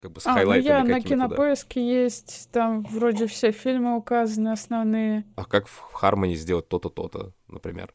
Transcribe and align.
как 0.00 0.12
бы 0.12 0.20
с 0.20 0.26
А, 0.26 0.30
ну 0.30 0.34
хайлайтами 0.36 0.68
я 0.68 0.78
на 0.84 0.94
какими-то, 0.94 1.08
да. 1.08 1.14
кинопоиске 1.28 2.04
есть, 2.04 2.48
там 2.52 2.82
вроде 2.84 3.26
все 3.26 3.50
фильмы 3.50 3.96
указаны 3.96 4.50
основные. 4.50 5.24
А 5.36 5.44
как 5.44 5.66
в 5.66 5.92
Хармоне 5.92 6.36
сделать 6.36 6.68
то-то, 6.68 6.88
то-то, 6.88 7.32
например? 7.48 7.92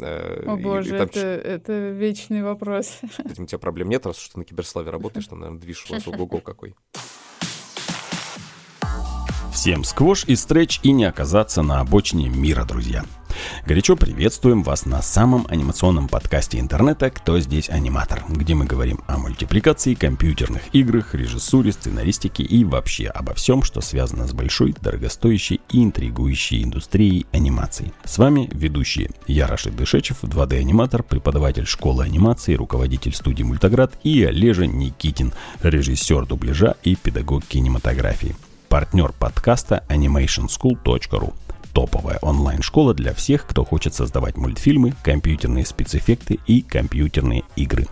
Э, 0.00 0.44
О 0.46 0.56
и- 0.56 0.60
и 0.60 0.62
боже, 0.62 0.90
там 0.96 1.02
это, 1.08 1.18
это 1.20 1.90
вечный 1.90 2.42
вопрос. 2.42 2.86
с 3.02 3.18
этим 3.30 3.44
у 3.44 3.46
тебя 3.46 3.58
проблем 3.58 3.90
нет, 3.90 4.06
раз 4.06 4.16
что 4.16 4.32
ты 4.34 4.38
на 4.38 4.44
киберславе 4.46 4.90
работаешь, 4.90 5.26
там, 5.26 5.40
наверное, 5.40 5.60
движ 5.60 5.84
у 5.90 5.94
вас 5.94 6.06
ого-го 6.08 6.40
какой. 6.40 6.74
Всем 9.52 9.84
сквош 9.84 10.24
и 10.24 10.34
стретч 10.34 10.80
и 10.82 10.90
не 10.92 11.04
оказаться 11.04 11.62
на 11.62 11.80
обочине 11.80 12.28
мира, 12.30 12.64
друзья. 12.64 13.04
Горячо 13.66 13.96
приветствуем 13.96 14.62
вас 14.62 14.86
на 14.86 15.02
самом 15.02 15.46
анимационном 15.48 16.08
подкасте 16.08 16.58
интернета 16.58 17.10
«Кто 17.10 17.38
здесь 17.40 17.70
аниматор?», 17.70 18.24
где 18.28 18.54
мы 18.54 18.64
говорим 18.64 19.00
о 19.06 19.18
мультипликации, 19.18 19.94
компьютерных 19.94 20.62
играх, 20.72 21.14
режиссуре, 21.14 21.72
сценаристике 21.72 22.42
и 22.42 22.64
вообще 22.64 23.06
обо 23.06 23.34
всем, 23.34 23.62
что 23.62 23.80
связано 23.80 24.26
с 24.26 24.32
большой, 24.32 24.74
дорогостоящей 24.80 25.60
и 25.70 25.82
интригующей 25.82 26.62
индустрией 26.62 27.26
анимации. 27.32 27.92
С 28.04 28.18
вами 28.18 28.48
ведущие 28.52 29.10
я 29.26 29.46
Рашид 29.46 29.76
Дышечев, 29.76 30.22
2D-аниматор, 30.22 31.02
преподаватель 31.02 31.66
школы 31.66 32.04
анимации, 32.04 32.54
руководитель 32.54 33.14
студии 33.14 33.42
«Мультаград» 33.42 33.92
и 34.02 34.24
Олежа 34.24 34.66
Никитин, 34.66 35.32
режиссер 35.62 36.26
дубляжа 36.26 36.76
и 36.82 36.96
педагог 36.96 37.44
кинематографии 37.44 38.34
партнер 38.72 39.12
подкаста 39.12 39.84
animationschool.ru. 39.90 41.34
Топовая 41.72 42.18
онлайн-школа 42.20 42.94
для 42.94 43.14
всех, 43.14 43.46
кто 43.46 43.64
хочет 43.64 43.94
создавать 43.94 44.36
мультфильмы, 44.36 44.94
компьютерные 45.02 45.64
спецэффекты 45.64 46.38
и 46.46 46.60
компьютерные 46.60 47.44
игры. 47.56 47.86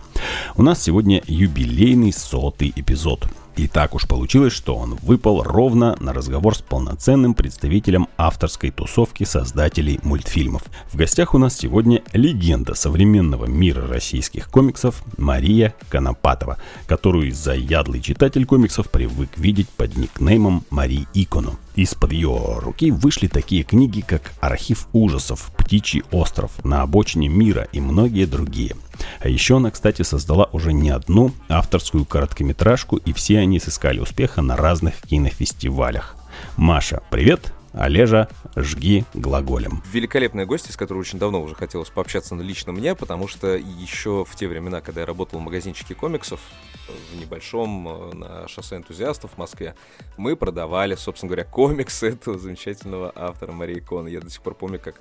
У 0.55 0.61
нас 0.61 0.81
сегодня 0.81 1.21
юбилейный 1.25 2.13
сотый 2.13 2.71
эпизод. 2.75 3.27
И 3.57 3.67
так 3.67 3.93
уж 3.95 4.07
получилось, 4.07 4.53
что 4.53 4.75
он 4.75 4.95
выпал 5.01 5.43
ровно 5.43 5.97
на 5.99 6.13
разговор 6.13 6.55
с 6.55 6.61
полноценным 6.61 7.33
представителем 7.33 8.07
авторской 8.17 8.71
тусовки 8.71 9.25
создателей 9.25 9.99
мультфильмов. 10.03 10.63
В 10.89 10.95
гостях 10.95 11.33
у 11.33 11.37
нас 11.37 11.57
сегодня 11.57 12.01
легенда 12.13 12.75
современного 12.75 13.45
мира 13.45 13.87
российских 13.87 14.49
комиксов 14.49 15.03
Мария 15.17 15.75
Конопатова, 15.89 16.57
которую 16.87 17.33
заядлый 17.33 18.01
читатель 18.01 18.45
комиксов 18.45 18.89
привык 18.89 19.37
видеть 19.37 19.69
под 19.69 19.97
никнеймом 19.97 20.63
Мари 20.69 21.05
Икону. 21.13 21.59
Из-под 21.75 22.11
ее 22.11 22.59
руки 22.59 22.91
вышли 22.91 23.27
такие 23.27 23.63
книги, 23.63 24.01
как 24.01 24.33
«Архив 24.41 24.87
ужасов», 24.91 25.51
«Птичий 25.57 26.03
остров», 26.11 26.51
«На 26.65 26.81
обочине 26.81 27.29
мира» 27.29 27.67
и 27.71 27.79
многие 27.79 28.25
другие. 28.25 28.75
А 29.19 29.29
еще 29.29 29.57
она, 29.57 29.71
кстати, 29.71 30.01
создала 30.01 30.49
уже 30.51 30.73
не 30.73 30.89
одну 30.89 31.31
авторскую 31.47 32.05
короткометражку, 32.05 32.97
и 32.97 33.13
все 33.13 33.39
они 33.39 33.59
сыскали 33.59 33.99
успеха 33.99 34.41
на 34.41 34.57
разных 34.57 35.01
кинофестивалях. 35.01 36.15
Маша, 36.57 37.01
привет! 37.09 37.53
Олежа, 37.73 38.27
жги 38.55 39.05
глаголем. 39.13 39.81
Великолепная 39.91 40.45
гостья, 40.45 40.73
с 40.73 40.77
которой 40.77 40.99
очень 40.99 41.19
давно 41.19 41.41
уже 41.41 41.55
хотелось 41.55 41.89
пообщаться 41.89 42.35
лично 42.35 42.73
мне, 42.73 42.95
потому 42.95 43.27
что 43.27 43.55
еще 43.55 44.25
в 44.25 44.35
те 44.35 44.47
времена, 44.47 44.81
когда 44.81 45.01
я 45.01 45.07
работал 45.07 45.39
в 45.39 45.43
магазинчике 45.43 45.95
комиксов, 45.95 46.41
в 47.13 47.19
небольшом, 47.19 47.87
э, 47.87 48.13
на 48.15 48.47
шоссе 48.47 48.75
энтузиастов 48.75 49.31
в 49.31 49.37
Москве, 49.37 49.75
мы 50.17 50.35
продавали, 50.35 50.95
собственно 50.95 51.29
говоря, 51.29 51.45
комиксы 51.45 52.09
этого 52.13 52.37
замечательного 52.37 53.11
автора 53.15 53.53
Марии 53.53 53.79
Кон. 53.79 54.07
Я 54.07 54.19
до 54.19 54.29
сих 54.29 54.41
пор 54.41 54.55
помню, 54.55 54.79
как 54.79 54.95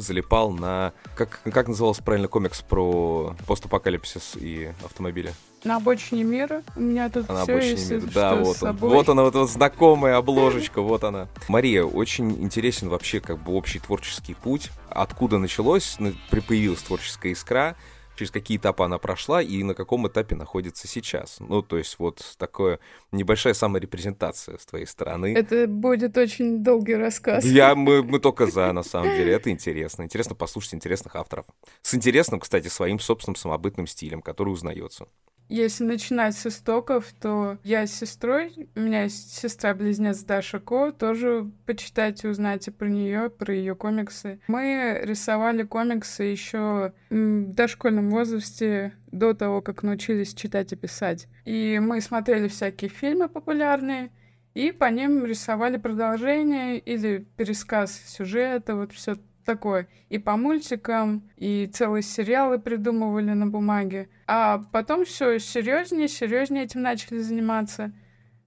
залипал 0.00 0.50
на... 0.50 0.92
Как, 1.14 1.40
как 1.44 1.68
назывался 1.68 2.02
правильно 2.02 2.28
комикс 2.28 2.60
про 2.62 3.36
постапокалипсис 3.46 4.36
и 4.36 4.72
автомобили? 4.84 5.32
На 5.64 5.76
обочине 5.76 6.24
мира 6.24 6.62
у 6.74 6.80
меня 6.80 7.10
тут 7.10 7.28
на 7.28 7.42
все 7.42 7.58
есть, 7.58 7.90
мира. 7.90 8.02
Да, 8.14 8.34
вот 8.34 8.48
он. 8.48 8.54
собой. 8.54 8.90
Вот 8.90 9.08
она, 9.08 9.22
вот 9.22 9.34
эта 9.34 9.46
знакомая 9.46 10.16
обложечка, 10.16 10.80
вот 10.80 11.04
она. 11.04 11.28
Мария, 11.48 11.84
очень 11.84 12.42
интересен 12.42 12.88
вообще 12.88 13.20
как 13.20 13.42
бы 13.42 13.52
общий 13.52 13.78
творческий 13.78 14.34
путь. 14.34 14.70
Откуда 14.88 15.38
началось, 15.38 15.96
ну, 15.98 16.12
появилась 16.30 16.82
творческая 16.82 17.32
искра, 17.32 17.76
через 18.20 18.30
какие 18.30 18.58
этапы 18.58 18.84
она 18.84 18.98
прошла 18.98 19.40
и 19.40 19.62
на 19.62 19.72
каком 19.72 20.06
этапе 20.06 20.36
находится 20.36 20.86
сейчас. 20.86 21.38
Ну, 21.40 21.62
то 21.62 21.78
есть 21.78 21.98
вот 21.98 22.22
такая 22.36 22.78
небольшая 23.12 23.54
саморепрезентация 23.54 24.58
с 24.58 24.66
твоей 24.66 24.84
стороны. 24.84 25.34
Это 25.34 25.66
будет 25.66 26.18
очень 26.18 26.62
долгий 26.62 26.96
рассказ. 26.96 27.46
Я, 27.46 27.74
мы, 27.86 28.02
мы 28.02 28.18
только 28.20 28.46
за, 28.46 28.70
на 28.72 28.82
самом 28.82 29.08
деле. 29.16 29.32
Это 29.32 29.50
интересно. 29.50 30.02
Интересно 30.02 30.34
послушать 30.34 30.74
интересных 30.74 31.16
авторов. 31.16 31.46
С 31.80 31.94
интересным, 31.94 32.40
кстати, 32.40 32.68
своим 32.68 33.00
собственным 33.00 33.36
самобытным 33.36 33.86
стилем, 33.86 34.20
который 34.20 34.50
узнается. 34.50 35.06
Если 35.50 35.82
начинать 35.82 36.36
с 36.36 36.46
истоков, 36.46 37.12
то 37.20 37.58
я 37.64 37.84
с 37.84 37.92
сестрой, 37.92 38.68
у 38.76 38.80
меня 38.80 39.02
есть 39.02 39.36
сестра-близнец 39.36 40.22
Даша 40.22 40.60
Ко, 40.60 40.92
тоже 40.92 41.50
почитайте, 41.66 42.28
узнайте 42.28 42.70
про 42.70 42.88
нее, 42.88 43.30
про 43.30 43.52
ее 43.52 43.74
комиксы. 43.74 44.38
Мы 44.46 45.00
рисовали 45.02 45.64
комиксы 45.64 46.22
еще 46.22 46.92
в 47.10 47.52
дошкольном 47.52 48.10
возрасте, 48.10 48.92
до 49.10 49.34
того, 49.34 49.60
как 49.60 49.82
научились 49.82 50.34
читать 50.34 50.72
и 50.72 50.76
писать. 50.76 51.26
И 51.44 51.80
мы 51.82 52.00
смотрели 52.00 52.46
всякие 52.46 52.88
фильмы 52.88 53.28
популярные, 53.28 54.10
и 54.54 54.70
по 54.70 54.84
ним 54.84 55.24
рисовали 55.24 55.78
продолжение 55.78 56.78
или 56.78 57.26
пересказ 57.36 58.00
сюжета, 58.06 58.76
вот 58.76 58.92
все 58.92 59.16
такое. 59.50 59.88
И 60.08 60.18
по 60.18 60.36
мультикам, 60.36 61.28
и 61.36 61.68
целые 61.72 62.02
сериалы 62.02 62.58
придумывали 62.58 63.32
на 63.32 63.46
бумаге. 63.46 64.08
А 64.26 64.62
потом 64.72 65.04
все 65.04 65.38
серьезнее, 65.38 66.08
серьезнее 66.08 66.64
этим 66.64 66.82
начали 66.82 67.18
заниматься. 67.18 67.92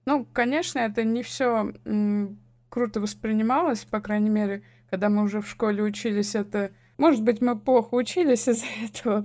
Ну, 0.06 0.26
конечно, 0.32 0.78
это 0.78 1.04
не 1.04 1.22
все 1.22 1.72
круто 2.70 3.00
воспринималось, 3.00 3.84
по 3.84 4.00
крайней 4.00 4.30
мере, 4.30 4.62
когда 4.90 5.08
мы 5.08 5.22
уже 5.22 5.40
в 5.40 5.48
школе 5.48 5.82
учились, 5.82 6.34
это... 6.34 6.70
Может 6.96 7.22
быть, 7.22 7.40
мы 7.40 7.58
плохо 7.58 7.94
учились 7.94 8.48
из-за 8.48 8.66
этого. 8.84 9.24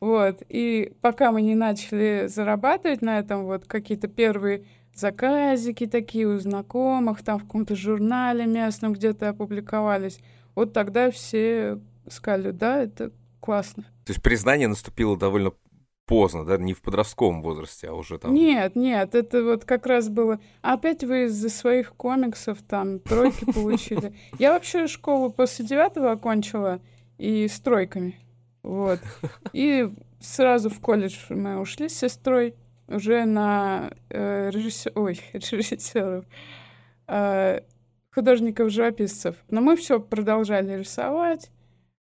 Вот. 0.00 0.42
И 0.48 0.92
пока 1.00 1.30
мы 1.30 1.42
не 1.42 1.54
начали 1.54 2.26
зарабатывать 2.26 3.02
на 3.02 3.18
этом, 3.18 3.44
вот 3.44 3.66
какие-то 3.66 4.08
первые 4.08 4.64
заказики 4.94 5.86
такие 5.86 6.26
у 6.26 6.38
знакомых, 6.38 7.22
там 7.22 7.38
в 7.38 7.44
каком-то 7.44 7.76
журнале 7.76 8.46
местном 8.46 8.92
где-то 8.92 9.30
опубликовались, 9.30 10.20
вот 10.54 10.72
тогда 10.72 11.10
все 11.10 11.80
сказали, 12.08 12.50
да, 12.50 12.82
это 12.82 13.12
классно. 13.40 13.84
То 14.04 14.12
есть 14.12 14.22
признание 14.22 14.68
наступило 14.68 15.16
довольно 15.16 15.52
поздно, 16.06 16.44
да, 16.44 16.56
не 16.58 16.74
в 16.74 16.82
подростковом 16.82 17.42
возрасте, 17.42 17.88
а 17.88 17.94
уже 17.94 18.18
там... 18.18 18.34
Нет, 18.34 18.76
нет, 18.76 19.14
это 19.14 19.42
вот 19.44 19.64
как 19.64 19.86
раз 19.86 20.08
было... 20.08 20.40
Опять 20.60 21.04
вы 21.04 21.24
из-за 21.24 21.48
своих 21.48 21.94
комиксов 21.94 22.58
там 22.62 22.98
тройки 22.98 23.44
получили. 23.52 24.14
Я 24.38 24.52
вообще 24.52 24.86
школу 24.86 25.30
после 25.30 25.64
девятого 25.64 26.12
окончила 26.12 26.80
и 27.18 27.48
с 27.48 27.58
тройками. 27.60 28.18
Вот. 28.62 29.00
И 29.52 29.92
сразу 30.20 30.70
в 30.70 30.80
колледж 30.80 31.16
мы 31.30 31.60
ушли 31.60 31.88
с 31.88 31.98
сестрой 31.98 32.54
уже 32.88 33.24
на 33.24 33.92
э, 34.10 34.50
режиссер... 34.50 34.92
Ой, 34.94 35.20
режиссеров. 35.32 36.24
Э, 37.08 37.60
художников-живописцев. 38.14 39.36
Но 39.50 39.60
мы 39.60 39.76
все 39.76 40.00
продолжали 40.00 40.78
рисовать. 40.78 41.50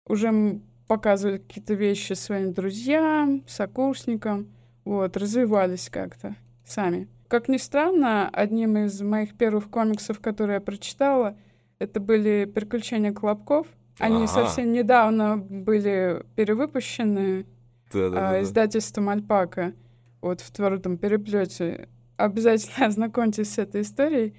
Уже 0.07 0.61
показывали 0.87 1.39
какие-то 1.39 1.75
вещи 1.75 2.15
своим 2.15 2.53
друзьям, 2.53 3.45
сокурсникам. 3.47 4.49
Вот, 4.85 5.17
развивались 5.17 5.91
как-то 5.91 6.35
сами. 6.65 7.09
Как 7.29 7.49
ни 7.49 7.59
странно, 7.59 8.29
одним 8.31 8.79
из 8.79 9.03
моих 9.03 9.37
первых 9.37 9.69
комиксов, 9.69 10.19
которые 10.19 10.55
я 10.55 10.61
прочитала, 10.63 11.37
это 11.79 12.01
были 12.01 12.51
«Приключения 12.53 13.13
Колобков». 13.13 13.67
Они 13.99 14.17
Ага. 14.25 14.27
совсем 14.29 14.73
недавно 14.73 15.37
были 15.37 16.25
перевыпущены 16.37 17.45
Да-да-да-да. 17.93 18.31
а, 18.31 18.43
издательством 18.43 19.11
«Альпака» 19.11 19.75
вот 20.23 20.41
в 20.41 20.51
твердом 20.51 20.97
переплете. 20.97 21.89
Обязательно 22.17 22.87
ознакомьтесь 22.87 23.53
с 23.53 23.59
этой 23.59 23.83
историей. 23.83 24.35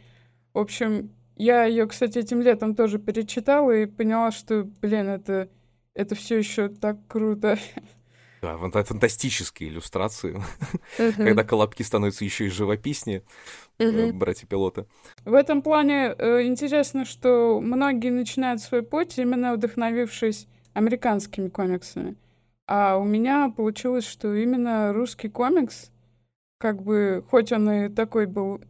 В 0.54 0.57
общем, 0.60 1.12
я 1.39 1.63
ее, 1.63 1.88
кстати, 1.88 2.19
этим 2.19 2.41
летом 2.41 2.75
тоже 2.75 3.00
перечитала 3.00 3.71
и 3.71 3.86
поняла, 3.88 4.30
что, 4.31 4.63
блин, 4.81 5.07
это, 5.09 5.50
это 5.95 6.13
все 6.13 6.38
еще 6.38 6.69
так 6.69 6.97
круто. 7.07 7.57
Да, 8.41 8.56
фанта- 8.57 8.83
фантастические 8.86 9.69
иллюстрации, 9.69 10.41
когда 11.18 11.44
колобки 11.44 11.83
становятся 11.83 12.24
еще 12.24 12.45
и 12.45 12.50
живописнее, 12.50 13.24
э, 13.80 14.06
Мгм. 14.07 14.18
братья-пилоты. 14.18 14.86
В 15.25 15.33
этом 15.33 15.62
плане 15.62 16.15
э, 16.18 16.44
интересно, 16.44 17.03
что 17.03 17.59
многие 17.59 18.12
начинают 18.12 18.62
свой 18.62 18.81
путь, 18.83 19.18
именно 19.18 19.53
вдохновившись 19.56 20.47
американскими 20.74 21.50
комиксами. 21.50 22.15
А 22.68 22.97
у 22.97 23.03
меня 23.03 23.50
получилось, 23.50 24.06
что 24.06 24.33
именно 24.33 24.94
русский 24.94 25.27
комикс, 25.27 25.91
как 26.59 26.83
бы, 26.83 27.23
хоть 27.29 27.51
он 27.51 27.71
и 27.71 27.89
такой 27.89 28.27
был 28.27 28.61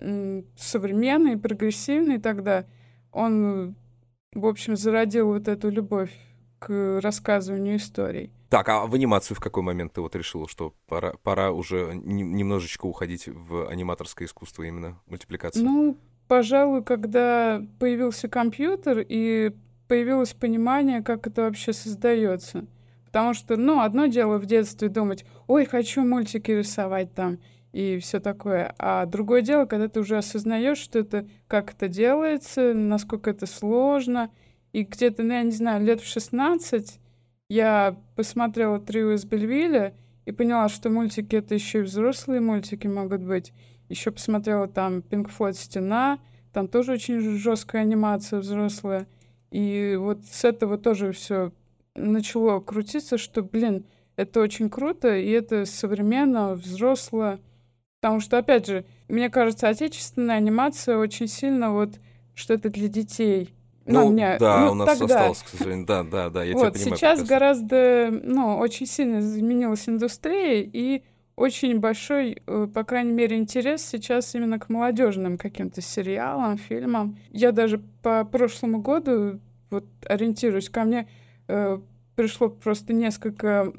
современный, 0.55 1.37
прогрессивный 1.37 2.19
тогда, 2.19 2.65
он, 3.11 3.75
в 4.33 4.45
общем, 4.45 4.77
зародил 4.77 5.27
вот 5.27 5.47
эту 5.47 5.69
любовь 5.69 6.11
к 6.59 6.99
рассказыванию 7.01 7.77
историй. 7.77 8.31
Так, 8.49 8.69
а 8.69 8.85
в 8.85 8.93
анимацию 8.93 9.35
в 9.35 9.39
какой 9.39 9.63
момент 9.63 9.93
ты 9.93 10.01
вот 10.01 10.15
решила, 10.15 10.47
что 10.47 10.73
пора, 10.87 11.13
пора 11.23 11.51
уже 11.51 11.93
немножечко 11.95 12.85
уходить 12.85 13.27
в 13.27 13.67
аниматорское 13.67 14.27
искусство 14.27 14.63
именно, 14.63 14.99
мультипликацию? 15.07 15.65
Ну, 15.65 15.97
пожалуй, 16.27 16.83
когда 16.83 17.61
появился 17.79 18.27
компьютер 18.27 19.03
и 19.07 19.51
появилось 19.87 20.33
понимание, 20.33 21.01
как 21.01 21.25
это 21.25 21.43
вообще 21.43 21.73
создается. 21.73 22.67
Потому 23.05 23.33
что, 23.33 23.57
ну, 23.57 23.81
одно 23.81 24.05
дело 24.05 24.37
в 24.37 24.45
детстве 24.45 24.89
думать, 24.89 25.25
ой, 25.47 25.65
хочу 25.65 26.03
мультики 26.03 26.51
рисовать 26.51 27.13
там, 27.15 27.39
и 27.71 27.99
все 27.99 28.19
такое. 28.19 28.73
А 28.79 29.05
другое 29.05 29.41
дело, 29.41 29.65
когда 29.65 29.87
ты 29.87 29.99
уже 29.99 30.17
осознаешь, 30.17 30.77
что 30.77 30.99
это, 30.99 31.27
как 31.47 31.73
это 31.73 31.87
делается, 31.87 32.73
насколько 32.73 33.29
это 33.29 33.45
сложно. 33.45 34.31
И 34.73 34.83
где-то, 34.83 35.23
ну, 35.23 35.33
я 35.33 35.43
не 35.43 35.51
знаю, 35.51 35.83
лет 35.83 36.01
в 36.01 36.07
16 36.07 36.99
я 37.49 37.95
посмотрела 38.15 38.79
«Трио 38.79 39.13
из 39.13 39.25
Бельвиля» 39.25 39.95
и 40.25 40.31
поняла, 40.31 40.69
что 40.69 40.89
мультики— 40.89 41.35
это 41.37 41.55
еще 41.55 41.79
и 41.79 41.83
взрослые 41.83 42.41
мультики 42.41 42.85
могут 42.85 43.21
быть. 43.21 43.53
Еще 43.87 44.11
посмотрела 44.11 44.67
там 44.67 45.01
«Пинк 45.01 45.29
Флойд. 45.29 45.55
Стена», 45.55 46.19
там 46.53 46.67
тоже 46.67 46.93
очень 46.93 47.19
жесткая 47.19 47.83
анимация 47.83 48.39
взрослая. 48.39 49.07
И 49.51 49.95
вот 49.99 50.23
с 50.25 50.43
этого 50.43 50.77
тоже 50.77 51.11
все 51.11 51.51
начало 51.95 52.59
крутиться, 52.59 53.17
что, 53.17 53.41
блин, 53.41 53.85
это 54.15 54.41
очень 54.41 54.69
круто, 54.69 55.15
и 55.15 55.29
это 55.29 55.65
современно, 55.65 56.53
взросло. 56.53 57.39
Потому 58.01 58.19
что, 58.21 58.37
опять 58.37 58.65
же, 58.65 58.85
мне 59.07 59.29
кажется, 59.29 59.67
отечественная 59.67 60.35
анимация 60.35 60.97
очень 60.97 61.27
сильно 61.27 61.73
вот, 61.73 61.99
что 62.33 62.53
это 62.53 62.69
для 62.69 62.87
детей. 62.87 63.53
Ну, 63.85 64.05
ну 64.05 64.11
меня, 64.11 64.37
да, 64.37 64.65
ну, 64.65 64.71
у 64.71 64.75
нас 64.75 64.97
тогда. 64.97 65.15
осталось, 65.15 65.43
к 65.43 65.47
сожалению, 65.49 65.85
да, 65.85 66.03
да, 66.03 66.29
да, 66.29 66.43
я 66.43 66.53
вот, 66.53 66.61
тебя 66.61 66.71
понимаю. 66.71 66.97
Сейчас 66.97 67.23
гораздо, 67.23 68.09
ну, 68.23 68.57
очень 68.57 68.85
сильно 68.85 69.19
изменилась 69.19 69.89
индустрия, 69.89 70.61
и 70.61 71.03
очень 71.35 71.79
большой, 71.79 72.41
э, 72.45 72.67
по 72.73 72.83
крайней 72.83 73.13
мере, 73.13 73.37
интерес 73.37 73.81
сейчас 73.83 74.35
именно 74.35 74.59
к 74.59 74.69
молодежным 74.69 75.37
каким-то 75.37 75.81
сериалам, 75.81 76.57
фильмам. 76.57 77.17
Я 77.31 77.51
даже 77.51 77.81
по 78.01 78.23
прошлому 78.25 78.79
году 78.79 79.39
вот 79.69 79.85
ориентируюсь, 80.05 80.69
ко 80.69 80.83
мне 80.83 81.07
э, 81.47 81.79
пришло 82.15 82.49
просто 82.49 82.93
несколько 82.93 83.73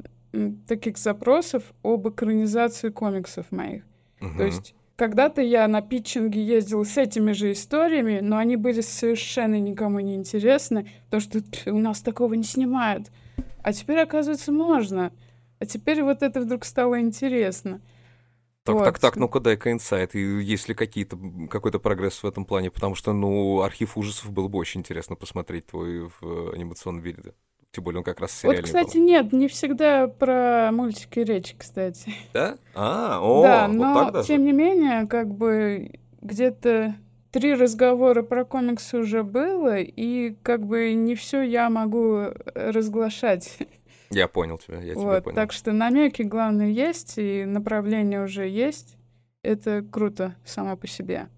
таких 0.66 0.96
запросов 0.96 1.62
об 1.82 2.08
экранизации 2.08 2.90
комиксов 2.90 3.50
моих. 3.50 3.82
Угу. 4.20 4.38
То 4.38 4.44
есть 4.44 4.74
когда-то 4.96 5.40
я 5.40 5.66
на 5.66 5.80
питчинге 5.80 6.44
ездила 6.44 6.84
с 6.84 6.98
этими 6.98 7.32
же 7.32 7.52
историями, 7.52 8.20
но 8.20 8.36
они 8.36 8.56
были 8.56 8.82
совершенно 8.82 9.58
никому 9.58 10.00
не 10.00 10.14
интересны, 10.14 10.90
потому 11.06 11.20
что 11.20 11.70
у 11.72 11.78
нас 11.78 12.02
такого 12.02 12.34
не 12.34 12.44
снимают. 12.44 13.10
А 13.62 13.72
теперь, 13.72 13.98
оказывается, 14.00 14.52
можно. 14.52 15.12
А 15.58 15.66
теперь 15.66 16.02
вот 16.02 16.22
это 16.22 16.40
вдруг 16.40 16.64
стало 16.64 17.00
интересно. 17.00 17.80
Так, 18.64 18.74
вот. 18.74 18.84
так, 18.84 18.98
так, 18.98 19.16
ну-ка 19.16 19.40
дай-ка 19.40 19.72
инсайт, 19.72 20.14
и 20.14 20.20
есть 20.20 20.68
ли 20.68 20.74
какие-то, 20.74 21.18
какой-то 21.48 21.78
прогресс 21.78 22.22
в 22.22 22.26
этом 22.26 22.44
плане, 22.44 22.70
потому 22.70 22.94
что, 22.94 23.14
ну, 23.14 23.62
архив 23.62 23.96
ужасов 23.96 24.30
было 24.32 24.48
бы 24.48 24.58
очень 24.58 24.80
интересно 24.80 25.16
посмотреть 25.16 25.66
твой 25.66 26.10
в 26.20 26.52
анимационном 26.52 27.02
виде. 27.02 27.32
Тем 27.72 27.84
более 27.84 27.98
он 27.98 28.04
как 28.04 28.20
раз 28.20 28.32
сериальный 28.32 28.62
Вот, 28.62 28.66
кстати, 28.66 28.96
был. 28.96 29.04
нет, 29.04 29.32
не 29.32 29.46
всегда 29.46 30.08
про 30.08 30.70
мультики 30.72 31.20
речь, 31.20 31.54
кстати. 31.56 32.12
Да? 32.34 32.56
А, 32.74 33.20
о, 33.22 33.42
Да, 33.42 33.68
вот 33.68 33.76
но, 33.76 34.10
так 34.10 34.26
тем 34.26 34.44
не 34.44 34.52
менее, 34.52 35.06
как 35.06 35.32
бы 35.32 35.92
где-то 36.20 36.96
три 37.30 37.54
разговора 37.54 38.22
про 38.22 38.44
комиксы 38.44 38.98
уже 38.98 39.22
было, 39.22 39.78
и 39.78 40.34
как 40.42 40.66
бы 40.66 40.92
не 40.94 41.14
все 41.14 41.42
я 41.42 41.70
могу 41.70 42.26
разглашать. 42.54 43.58
Я 44.12 44.26
понял 44.26 44.58
тебя, 44.58 44.80
я 44.80 44.94
вот, 44.94 45.02
тебя 45.02 45.22
понял. 45.22 45.36
Так 45.36 45.52
что 45.52 45.70
намеки, 45.70 46.22
главное, 46.22 46.66
есть, 46.66 47.14
и 47.16 47.44
направление 47.44 48.24
уже 48.24 48.48
есть. 48.48 48.96
Это 49.44 49.84
круто 49.88 50.34
само 50.44 50.76
по 50.76 50.88
себе. 50.88 51.28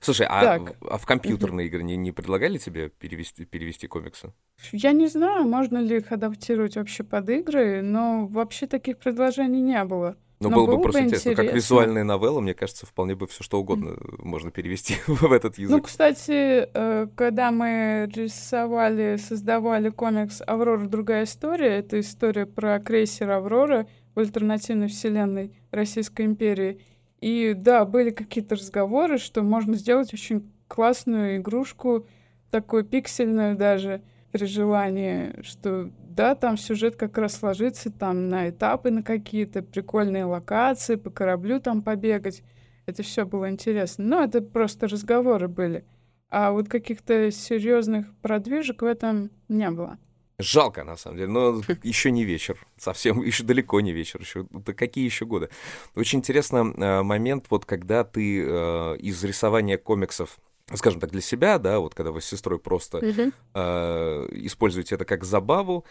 Слушай, 0.00 0.26
а, 0.28 0.60
а 0.80 0.98
в 0.98 1.06
компьютерные 1.06 1.66
игры 1.66 1.82
не, 1.82 1.96
не 1.96 2.12
предлагали 2.12 2.58
тебе 2.58 2.88
перевести, 2.88 3.44
перевести 3.44 3.86
комиксы? 3.86 4.32
Я 4.72 4.92
не 4.92 5.08
знаю, 5.08 5.44
можно 5.44 5.78
ли 5.78 5.96
их 5.98 6.12
адаптировать 6.12 6.76
вообще 6.76 7.04
под 7.04 7.28
игры, 7.28 7.82
но 7.82 8.26
вообще 8.26 8.66
таких 8.66 8.98
предложений 8.98 9.62
не 9.62 9.84
было. 9.84 10.16
Ну, 10.42 10.50
было, 10.50 10.66
было 10.66 10.76
бы 10.76 10.82
просто 10.82 11.02
интересно. 11.02 11.30
интересно. 11.30 11.44
Как 11.44 11.54
визуальная 11.54 12.04
новелла, 12.04 12.40
мне 12.40 12.54
кажется, 12.54 12.86
вполне 12.86 13.14
бы 13.14 13.26
все 13.26 13.44
что 13.44 13.60
угодно 13.60 13.90
mm. 13.90 14.24
можно 14.24 14.50
перевести 14.50 14.96
в 15.06 15.32
этот 15.32 15.58
язык. 15.58 15.76
Ну, 15.76 15.82
кстати, 15.82 16.68
э, 16.72 17.06
когда 17.14 17.50
мы 17.50 18.10
рисовали, 18.12 19.16
создавали 19.16 19.90
комикс 19.90 20.42
«Аврора. 20.46 20.86
Другая 20.86 21.24
история», 21.24 21.78
это 21.78 22.00
история 22.00 22.46
про 22.46 22.80
крейсер 22.80 23.30
«Аврора» 23.30 23.86
в 24.14 24.18
альтернативной 24.18 24.88
вселенной 24.88 25.54
Российской 25.70 26.26
империи. 26.26 26.80
И 27.22 27.54
да, 27.56 27.84
были 27.84 28.10
какие-то 28.10 28.56
разговоры, 28.56 29.16
что 29.16 29.42
можно 29.42 29.74
сделать 29.76 30.12
очень 30.12 30.52
классную 30.66 31.36
игрушку, 31.36 32.06
такую 32.50 32.84
пиксельную 32.84 33.56
даже, 33.56 34.02
при 34.32 34.46
желании, 34.46 35.40
что 35.42 35.92
да, 36.00 36.34
там 36.34 36.56
сюжет 36.56 36.96
как 36.96 37.16
раз 37.18 37.34
сложится 37.34 37.92
там 37.92 38.28
на 38.28 38.48
этапы 38.48 38.90
на 38.90 39.04
какие-то 39.04 39.62
прикольные 39.62 40.24
локации, 40.24 40.96
по 40.96 41.10
кораблю 41.10 41.60
там 41.60 41.82
побегать. 41.82 42.42
Это 42.86 43.04
все 43.04 43.24
было 43.24 43.48
интересно. 43.50 44.04
Но 44.04 44.24
это 44.24 44.40
просто 44.40 44.88
разговоры 44.88 45.46
были. 45.46 45.84
А 46.28 46.50
вот 46.50 46.68
каких-то 46.68 47.30
серьезных 47.30 48.12
продвижек 48.20 48.82
в 48.82 48.86
этом 48.86 49.30
не 49.48 49.70
было. 49.70 49.98
Жалко, 50.42 50.84
на 50.84 50.96
самом 50.96 51.16
деле, 51.16 51.28
но 51.28 51.62
еще 51.82 52.10
не 52.10 52.24
вечер, 52.24 52.58
совсем, 52.76 53.22
еще 53.24 53.44
далеко 53.44 53.80
не 53.80 53.92
вечер, 53.92 54.20
еще, 54.20 54.46
да 54.50 54.72
какие 54.72 55.04
еще 55.04 55.24
годы. 55.24 55.48
Очень 55.94 56.18
интересный 56.18 56.72
э, 56.72 57.02
момент, 57.02 57.46
вот 57.50 57.64
когда 57.64 58.04
ты 58.04 58.42
э, 58.44 58.96
из 58.98 59.22
рисования 59.24 59.78
комиксов 59.78 60.38
скажем 60.74 61.00
так, 61.00 61.10
для 61.10 61.20
себя, 61.20 61.58
да, 61.58 61.80
вот 61.80 61.94
когда 61.94 62.12
вы 62.12 62.22
с 62.22 62.24
сестрой 62.24 62.58
просто 62.58 62.98
uh-huh. 62.98 63.32
э, 63.54 64.28
используете 64.32 64.94
это 64.94 65.04
как 65.04 65.24
забаву, 65.24 65.84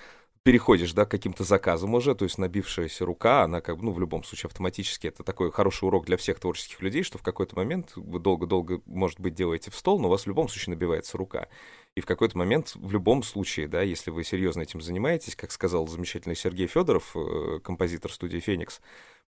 переходишь, 0.43 0.93
да, 0.93 1.05
к 1.05 1.11
каким-то 1.11 1.43
заказам 1.43 1.93
уже, 1.93 2.15
то 2.15 2.25
есть 2.25 2.37
набившаяся 2.37 3.05
рука, 3.05 3.43
она 3.43 3.61
как 3.61 3.77
бы, 3.77 3.85
ну, 3.85 3.91
в 3.91 3.99
любом 3.99 4.23
случае 4.23 4.47
автоматически, 4.47 5.07
это 5.07 5.23
такой 5.23 5.51
хороший 5.51 5.85
урок 5.85 6.05
для 6.05 6.17
всех 6.17 6.39
творческих 6.39 6.81
людей, 6.81 7.03
что 7.03 7.17
в 7.17 7.23
какой-то 7.23 7.55
момент 7.55 7.91
вы 7.95 8.19
долго-долго, 8.19 8.81
может 8.85 9.19
быть, 9.19 9.35
делаете 9.35 9.69
в 9.69 9.75
стол, 9.75 9.99
но 9.99 10.07
у 10.07 10.11
вас 10.11 10.23
в 10.23 10.27
любом 10.27 10.49
случае 10.49 10.75
набивается 10.75 11.17
рука. 11.17 11.47
И 11.95 12.01
в 12.01 12.05
какой-то 12.05 12.37
момент, 12.37 12.73
в 12.75 12.91
любом 12.91 13.21
случае, 13.21 13.67
да, 13.67 13.81
если 13.81 14.09
вы 14.09 14.23
серьезно 14.23 14.61
этим 14.61 14.81
занимаетесь, 14.81 15.35
как 15.35 15.51
сказал 15.51 15.87
замечательный 15.87 16.35
Сергей 16.35 16.67
Федоров, 16.67 17.15
э, 17.15 17.59
композитор 17.63 18.11
студии 18.11 18.39
«Феникс», 18.39 18.81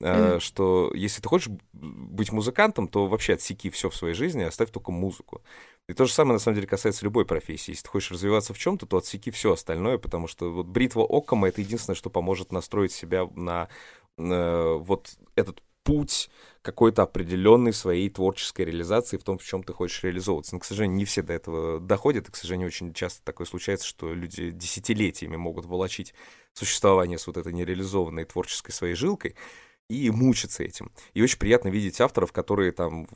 mm-hmm. 0.01 0.39
что 0.39 0.91
если 0.95 1.21
ты 1.21 1.27
хочешь 1.27 1.49
быть 1.73 2.31
музыкантом, 2.31 2.87
то 2.87 3.07
вообще 3.07 3.33
отсеки 3.33 3.69
все 3.69 3.89
в 3.89 3.95
своей 3.95 4.15
жизни, 4.15 4.43
оставь 4.43 4.71
только 4.71 4.91
музыку. 4.91 5.43
И 5.87 5.93
то 5.93 6.05
же 6.05 6.13
самое, 6.13 6.33
на 6.33 6.39
самом 6.39 6.55
деле, 6.55 6.67
касается 6.67 7.05
любой 7.05 7.25
профессии. 7.25 7.71
Если 7.71 7.83
ты 7.83 7.89
хочешь 7.89 8.11
развиваться 8.11 8.53
в 8.53 8.57
чем-то, 8.57 8.87
то 8.87 8.97
отсеки 8.97 9.29
все 9.29 9.53
остальное, 9.53 9.99
потому 9.99 10.27
что 10.27 10.51
вот 10.51 10.65
бритва 10.65 11.03
Оккома— 11.03 11.47
это 11.49 11.61
единственное, 11.61 11.95
что 11.95 12.09
поможет 12.09 12.51
настроить 12.51 12.91
себя 12.91 13.29
на 13.35 13.69
э, 14.17 14.77
вот 14.79 15.15
этот 15.35 15.61
путь 15.83 16.31
какой-то 16.63 17.03
определенной 17.03 17.71
своей 17.71 18.09
творческой 18.09 18.65
реализации 18.65 19.17
в 19.17 19.23
том, 19.23 19.37
в 19.37 19.43
чем 19.43 19.63
ты 19.63 19.71
хочешь 19.71 20.03
реализовываться. 20.03 20.55
Но, 20.55 20.59
к 20.59 20.65
сожалению, 20.65 20.97
не 20.97 21.05
все 21.05 21.21
до 21.21 21.33
этого 21.33 21.79
доходят, 21.79 22.27
и, 22.27 22.31
к 22.31 22.35
сожалению, 22.35 22.67
очень 22.67 22.91
часто 22.91 23.23
такое 23.23 23.45
случается, 23.45 23.85
что 23.85 24.11
люди 24.11 24.49
десятилетиями 24.49 25.35
могут 25.35 25.65
волочить 25.65 26.15
существование 26.53 27.19
с 27.19 27.27
вот 27.27 27.37
этой 27.37 27.53
нереализованной 27.53 28.25
творческой 28.25 28.71
своей 28.71 28.95
жилкой, 28.95 29.35
и 29.87 30.09
мучиться 30.09 30.63
этим. 30.63 30.91
И 31.13 31.21
очень 31.21 31.37
приятно 31.37 31.69
видеть 31.69 32.01
авторов, 32.01 32.31
которые 32.31 32.71
там 32.71 33.07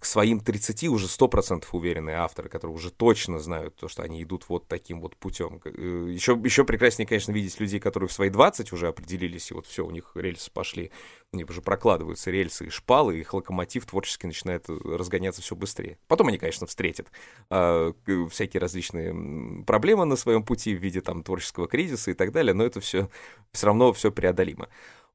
к 0.00 0.04
своим 0.04 0.40
30 0.40 0.84
уже 0.88 1.06
100% 1.06 1.64
уверенные 1.72 2.16
авторы, 2.16 2.48
которые 2.48 2.74
уже 2.74 2.90
точно 2.90 3.38
знают 3.38 3.76
то, 3.76 3.88
что 3.88 4.02
они 4.02 4.22
идут 4.22 4.48
вот 4.48 4.66
таким 4.66 5.00
вот 5.00 5.16
путем. 5.16 5.60
Еще, 5.64 6.34
э, 6.34 6.40
еще 6.44 6.64
прекраснее, 6.64 7.06
конечно, 7.06 7.30
видеть 7.30 7.60
людей, 7.60 7.78
которые 7.78 8.08
в 8.08 8.12
свои 8.12 8.30
20 8.30 8.72
уже 8.72 8.88
определились, 8.88 9.50
и 9.50 9.54
вот 9.54 9.66
все, 9.66 9.86
у 9.86 9.90
них 9.90 10.10
рельсы 10.14 10.50
пошли, 10.50 10.90
у 11.32 11.36
них 11.36 11.48
уже 11.48 11.62
прокладываются 11.62 12.32
рельсы 12.32 12.66
и 12.66 12.70
шпалы, 12.70 13.16
и 13.16 13.20
их 13.20 13.32
локомотив 13.32 13.86
творчески 13.86 14.26
начинает 14.26 14.68
разгоняться 14.68 15.40
все 15.40 15.54
быстрее. 15.54 15.98
Потом 16.08 16.28
они, 16.28 16.38
конечно, 16.38 16.66
встретят 16.66 17.06
э, 17.50 17.92
всякие 18.30 18.60
различные 18.60 19.64
проблемы 19.64 20.04
на 20.04 20.16
своем 20.16 20.42
пути 20.42 20.74
в 20.74 20.82
виде 20.82 21.00
там 21.00 21.22
творческого 21.22 21.68
кризиса 21.68 22.10
и 22.10 22.14
так 22.14 22.32
далее, 22.32 22.54
но 22.54 22.64
это 22.64 22.80
все 22.80 23.08
все 23.52 23.66
равно 23.66 23.92
все 23.92 24.10
преодолимо. 24.10 24.68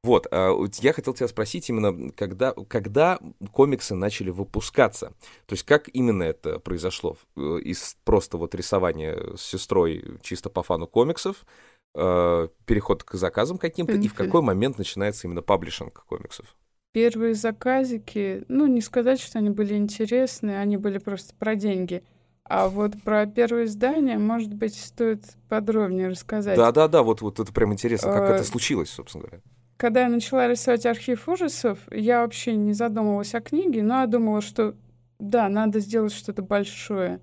Вот, 0.04 0.26
а, 0.30 0.54
я 0.82 0.92
хотел 0.92 1.14
тебя 1.14 1.28
спросить 1.28 1.70
именно, 1.70 2.12
когда, 2.12 2.52
когда 2.68 3.18
комиксы 3.52 3.94
начали 3.94 4.28
выпускаться? 4.28 5.14
То 5.46 5.54
есть 5.54 5.62
как 5.62 5.88
именно 5.94 6.24
это 6.24 6.58
произошло? 6.58 7.16
Э, 7.38 7.58
из 7.64 7.96
просто 8.04 8.36
вот 8.36 8.54
рисования 8.54 9.34
с 9.34 9.40
сестрой 9.40 10.18
чисто 10.20 10.50
по 10.50 10.62
фану 10.62 10.86
комиксов, 10.86 11.46
э, 11.94 12.48
переход 12.66 13.02
к 13.02 13.14
заказам 13.14 13.56
каким-то, 13.56 13.94
и 13.94 14.08
в 14.08 14.12
какой 14.12 14.42
момент 14.42 14.76
начинается 14.76 15.26
именно 15.26 15.40
паблишинг 15.40 16.04
комиксов? 16.04 16.54
Первые 16.92 17.32
заказики, 17.32 18.44
ну, 18.48 18.66
не 18.66 18.82
сказать, 18.82 19.18
что 19.20 19.38
они 19.38 19.48
были 19.48 19.74
интересны, 19.74 20.50
они 20.58 20.76
были 20.76 20.98
просто 20.98 21.34
про 21.34 21.54
деньги. 21.54 22.04
А 22.44 22.68
вот 22.68 22.92
про 23.02 23.24
первое 23.24 23.64
издание, 23.64 24.18
может 24.18 24.52
быть, 24.52 24.76
стоит 24.76 25.24
подробнее 25.48 26.08
рассказать. 26.08 26.58
Да-да-да, 26.58 27.02
вот, 27.02 27.22
вот 27.22 27.40
это 27.40 27.50
прям 27.54 27.72
интересно, 27.72 28.12
как 28.12 28.28
Э, 28.28 28.34
это 28.34 28.44
случилось, 28.44 28.90
собственно 28.90 29.24
говоря. 29.24 29.42
Когда 29.84 30.04
я 30.04 30.08
начала 30.08 30.48
рисовать 30.48 30.86
архив 30.86 31.28
ужасов, 31.28 31.78
я 31.90 32.22
вообще 32.22 32.56
не 32.56 32.72
задумывалась 32.72 33.34
о 33.34 33.42
книге, 33.42 33.82
но 33.82 34.00
я 34.00 34.06
думала, 34.06 34.40
что 34.40 34.74
да, 35.18 35.50
надо 35.50 35.80
сделать 35.80 36.14
что-то 36.14 36.40
большое, 36.40 37.20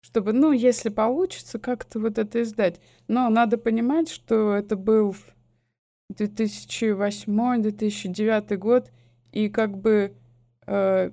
чтобы, 0.00 0.32
ну, 0.32 0.52
если 0.52 0.88
получится, 0.88 1.58
как-то 1.58 2.00
вот 2.00 2.16
это 2.16 2.40
издать. 2.40 2.80
Но 3.08 3.28
надо 3.28 3.58
понимать, 3.58 4.08
что 4.08 4.54
это 4.54 4.74
был 4.74 5.14
2008-2009 6.14 8.56
год, 8.56 8.90
и 9.32 9.50
как 9.50 9.76
бы 9.76 10.14
э, 10.66 11.10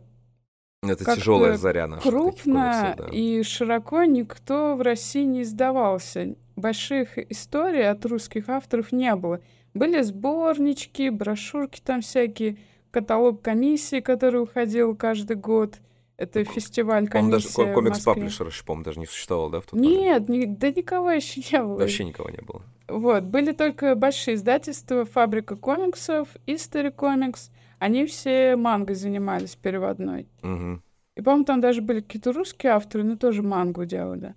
Это 0.82 1.04
как-то 1.04 1.20
тяжелая 1.20 1.58
заря 1.58 1.90
таких 1.90 2.04
крупно 2.04 2.96
комиксов, 2.96 3.12
да. 3.12 3.18
и 3.18 3.44
широко 3.44 4.06
никто 4.06 4.78
в 4.78 4.82
России 4.82 5.26
не 5.26 5.42
издавался. 5.42 6.38
Больших 6.56 7.18
историй 7.18 7.86
от 7.86 8.06
русских 8.06 8.48
авторов 8.48 8.94
не 8.94 9.14
было. 9.18 9.42
Были 9.76 10.02
сборнички, 10.02 11.10
брошюрки 11.10 11.82
там 11.84 12.02
всякие, 12.02 12.58
каталог 12.92 13.42
комиссии, 13.42 14.00
который 14.00 14.42
уходил 14.42 14.96
каждый 14.96 15.36
год. 15.36 15.76
Это 16.18 16.46
фестиваль 16.46 17.10
По-моему, 17.10 17.32
даже 17.34 17.50
комикс 17.74 18.00
паблишер 18.00 18.48
еще, 18.48 18.64
по-моему, 18.64 18.86
даже 18.86 19.00
не 19.02 19.06
существовал, 19.06 19.50
да, 19.50 19.60
в 19.60 19.66
тот? 19.66 19.78
Нет, 19.78 20.30
ни- 20.30 20.46
да 20.46 20.70
никого 20.72 21.12
еще 21.12 21.42
не 21.52 21.62
было. 21.62 21.78
Вообще 21.80 22.06
никого 22.06 22.30
не 22.30 22.42
было. 22.42 22.64
Вот, 22.88 23.24
были 23.24 23.52
только 23.52 23.96
большие 23.96 24.36
издательства, 24.36 25.04
Фабрика 25.04 25.58
комиксов, 25.58 26.30
Истори 26.46 26.90
комикс. 26.92 27.52
Они 27.80 28.06
все 28.06 28.56
манго 28.56 28.96
занимались 28.96 29.58
переводной. 29.58 30.30
Мгм. 30.42 30.82
И, 31.18 31.22
по-моему, 31.22 31.44
там 31.44 31.60
даже 31.60 31.82
были 31.82 32.00
какие-то 32.00 32.32
русские 32.32 32.72
авторы, 32.72 33.04
но 33.04 33.18
тоже 33.18 33.44
мангу 33.44 33.84
делали. 33.84 34.36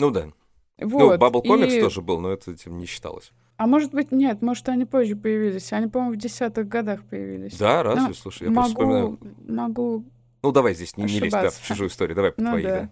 Ну 0.00 0.10
да. 0.10 0.32
Вот. 0.80 1.20
Ну, 1.20 1.26
Bubble 1.28 1.44
Comics 1.44 1.76
и- 1.76 1.80
тоже 1.80 2.02
был, 2.02 2.18
но 2.18 2.32
это 2.32 2.50
этим 2.50 2.76
не 2.78 2.86
считалось. 2.86 3.30
А 3.60 3.66
может 3.66 3.90
быть, 3.90 4.10
нет, 4.10 4.40
может, 4.40 4.70
они 4.70 4.86
позже 4.86 5.16
появились. 5.16 5.70
Они, 5.74 5.86
по-моему, 5.86 6.14
в 6.14 6.16
десятых 6.16 6.66
годах 6.66 7.04
появились. 7.04 7.58
Да, 7.58 7.82
разве? 7.82 8.08
Ну, 8.08 8.14
Слушай, 8.14 8.48
я 8.48 8.54
просто 8.54 8.82
могу, 8.82 9.18
вспоминаю. 9.18 9.18
могу. 9.46 10.04
Ну, 10.42 10.50
давай 10.50 10.72
здесь 10.72 10.96
не, 10.96 11.04
не 11.04 11.20
лезь 11.20 11.30
да, 11.30 11.50
в 11.50 11.62
чужую 11.62 11.90
историю. 11.90 12.16
Давай 12.16 12.32
по 12.32 12.40
Ну 12.40 12.52
твоей, 12.52 12.66
да. 12.66 12.80
да. 12.80 12.90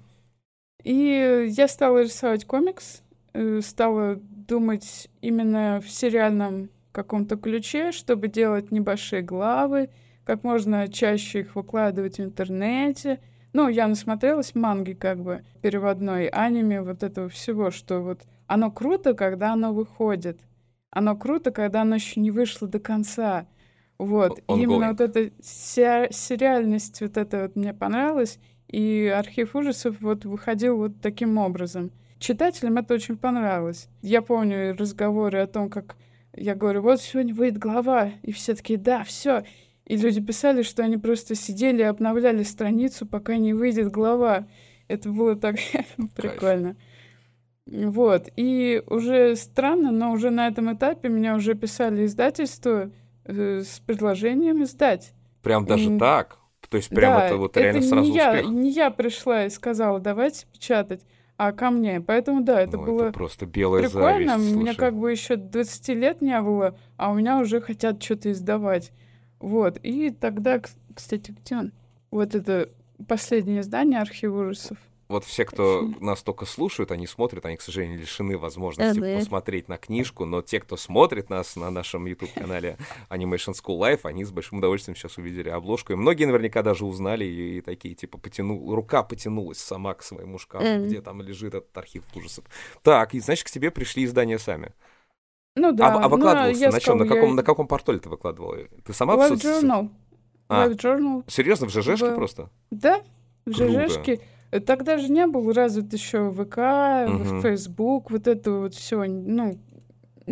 И 0.84 1.46
я 1.48 1.68
стала 1.68 2.02
рисовать 2.02 2.44
комикс, 2.44 3.00
э, 3.32 3.62
стала 3.62 4.16
думать 4.20 5.08
именно 5.22 5.80
в 5.82 5.88
сериальном 5.88 6.68
каком-то 6.92 7.38
ключе, 7.38 7.90
чтобы 7.90 8.28
делать 8.28 8.70
небольшие 8.70 9.22
главы, 9.22 9.88
как 10.24 10.44
можно 10.44 10.86
чаще 10.88 11.40
их 11.40 11.56
выкладывать 11.56 12.18
в 12.18 12.22
интернете. 12.22 13.20
Ну, 13.54 13.68
я 13.68 13.88
насмотрелась 13.88 14.54
манги 14.54 14.92
как 14.92 15.22
бы 15.22 15.46
переводной, 15.62 16.26
аниме, 16.26 16.82
вот 16.82 17.02
этого 17.02 17.30
всего, 17.30 17.70
что 17.70 18.00
вот 18.00 18.26
оно 18.46 18.70
круто, 18.70 19.14
когда 19.14 19.54
оно 19.54 19.72
выходит. 19.72 20.38
Оно 20.90 21.16
круто, 21.16 21.50
когда 21.50 21.82
оно 21.82 21.96
еще 21.96 22.20
не 22.20 22.30
вышло 22.30 22.66
до 22.68 22.78
конца. 22.80 23.46
Вот. 23.98 24.38
И 24.38 24.42
именно 24.48 24.84
Ongoing. 24.84 24.88
вот 24.90 25.00
эта 25.00 25.30
се- 25.42 26.08
сериальность, 26.10 27.00
вот 27.00 27.16
это 27.16 27.42
вот 27.42 27.56
мне 27.56 27.74
понравилось. 27.74 28.38
И 28.68 29.06
архив 29.06 29.56
ужасов 29.56 29.96
вот 30.00 30.24
выходил 30.24 30.76
вот 30.76 31.00
таким 31.00 31.38
образом. 31.38 31.90
Читателям 32.18 32.76
это 32.78 32.94
очень 32.94 33.16
понравилось. 33.16 33.88
Я 34.02 34.22
помню 34.22 34.76
разговоры 34.76 35.38
о 35.38 35.46
том, 35.46 35.70
как 35.70 35.96
я 36.36 36.54
говорю, 36.54 36.82
вот 36.82 37.00
сегодня 37.00 37.34
выйдет 37.34 37.58
глава, 37.58 38.10
и 38.22 38.32
все 38.32 38.54
такие, 38.54 38.78
да, 38.78 39.04
все. 39.04 39.44
И 39.86 39.96
люди 39.96 40.20
писали, 40.20 40.62
что 40.62 40.82
они 40.82 40.96
просто 40.98 41.34
сидели 41.34 41.78
и 41.78 41.86
обновляли 41.86 42.42
страницу, 42.42 43.06
пока 43.06 43.36
не 43.36 43.54
выйдет 43.54 43.90
глава. 43.90 44.46
Это 44.86 45.08
было 45.10 45.34
так 45.36 45.56
прикольно. 46.16 46.76
Вот. 47.70 48.28
И 48.36 48.82
уже 48.86 49.36
странно, 49.36 49.90
но 49.92 50.12
уже 50.12 50.30
на 50.30 50.48
этом 50.48 50.72
этапе 50.74 51.08
меня 51.08 51.34
уже 51.36 51.54
писали 51.54 52.04
издательство 52.06 52.90
э, 53.24 53.60
с 53.60 53.80
предложением 53.80 54.62
издать. 54.62 55.12
Прям 55.42 55.66
даже 55.66 55.90
М, 55.90 55.98
так. 55.98 56.38
То 56.68 56.76
есть 56.78 56.88
прям 56.90 57.14
да, 57.14 57.26
это 57.26 57.36
вот 57.36 57.56
реально 57.56 57.82
сразу 57.82 58.10
не 58.10 58.16
я, 58.16 58.30
успех. 58.32 58.50
не 58.50 58.70
я 58.70 58.90
пришла 58.90 59.44
и 59.46 59.50
сказала, 59.50 60.00
давайте 60.00 60.46
печатать, 60.52 61.02
а 61.36 61.52
ко 61.52 61.70
мне. 61.70 62.00
Поэтому 62.00 62.42
да, 62.42 62.60
это 62.60 62.76
Ну, 62.78 62.84
было 62.84 63.02
это 63.04 63.12
просто 63.12 63.46
белая 63.46 63.84
прикольно. 63.84 64.38
зависть. 64.38 64.54
Мне 64.54 64.64
слушай. 64.72 64.76
как 64.76 64.96
бы 64.98 65.10
еще 65.10 65.36
20 65.36 65.88
лет 65.90 66.20
не 66.22 66.40
было, 66.40 66.76
а 66.96 67.10
у 67.10 67.14
меня 67.14 67.38
уже 67.38 67.60
хотят 67.60 68.02
что-то 68.02 68.32
издавать. 68.32 68.92
Вот. 69.40 69.78
И 69.82 70.10
тогда, 70.10 70.60
кстати, 70.94 71.30
где 71.30 71.56
он? 71.56 71.72
Вот 72.10 72.34
это 72.34 72.70
последнее 73.06 73.60
издание 73.60 74.00
архив 74.00 74.32
ужасов. 74.32 74.78
Вот 75.08 75.24
все, 75.24 75.46
кто 75.46 75.88
нас 76.00 76.22
только 76.22 76.44
слушают, 76.44 76.90
они 76.92 77.06
смотрят, 77.06 77.46
они, 77.46 77.56
к 77.56 77.62
сожалению, 77.62 77.98
лишены 77.98 78.36
возможности 78.36 78.98
Ага. 78.98 79.18
посмотреть 79.18 79.66
на 79.66 79.78
книжку, 79.78 80.26
но 80.26 80.42
те, 80.42 80.60
кто 80.60 80.76
смотрит 80.76 81.30
нас 81.30 81.56
на 81.56 81.70
нашем 81.70 82.04
YouTube-канале 82.04 82.76
Animation 83.08 83.54
School 83.54 83.78
Life, 83.78 84.00
они 84.02 84.24
с 84.26 84.30
большим 84.30 84.58
удовольствием 84.58 84.94
сейчас 84.96 85.16
увидели 85.16 85.48
обложку. 85.48 85.94
И 85.94 85.96
многие 85.96 86.26
наверняка 86.26 86.62
даже 86.62 86.84
узнали 86.84 87.24
ее 87.24 87.56
и 87.58 87.60
такие, 87.62 87.94
типа, 87.94 88.18
потяну... 88.18 88.74
рука 88.74 89.02
потянулась 89.02 89.56
сама 89.58 89.94
к 89.94 90.02
своему 90.02 90.36
шкафу, 90.38 90.66
Мгм. 90.66 90.86
где 90.88 91.00
там 91.00 91.22
лежит 91.22 91.54
этот 91.54 91.74
архив 91.78 92.04
ужасов. 92.14 92.44
Так, 92.82 93.14
и 93.14 93.20
значит, 93.20 93.46
к 93.46 93.50
тебе 93.50 93.70
пришли 93.70 94.04
издания 94.04 94.38
сами. 94.38 94.74
Ну 95.56 95.72
да. 95.72 95.86
а, 95.86 95.96
а 95.96 96.00
ну, 96.02 96.08
выкладывался 96.10 96.60
я 96.60 96.70
на 96.70 96.80
чем? 96.80 96.98
На 96.98 97.06
каком, 97.08 97.30
я- 97.30 97.34
на 97.34 97.42
каком 97.42 97.66
портале 97.66 97.98
ты 97.98 98.10
выкладывала? 98.10 98.58
Ты 98.84 98.92
сама 98.92 99.16
в 99.16 99.20
Web 99.20 99.32
соц- 99.38 99.62
Journal. 99.62 99.88
А. 100.48 100.68
Web 100.68 100.76
Journal. 100.76 101.24
Серьезно, 101.30 101.66
в 101.66 101.70
ЖЖшке 101.70 102.10
В- 102.10 102.14
просто? 102.14 102.50
Да, 102.70 103.00
в 103.46 103.54
Круто. 103.56 103.88
ЖЖшке. 103.88 104.20
Тогда 104.66 104.96
же 104.98 105.10
не 105.12 105.26
был 105.26 105.52
развит 105.52 105.92
еще 105.92 106.32
ВК, 106.32 106.56
Мгм. 107.10 107.42
Facebook, 107.42 108.10
вот 108.10 108.26
это 108.26 108.50
вот 108.52 108.74
все. 108.74 109.04
Ну, 109.04 109.58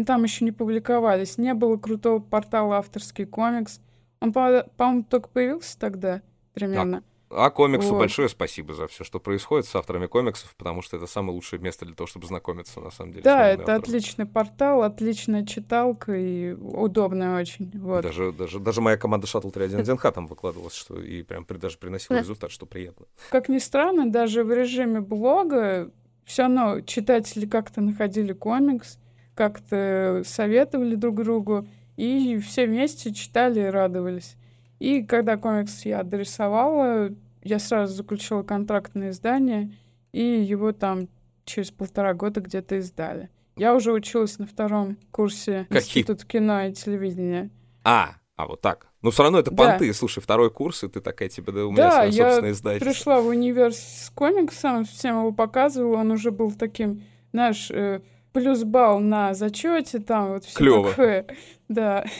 там 0.06 0.22
еще 0.22 0.44
не 0.44 0.52
публиковались. 0.52 1.36
Не 1.38 1.52
было 1.54 1.76
крутого 1.76 2.18
портала 2.20 2.78
авторский 2.78 3.26
комикс. 3.26 3.80
Он, 4.20 4.32
по- 4.32 4.66
по-моему, 4.76 5.04
только 5.04 5.28
появился 5.28 5.78
тогда 5.78 6.22
примерно. 6.54 7.02
А 7.28 7.50
комиксу 7.50 7.90
Вот. 7.90 7.98
большое 7.98 8.28
спасибо 8.28 8.72
за 8.74 8.86
все, 8.86 9.02
что 9.02 9.18
происходит 9.18 9.66
с 9.66 9.74
авторами 9.74 10.06
комиксов, 10.06 10.54
потому 10.56 10.80
что 10.82 10.96
это 10.96 11.06
самое 11.06 11.34
лучшее 11.34 11.58
место 11.60 11.84
для 11.84 11.94
того, 11.94 12.06
чтобы 12.06 12.26
знакомиться, 12.26 12.80
на 12.80 12.90
самом 12.90 13.12
деле. 13.12 13.24
да, 13.24 13.48
это 13.48 13.62
авторами. 13.62 13.80
отличный 13.82 14.26
портал, 14.26 14.82
отличная 14.82 15.44
читалка 15.44 16.14
и 16.14 16.52
удобная 16.52 17.40
очень. 17.40 17.70
Вот. 17.78 18.02
Даже, 18.02 18.32
даже, 18.32 18.60
даже 18.60 18.80
моя 18.80 18.96
команда 18.96 19.26
Shuttle 19.26 19.52
311H 19.52 20.12
там 20.12 20.26
выкладывалась, 20.28 20.74
что 20.74 21.00
и 21.00 21.22
прям 21.24 21.44
при- 21.44 21.58
даже 21.58 21.78
приносила 21.78 22.18
результат, 22.18 22.50
что 22.52 22.64
приятно. 22.64 23.06
Как 23.30 23.48
ни 23.48 23.58
странно, 23.58 24.08
даже 24.10 24.44
в 24.44 24.52
режиме 24.52 25.00
блога 25.00 25.90
все 26.24 26.42
равно 26.42 26.80
читатели 26.80 27.46
как-то 27.46 27.80
находили 27.80 28.32
комикс, 28.32 28.98
как-то 29.34 30.22
советовали 30.24 30.94
друг 30.94 31.16
другу, 31.22 31.66
и 31.96 32.38
все 32.38 32.66
вместе 32.66 33.12
читали 33.12 33.60
и 33.60 33.64
радовались. 33.66 34.36
И 34.78 35.02
когда 35.02 35.36
комикс 35.36 35.84
я 35.86 36.02
дорисовала, 36.02 37.10
я 37.42 37.58
сразу 37.58 37.94
заключила 37.94 38.42
контракт 38.42 38.94
на 38.94 39.10
издание, 39.10 39.72
и 40.12 40.22
его 40.22 40.72
там 40.72 41.08
через 41.44 41.70
полтора 41.70 42.12
года 42.14 42.40
где-то 42.40 42.76
издали. 42.78 43.30
Я 43.56 43.74
уже 43.74 43.92
училась 43.92 44.38
на 44.38 44.46
втором 44.46 44.98
курсе 45.10 45.66
Какие? 45.70 46.02
Института 46.02 46.26
кино 46.26 46.62
и 46.66 46.72
телевидения. 46.72 47.50
А, 47.84 48.16
а 48.36 48.46
вот 48.46 48.60
так. 48.60 48.88
Но 49.00 49.10
все 49.10 49.22
равно 49.22 49.38
это 49.38 49.50
Да. 49.50 49.56
понты. 49.56 49.92
Слушай, 49.94 50.20
второй 50.22 50.50
курс, 50.50 50.84
и 50.84 50.88
ты 50.88 51.00
такая, 51.00 51.28
типа, 51.28 51.52
да 51.52 51.64
у 51.66 51.70
меня 51.70 51.84
Да, 51.84 51.90
свое 51.92 52.10
я 52.10 52.24
собственное 52.24 52.50
издательство. 52.52 52.90
пришла 52.90 53.20
в 53.22 53.26
универ 53.28 53.72
с 53.72 54.10
комиксом, 54.14 54.84
всем 54.84 55.20
его 55.20 55.32
показывала, 55.32 55.98
он 55.98 56.10
уже 56.10 56.32
был 56.32 56.50
таким, 56.52 57.02
знаешь, 57.32 57.70
э, 57.70 58.00
плюс 58.32 58.64
балл 58.64 58.98
на 59.00 59.32
зачете, 59.32 60.00
там 60.00 60.32
вот 60.32 60.44
все 60.44 60.56
Клёво. 60.58 60.90
такое. 60.90 61.26
Да. 61.68 62.04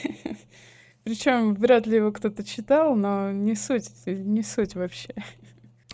Причем 1.07 1.53
вряд 1.55 1.87
ли 1.87 1.95
его 1.95 2.11
кто-то 2.11 2.43
читал, 2.43 2.93
но 2.93 3.31
не 3.31 3.55
суть, 3.55 3.89
не 4.05 4.43
суть 4.43 4.75
вообще. 4.75 5.15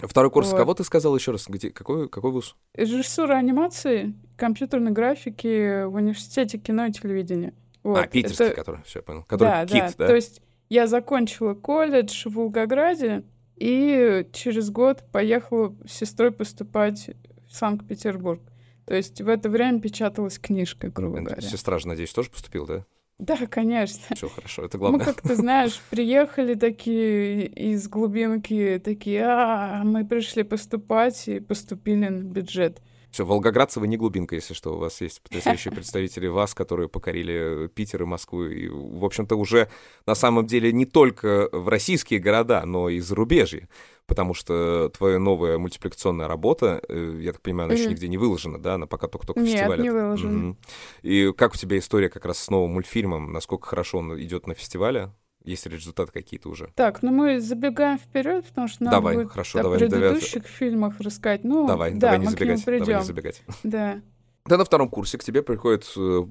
Второй 0.01 0.31
курс, 0.31 0.49
Вот. 0.51 0.57
кого 0.57 0.73
ты 0.73 0.83
сказал 0.83 1.15
еще 1.15 1.33
раз? 1.33 1.45
Где, 1.47 1.69
какой, 1.69 2.09
какой 2.09 2.31
вуз? 2.31 2.55
Режиссура 2.73 3.35
анимации, 3.35 4.15
компьютерной 4.37 4.91
графики 4.91 5.83
в 5.83 5.93
университете 5.93 6.57
кино 6.57 6.87
и 6.87 6.91
телевидения. 6.91 7.53
Вот. 7.83 7.99
а, 7.99 8.07
питерский, 8.07 8.45
Это- 8.45 8.55
который, 8.55 8.81
все, 8.85 8.99
я 8.99 9.03
понял. 9.03 9.23
Который 9.25 9.49
да, 9.49 9.65
Кит, 9.67 9.95
да? 9.99 10.07
То 10.07 10.15
есть 10.15 10.41
я 10.69 10.87
закончила 10.87 11.53
колледж 11.53 12.27
в 12.27 12.33
Волгограде 12.33 13.23
и 13.55 14.27
через 14.33 14.71
год 14.71 15.03
поехала 15.11 15.75
с 15.85 15.91
сестрой 15.91 16.31
поступать 16.31 17.11
в 17.47 17.55
Санкт-Петербург. 17.55 18.41
То 18.85 18.95
есть 18.95 19.21
в 19.21 19.27
это 19.29 19.47
время 19.47 19.79
печаталась 19.79 20.39
книжка, 20.39 20.89
грубо 20.89 21.19
говоря. 21.21 21.39
Сестра 21.41 21.77
же, 21.77 21.87
надеюсь, 21.87 22.11
тоже 22.11 22.31
поступил, 22.31 22.65
да? 22.65 22.83
Да, 23.23 23.37
конечно. 23.49 24.15
Все 24.15 24.27
хорошо, 24.27 24.65
это 24.65 24.77
Мы 24.77 24.81
главное. 24.81 25.05
как 25.05 25.21
ты 25.21 25.35
знаешь, 25.35 25.81
приехали 25.89 26.55
такие 26.55 27.45
из 27.45 27.87
глубинки, 27.87 28.81
такие, 28.83 29.23
а, 29.25 29.83
мы 29.85 30.05
пришли 30.05 30.43
поступать 30.43 31.27
и 31.29 31.39
поступили 31.39 32.09
на 32.09 32.21
бюджет. 32.21 32.81
Все, 33.11 33.25
волгоградцевы 33.25 33.87
не 33.87 33.95
глубинка, 33.95 34.33
если 34.35 34.55
что. 34.55 34.73
У 34.73 34.79
вас 34.79 34.99
есть 34.99 35.21
потрясающие 35.21 35.71
представители 35.71 36.25
вас, 36.25 36.55
которые 36.55 36.89
покорили 36.89 37.67
Питер 37.67 38.01
и 38.01 38.05
Москву. 38.05 38.45
И, 38.45 38.67
в 38.67 39.05
общем-то, 39.05 39.35
уже 39.35 39.69
на 40.07 40.15
самом 40.15 40.47
деле 40.47 40.73
не 40.73 40.85
только 40.87 41.47
в 41.51 41.67
российские 41.67 42.19
города, 42.19 42.65
но 42.65 42.89
и 42.89 42.99
зарубежье. 42.99 43.69
Потому 44.05 44.33
что 44.33 44.91
твоя 44.97 45.17
новая 45.17 45.57
мультипликационная 45.57 46.27
работа, 46.27 46.81
э, 46.89 47.19
я 47.21 47.31
так 47.31 47.41
понимаю, 47.41 47.67
она 47.67 47.75
еще 47.75 47.89
нигде 47.89 48.09
не 48.09 48.17
выложена, 48.17 48.61
да? 48.61 48.75
Она 48.75 48.85
пока 48.85 49.07
только-только 49.07 49.39
Нет, 49.39 49.53
фестивале. 49.53 49.83
не 49.83 49.91
выложена. 49.91 50.49
Угу. 50.49 50.57
И 51.03 51.33
как 51.37 51.53
у 51.53 51.57
тебя 51.57 51.77
история 51.77 52.09
как 52.09 52.25
раз 52.25 52.39
с 52.39 52.49
новым 52.49 52.71
мультфильмом? 52.71 53.31
Насколько 53.31 53.67
хорошо 53.67 53.99
он 53.99 54.19
идет 54.21 54.45
на 54.45 54.55
фестивале? 54.55 55.11
Есть 55.43 55.65
результаты 55.65 56.11
какие-то 56.11 56.49
уже? 56.49 56.71
Так, 56.75 57.01
ну 57.01 57.11
мы 57.11 57.39
забегаем 57.39 57.97
вперед, 57.97 58.45
потому 58.45 58.67
что 58.67 58.83
надо 58.83 58.97
давай, 58.97 59.15
будет 59.15 59.29
хорошо, 59.29 59.59
о 59.59 59.63
давай, 59.63 59.79
предыдущих 59.79 60.43
давай. 60.43 60.49
фильмах 60.57 60.99
рассказать. 60.99 61.43
Ну, 61.43 61.67
давай, 61.67 61.91
да, 61.93 61.99
давай 61.99 62.19
не 62.19 62.27
забегать, 62.27 62.65
давай 62.65 62.99
не 62.99 63.03
забегать. 63.03 63.43
Да. 63.63 64.01
Да, 64.45 64.57
на 64.57 64.65
втором 64.65 64.89
курсе 64.89 65.17
к 65.17 65.23
тебе 65.23 65.41
приходит 65.41 65.89
э, 65.95 66.21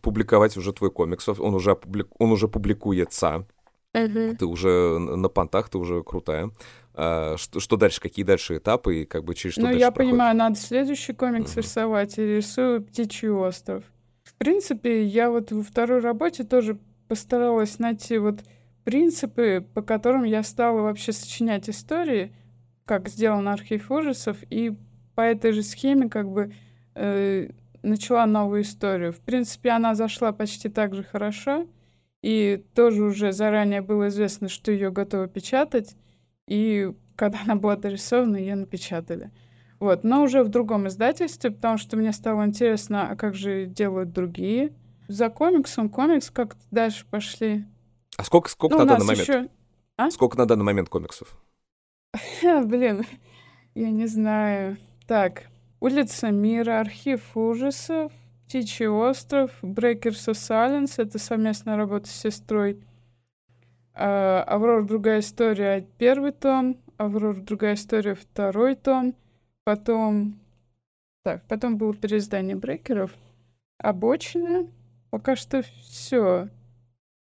публиковать 0.00 0.56
уже 0.56 0.72
твой 0.72 0.92
комикс, 0.92 1.28
он 1.28 1.54
уже, 1.54 1.72
опублик... 1.72 2.08
он 2.18 2.30
уже 2.30 2.46
публикуется. 2.46 3.46
Uh-huh. 3.94 4.36
Ты 4.36 4.46
уже 4.46 4.98
на 4.98 5.28
понтах, 5.28 5.68
ты 5.68 5.78
уже 5.78 6.02
крутая. 6.02 6.50
А, 7.00 7.36
что, 7.36 7.60
что 7.60 7.76
дальше, 7.76 8.00
какие 8.00 8.24
дальше 8.24 8.56
этапы 8.56 9.02
и 9.02 9.04
как 9.04 9.22
бы 9.22 9.36
через 9.36 9.52
что 9.52 9.62
Ну, 9.62 9.70
я 9.70 9.92
проходит? 9.92 9.94
понимаю, 9.94 10.36
надо 10.36 10.56
следующий 10.56 11.12
комикс 11.12 11.56
uh-huh. 11.56 11.62
рисовать, 11.62 12.18
и 12.18 12.22
рисую 12.22 12.82
«Птичий 12.82 13.28
остров». 13.28 13.84
В 14.24 14.34
принципе, 14.34 15.04
я 15.04 15.30
вот 15.30 15.52
во 15.52 15.62
второй 15.62 16.00
работе 16.00 16.42
тоже 16.42 16.76
постаралась 17.06 17.78
найти 17.78 18.18
вот 18.18 18.40
принципы, 18.82 19.64
по 19.74 19.82
которым 19.82 20.24
я 20.24 20.42
стала 20.42 20.80
вообще 20.80 21.12
сочинять 21.12 21.70
истории, 21.70 22.32
как 22.84 23.08
сделан 23.08 23.46
архив 23.46 23.92
ужасов, 23.92 24.38
и 24.50 24.76
по 25.14 25.20
этой 25.20 25.52
же 25.52 25.62
схеме 25.62 26.08
как 26.08 26.28
бы 26.28 26.52
э, 26.96 27.50
начала 27.82 28.26
новую 28.26 28.62
историю. 28.62 29.12
В 29.12 29.20
принципе, 29.20 29.70
она 29.70 29.94
зашла 29.94 30.32
почти 30.32 30.68
так 30.68 30.96
же 30.96 31.04
хорошо, 31.04 31.68
и 32.22 32.64
тоже 32.74 33.04
уже 33.04 33.30
заранее 33.30 33.82
было 33.82 34.08
известно, 34.08 34.48
что 34.48 34.72
ее 34.72 34.90
готовы 34.90 35.28
печатать, 35.28 35.94
и 36.48 36.92
когда 37.16 37.40
она 37.42 37.56
была 37.56 37.76
дорисована, 37.76 38.36
ее 38.36 38.54
напечатали. 38.54 39.30
Вот, 39.80 40.02
но 40.02 40.22
уже 40.22 40.42
в 40.42 40.48
другом 40.48 40.88
издательстве, 40.88 41.50
потому 41.50 41.78
что 41.78 41.96
мне 41.96 42.12
стало 42.12 42.44
интересно, 42.44 43.10
а 43.10 43.16
как 43.16 43.34
же 43.34 43.66
делают 43.66 44.12
другие. 44.12 44.72
За 45.06 45.28
комиксом 45.28 45.88
комикс 45.88 46.30
как-то 46.30 46.60
дальше 46.70 47.06
пошли. 47.10 47.64
А 48.16 48.24
сколько, 48.24 48.48
сколько 48.50 48.76
ну, 48.76 48.84
на 48.84 48.88
данный 48.88 49.06
момент? 49.06 49.28
Еще... 49.28 49.48
А? 49.96 50.10
Сколько 50.10 50.36
на 50.38 50.46
данный 50.46 50.64
момент 50.64 50.88
комиксов? 50.88 51.38
Блин, 52.42 53.04
я 53.74 53.90
не 53.90 54.06
знаю. 54.06 54.78
Так, 55.06 55.44
Улица 55.80 56.30
Мира, 56.30 56.80
Архив 56.80 57.36
ужасов, 57.36 58.12
Птичий 58.46 58.88
остров, 58.88 59.52
Breakers 59.62 60.28
of 60.28 60.32
Silence, 60.32 60.94
это 60.96 61.18
совместная 61.18 61.76
работа 61.76 62.08
с 62.08 62.12
сестрой. 62.12 62.82
Uh, 63.98 64.44
Аврора 64.44 64.84
другая 64.84 65.18
история 65.18 65.84
первый 65.98 66.30
том, 66.30 66.80
Аврора 66.98 67.34
другая 67.34 67.74
история 67.74 68.14
второй 68.14 68.76
том, 68.76 69.16
потом 69.64 70.38
так, 71.24 71.44
потом 71.46 71.76
было 71.76 71.92
переиздание 71.94 72.56
брекеров, 72.56 73.10
обочина, 73.76 74.66
пока 75.10 75.36
что 75.36 75.62
все. 75.62 76.48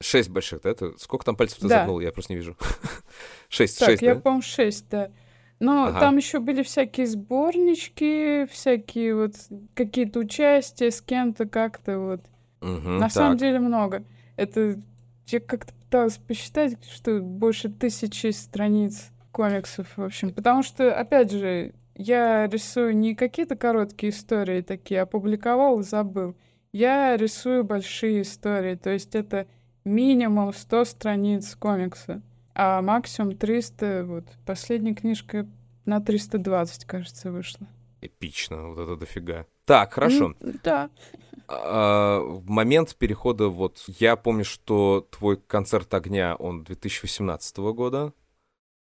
Шесть 0.01 0.29
больших, 0.29 0.61
да? 0.61 0.69
Это 0.69 0.97
сколько 0.97 1.25
там 1.25 1.35
пальцев 1.35 1.59
ты 1.59 1.67
да. 1.67 1.79
загнул? 1.79 1.99
Я 1.99 2.11
просто 2.11 2.33
не 2.33 2.37
вижу. 2.37 2.55
шесть, 3.49 3.79
так, 3.79 3.89
шесть, 3.89 4.01
я, 4.01 4.15
да? 4.15 4.21
по-моему, 4.21 4.43
шесть, 4.43 4.87
да. 4.89 5.11
Но 5.59 5.87
ага. 5.87 5.99
там 5.99 6.17
еще 6.17 6.39
были 6.39 6.61
всякие 6.61 7.07
сборнички, 7.07 8.45
всякие 8.45 9.15
вот 9.15 9.33
какие-то 9.73 10.19
участия 10.19 10.91
с 10.91 11.01
кем-то 11.01 11.47
как-то 11.47 11.97
вот. 11.97 12.21
Угу, 12.61 12.89
На 12.89 13.01
так. 13.01 13.11
самом 13.11 13.37
деле 13.37 13.59
много. 13.59 14.05
Это 14.35 14.79
я 15.25 15.39
как-то 15.39 15.73
пыталась 15.87 16.17
посчитать, 16.17 16.77
что 16.83 17.21
больше 17.21 17.69
тысячи 17.69 18.31
страниц 18.31 19.09
комиксов, 19.31 19.87
в 19.95 20.03
общем. 20.03 20.33
Потому 20.33 20.61
что, 20.61 20.93
опять 20.93 21.31
же, 21.31 21.73
я 21.95 22.47
рисую 22.47 22.95
не 22.97 23.15
какие-то 23.15 23.55
короткие 23.55 24.11
истории 24.11 24.61
такие, 24.61 25.01
опубликовал 25.01 25.79
и 25.79 25.83
забыл. 25.83 26.35
Я 26.73 27.15
рисую 27.15 27.63
большие 27.63 28.21
истории, 28.21 28.75
то 28.75 28.89
есть 28.89 29.15
это 29.15 29.47
минимум 29.85 30.53
100 30.53 30.85
страниц 30.85 31.55
комикса, 31.55 32.21
а 32.53 32.81
максимум 32.81 33.37
300, 33.37 34.03
вот, 34.05 34.25
последняя 34.45 34.93
книжка 34.93 35.47
на 35.85 36.01
320, 36.01 36.85
кажется, 36.85 37.31
вышла. 37.31 37.67
Эпично, 38.01 38.69
вот 38.69 38.79
это 38.79 38.95
дофига. 38.95 39.45
Так, 39.65 39.93
хорошо. 39.93 40.35
Да. 40.63 40.89
А, 41.47 42.19
в 42.19 42.49
момент 42.49 42.95
перехода, 42.95 43.47
вот, 43.47 43.83
я 43.99 44.15
помню, 44.15 44.43
что 44.43 45.07
твой 45.11 45.37
концерт 45.37 45.93
огня, 45.93 46.35
он 46.35 46.63
2018 46.63 47.57
года, 47.57 48.13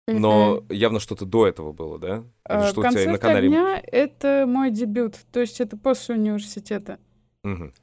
но 0.07 0.65
явно 0.69 0.99
что-то 1.01 1.27
до 1.27 1.47
этого 1.47 1.73
было, 1.73 1.99
да? 1.99 2.17
Или 2.17 2.25
А, 2.45 2.69
что 2.69 2.81
у 2.81 2.85
тебя 2.85 3.03
и 3.03 3.07
на 3.07 3.19
Концерт 3.19 3.21
канале... 3.21 3.49
огня— 3.49 3.83
это 3.87 4.45
мой 4.49 4.71
дебют, 4.71 5.17
то 5.33 5.41
есть 5.41 5.61
это 5.61 5.77
после 5.77 6.17
университета. 6.17 6.99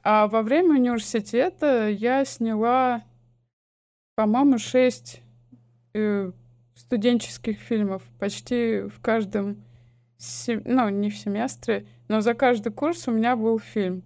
А 0.02 0.26
во 0.26 0.42
время 0.42 0.70
университета 0.70 1.88
я 1.88 2.24
сняла, 2.24 3.02
по-моему, 4.14 4.58
шесть 4.58 5.20
э, 5.92 6.32
студенческих 6.74 7.58
фильмов. 7.58 8.02
Почти 8.18 8.82
в 8.82 9.00
каждом, 9.02 9.62
се- 10.20 10.62
ну, 10.64 10.88
не 10.88 11.10
в 11.10 11.16
семестре, 11.16 11.86
но 12.08 12.20
за 12.20 12.34
каждый 12.34 12.72
курс 12.72 13.08
у 13.08 13.12
меня 13.12 13.36
был 13.36 13.58
фильм. 13.58 14.02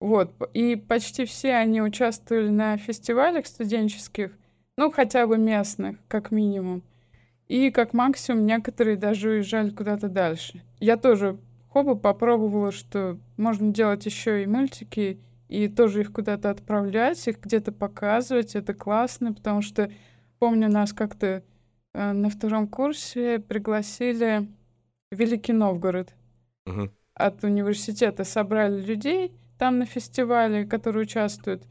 Вот. 0.00 0.34
И 0.54 0.76
почти 0.76 1.24
все 1.24 1.54
они 1.54 1.80
участвовали 1.80 2.48
на 2.48 2.76
фестивалях 2.76 3.46
студенческих, 3.46 4.32
ну, 4.76 4.90
хотя 4.90 5.26
бы 5.26 5.38
местных, 5.38 5.96
как 6.08 6.30
минимум. 6.30 6.82
И 7.48 7.70
как 7.70 7.92
максимум 7.92 8.44
некоторые 8.44 8.96
даже 8.96 9.30
уезжали 9.30 9.70
куда-то 9.70 10.08
дальше. 10.08 10.62
Я 10.80 10.96
тоже 10.96 11.38
хоба 11.68 11.94
попробовала, 11.94 12.72
что 12.72 13.18
можно 13.36 13.72
делать 13.72 14.04
еще 14.04 14.42
и 14.42 14.46
мультики, 14.46 15.20
и 15.48 15.68
тоже 15.68 16.00
их 16.00 16.12
куда-то 16.12 16.50
отправлять, 16.50 17.26
их 17.28 17.40
где-то 17.40 17.72
показывать. 17.72 18.56
Это 18.56 18.74
классно, 18.74 19.32
потому 19.32 19.62
что 19.62 19.90
помню, 20.38 20.68
нас 20.68 20.92
как-то 20.92 21.44
э, 21.94 22.12
на 22.12 22.28
втором 22.30 22.66
курсе 22.66 23.38
пригласили 23.38 24.48
Великий 25.10 25.52
Новгород 25.52 26.14
Мгм. 26.66 26.90
от 27.14 27.44
университета. 27.44 28.24
Собрали 28.24 28.80
людей 28.80 29.32
там 29.58 29.78
на 29.78 29.86
фестивале, 29.86 30.64
которые 30.66 31.02
участвуют. 31.02 31.64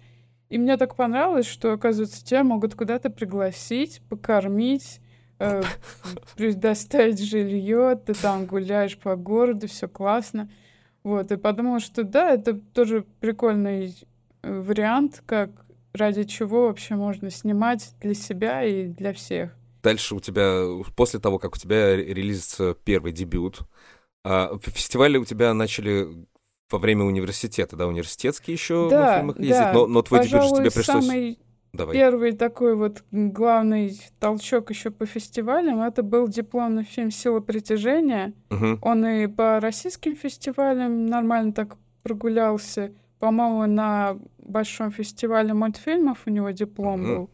И 0.49 0.57
мне 0.57 0.77
так 0.77 0.95
понравилось, 0.95 1.45
что, 1.47 1.73
оказывается, 1.73 2.23
тебя 2.23 2.43
могут 2.43 2.75
куда-то 2.75 3.09
пригласить, 3.09 4.01
покормить, 4.09 5.01
э, 5.39 5.61
предоставить 6.37 7.21
жилье, 7.21 7.99
ты 8.03 8.13
там 8.13 8.45
гуляешь 8.45 8.97
по 8.97 9.15
городу, 9.15 9.67
все 9.67 9.87
классно. 9.87 10.49
Вот, 11.03 11.31
и 11.31 11.37
подумала, 11.37 11.79
что 11.79 12.03
да, 12.03 12.31
это 12.31 12.53
тоже 12.53 13.05
прикольный 13.19 13.95
э, 14.41 14.59
вариант, 14.61 15.21
как 15.25 15.49
ради 15.93 16.23
чего 16.23 16.67
вообще 16.67 16.95
можно 16.95 17.29
снимать 17.29 17.93
для 18.01 18.13
себя 18.13 18.63
и 18.63 18.87
для 18.87 19.13
всех. 19.13 19.55
Дальше 19.85 20.15
у 20.15 20.19
тебя, 20.19 20.65
после 20.95 21.19
того, 21.19 21.37
как 21.37 21.55
у 21.55 21.59
тебя 21.59 21.95
релизится 21.95 22.75
первый 22.85 23.11
дебют, 23.11 23.59
а, 24.23 24.57
фестивали 24.63 25.17
у 25.17 25.25
тебя 25.25 25.53
начали 25.53 26.07
во 26.71 26.79
время 26.79 27.03
университета, 27.03 27.75
да, 27.75 27.85
университетские 27.85 28.55
еще 28.55 28.85
на 28.85 28.89
да, 28.89 29.17
фильмах 29.17 29.37
ездить, 29.37 29.59
да. 29.59 29.73
но, 29.73 29.85
но 29.85 30.01
твой 30.01 30.21
дебют 30.21 30.31
же 30.31 30.37
Пожалуй, 30.37 30.57
тебе 30.57 30.71
пришлось... 30.71 31.05
самый 31.05 31.39
Давай. 31.71 31.93
Первый 31.93 32.31
такой 32.31 32.75
вот 32.75 33.03
главный 33.11 33.99
толчок 34.19 34.71
еще 34.71 34.89
по 34.89 35.05
фестивалям 35.05 35.81
это 35.81 36.01
был 36.01 36.27
дипломный 36.27 36.83
фильм 36.83 37.11
«Сила 37.11 37.41
притяжения». 37.41 38.33
Мгм. 38.49 38.79
Он 38.81 39.05
и 39.05 39.27
по 39.27 39.59
российским 39.59 40.15
фестивалям 40.15 41.05
нормально 41.05 41.53
так 41.53 41.77
прогулялся. 42.01 42.91
По-моему, 43.19 43.67
на 43.67 44.17
большом 44.39 44.89
фестивале 44.89 45.53
мультфильмов 45.53 46.23
у 46.25 46.31
него 46.31 46.49
диплом 46.49 47.01
Мгм. 47.01 47.15
был. 47.15 47.29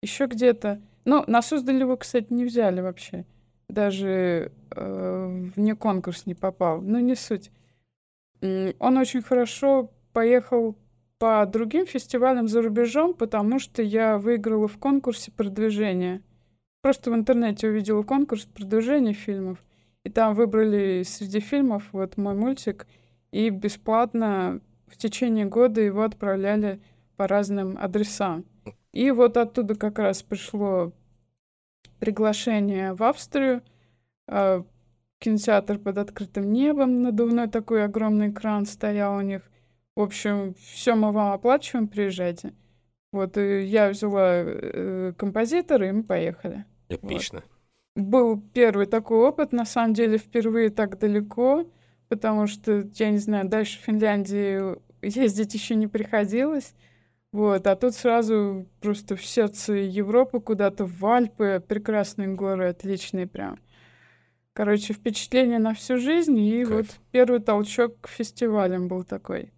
Еще 0.00 0.24
где-то. 0.24 0.80
Ну, 1.04 1.24
на 1.26 1.42
Суздаль 1.42 1.80
его, 1.80 1.96
кстати, 1.96 2.32
не 2.32 2.44
взяли 2.44 2.80
вообще. 2.80 3.24
Даже 3.68 4.52
э, 4.70 5.48
вне 5.56 5.74
конкурс 5.74 6.26
не 6.26 6.34
попал. 6.34 6.80
Ну, 6.80 6.98
не 7.00 7.14
суть. 7.14 7.50
Он 8.40 8.98
очень 8.98 9.22
хорошо 9.22 9.90
поехал 10.12 10.76
по 11.18 11.46
другим 11.46 11.86
фестивалям 11.86 12.48
за 12.48 12.62
рубежом, 12.62 13.14
потому 13.14 13.58
что 13.58 13.82
я 13.82 14.18
выиграла 14.18 14.66
в 14.66 14.78
конкурсе 14.78 15.30
продвижения. 15.30 16.22
Просто 16.82 17.12
в 17.12 17.14
интернете 17.14 17.68
увидела 17.68 18.02
конкурс 18.02 18.44
продвижения 18.44 19.12
фильмов, 19.12 19.64
и 20.02 20.10
там 20.10 20.34
выбрали 20.34 21.04
среди 21.04 21.38
фильмов 21.38 21.84
вот 21.92 22.16
мой 22.16 22.34
мультик, 22.34 22.88
и 23.30 23.50
бесплатно 23.50 24.60
в 24.88 24.96
течение 24.96 25.46
года 25.46 25.80
его 25.80 26.02
отправляли 26.02 26.82
по 27.16 27.28
разным 27.28 27.78
адресам. 27.80 28.44
И 28.92 29.10
вот 29.10 29.36
оттуда 29.36 29.74
как 29.74 29.98
раз 29.98 30.22
пришло 30.22 30.92
приглашение 31.98 32.94
в 32.94 33.02
Австрию. 33.02 33.62
А, 34.28 34.64
кинотеатр 35.18 35.78
под 35.78 35.98
открытым 35.98 36.52
небом, 36.52 37.02
надувной 37.02 37.48
такой 37.48 37.84
огромный 37.84 38.30
экран 38.30 38.66
стоял 38.66 39.16
у 39.16 39.20
них. 39.20 39.42
В 39.94 40.00
общем, 40.00 40.54
все 40.54 40.94
мы 40.94 41.12
вам 41.12 41.32
оплачиваем, 41.32 41.86
приезжайте. 41.86 42.54
Вот, 43.12 43.36
и 43.36 43.64
я 43.64 43.90
взяла 43.90 44.42
э, 44.42 45.12
композитора, 45.16 45.88
и 45.88 45.92
мы 45.92 46.02
поехали. 46.02 46.64
Отлично. 46.88 47.42
Вот. 47.94 48.04
Был 48.04 48.42
первый 48.54 48.86
такой 48.86 49.18
опыт, 49.18 49.52
на 49.52 49.66
самом 49.66 49.92
деле, 49.92 50.16
впервые 50.16 50.70
так 50.70 50.98
далеко, 50.98 51.66
потому 52.08 52.46
что, 52.46 52.88
я 52.94 53.10
не 53.10 53.18
знаю, 53.18 53.48
дальше 53.48 53.78
в 53.78 53.82
Финляндии 53.82 54.78
ездить 55.02 55.54
еще 55.54 55.74
не 55.74 55.86
приходилось. 55.86 56.74
Вот, 57.32 57.66
а 57.66 57.76
тут 57.76 57.94
сразу 57.94 58.66
просто 58.80 59.16
в 59.16 59.24
сердце 59.24 59.72
Европы 59.72 60.38
куда-то 60.38 60.84
в 60.84 61.04
Альпы, 61.06 61.64
прекрасные 61.66 62.28
горы, 62.28 62.68
отличные 62.68 63.26
прям. 63.26 63.58
Короче, 64.52 64.92
впечатление 64.92 65.58
на 65.58 65.72
всю 65.72 65.96
жизнь, 65.96 66.38
и 66.38 66.62
Кайф. 66.64 66.76
вот 66.76 66.86
первый 67.10 67.40
толчок 67.40 67.98
к 68.02 68.08
фестивалям 68.08 68.86
был 68.86 69.02
такой. 69.02 69.50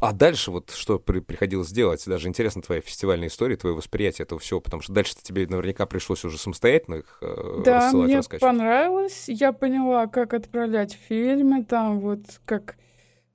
А 0.00 0.12
дальше 0.12 0.50
вот 0.50 0.70
что 0.70 0.98
при, 0.98 1.20
приходилось 1.20 1.70
делать? 1.70 2.02
Даже 2.06 2.28
интересно 2.28 2.62
твоя 2.62 2.80
фестивальная 2.80 3.28
история, 3.28 3.56
твое 3.56 3.76
восприятие 3.76 4.24
этого 4.24 4.40
всего, 4.40 4.60
потому 4.60 4.82
что 4.82 4.92
дальше 4.92 5.14
тебе 5.22 5.46
наверняка 5.46 5.84
пришлось 5.84 6.24
уже 6.24 6.38
самостоятельно 6.38 6.96
их 6.96 7.18
э, 7.20 7.62
Да, 7.64 7.76
рассылать, 7.76 8.30
мне 8.30 8.38
понравилось. 8.40 9.24
Я 9.28 9.52
поняла, 9.52 10.06
как 10.06 10.34
отправлять 10.34 10.94
фильмы, 10.94 11.64
там 11.64 12.00
вот 12.00 12.22
как 12.44 12.76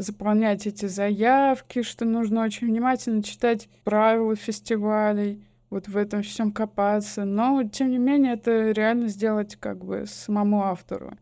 заполнять 0.04 0.68
эти 0.68 0.86
заявки, 0.86 1.82
что 1.82 2.06
нужно 2.06 2.44
очень 2.44 2.68
внимательно 2.68 3.24
читать 3.24 3.70
правила 3.84 4.36
фестивалей, 4.36 5.44
вот 5.70 5.88
в 5.88 5.98
этом 5.98 6.22
всем 6.22 6.52
копаться. 6.52 7.26
Но, 7.26 7.64
тем 7.64 7.90
не 7.90 7.98
менее, 7.98 8.34
это 8.34 8.72
реально 8.72 9.08
сделать 9.08 9.56
как 9.56 9.84
бы 9.84 10.06
самому 10.06 10.64
автору. 10.64 11.18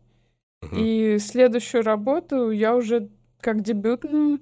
И 0.76 1.18
следующую 1.18 1.82
работу 1.82 2.50
я 2.50 2.76
уже 2.76 3.10
как 3.40 3.62
дебютную 3.62 4.40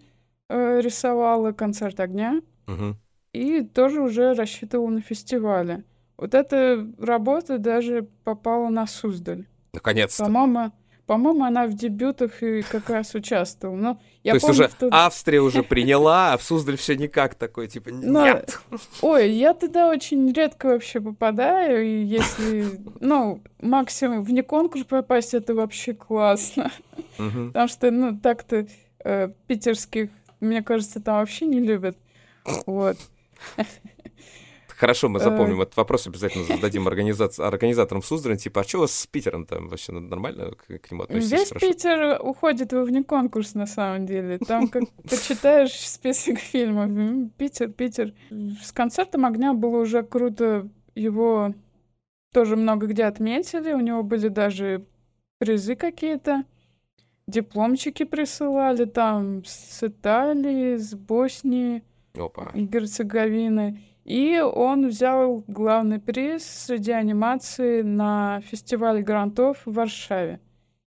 э, 0.48 0.81
рисовала 0.81 1.53
«Концерт 1.53 1.98
огня». 1.98 2.42
Uh-huh. 2.66 2.94
И 3.33 3.62
тоже 3.62 4.03
уже 4.03 4.35
рассчитывала 4.35 4.90
на 4.90 5.00
фестивале. 5.00 5.85
Вот 6.18 6.35
эта 6.35 6.87
работа 6.98 7.59
даже 7.59 8.09
попала 8.24 8.68
на 8.68 8.87
Суздаль. 8.87 9.46
Наконец-то. 9.72 10.24
По-моему, 10.24 10.72
по-моему, 11.11 11.42
она 11.42 11.66
в 11.66 11.75
дебютах 11.75 12.40
и 12.40 12.62
как 12.62 12.88
раз 12.88 13.16
участвовала. 13.16 13.75
Но 13.75 14.01
я 14.23 14.31
То 14.31 14.37
есть 14.37 14.46
помню, 14.46 14.61
уже 14.61 14.70
что... 14.70 14.88
Австрия 14.92 15.40
уже 15.40 15.62
приняла, 15.64 16.33
а 16.33 16.37
в 16.37 16.42
Суздаль 16.44 16.77
все 16.77 16.94
никак 16.94 17.35
такой, 17.35 17.66
типа, 17.66 17.88
нет. 17.88 18.61
Но... 18.70 18.79
Ой, 19.03 19.29
я 19.33 19.53
туда 19.55 19.88
очень 19.88 20.33
редко 20.33 20.66
вообще 20.66 21.01
попадаю, 21.01 21.85
и 21.85 22.05
если, 22.05 22.81
ну, 23.01 23.42
максимум 23.61 24.23
вне 24.23 24.44
конкурс 24.44 24.85
попасть, 24.85 25.35
это 25.35 25.53
вообще 25.53 25.94
классно. 25.94 26.70
Угу. 27.18 27.46
Потому 27.49 27.66
что, 27.66 27.90
ну, 27.90 28.16
так-то 28.16 28.68
э, 29.05 29.31
питерских, 29.49 30.11
мне 30.38 30.62
кажется, 30.62 31.01
там 31.01 31.16
вообще 31.16 31.46
не 31.46 31.59
любят. 31.59 31.96
Вот. 32.66 32.99
Хорошо, 34.81 35.11
мы 35.11 35.21
запомним 35.21 35.61
э. 35.61 35.64
этот 35.64 35.77
вопрос, 35.77 36.07
обязательно 36.07 36.45
зададим 36.45 36.88
организаторам 36.88 38.03
Суздали, 38.03 38.37
типа, 38.37 38.62
а 38.62 38.64
что 38.64 38.79
у 38.79 38.81
вас 38.81 38.95
с 38.95 39.07
Питером 39.07 39.45
там 39.45 39.69
вообще 39.69 39.93
нормально 39.93 40.53
к, 40.53 40.90
нему 40.90 41.03
относитесь? 41.03 41.33
Весь 41.33 41.49
хорошо? 41.49 41.66
Питер 41.66 42.19
уходит 42.23 42.73
вне 42.73 43.05
конкурс, 43.05 43.53
на 43.53 43.66
самом 43.66 44.07
деле. 44.07 44.38
Там, 44.38 44.69
как 44.69 44.85
почитаешь 45.03 45.79
список 45.87 46.38
фильмов, 46.38 47.31
Питер, 47.37 47.71
Питер. 47.71 48.14
С 48.62 48.73
концертом 48.73 49.27
огня 49.27 49.53
было 49.53 49.83
уже 49.83 50.03
круто, 50.03 50.66
его 50.95 51.53
тоже 52.33 52.57
много 52.57 52.87
где 52.87 53.05
отметили, 53.05 53.75
у 53.75 53.81
него 53.81 54.03
были 54.03 54.29
даже 54.29 54.87
призы 55.40 55.77
какие-то, 55.77 56.45
дипломчики 57.27 58.05
присылали 58.05 58.87
там 58.87 59.45
с 59.45 59.83
Италии, 59.83 60.77
с 60.77 60.95
Боснии 60.95 61.83
Опа. 62.14 62.51
и 62.55 62.62
Герцеговины. 62.62 63.89
И 64.11 64.40
он 64.40 64.88
взял 64.88 65.44
главный 65.46 66.01
приз 66.01 66.44
среди 66.44 66.90
анимации 66.90 67.83
на 67.83 68.40
фестивале 68.40 69.03
грантов 69.03 69.64
в 69.64 69.73
Варшаве. 69.73 70.40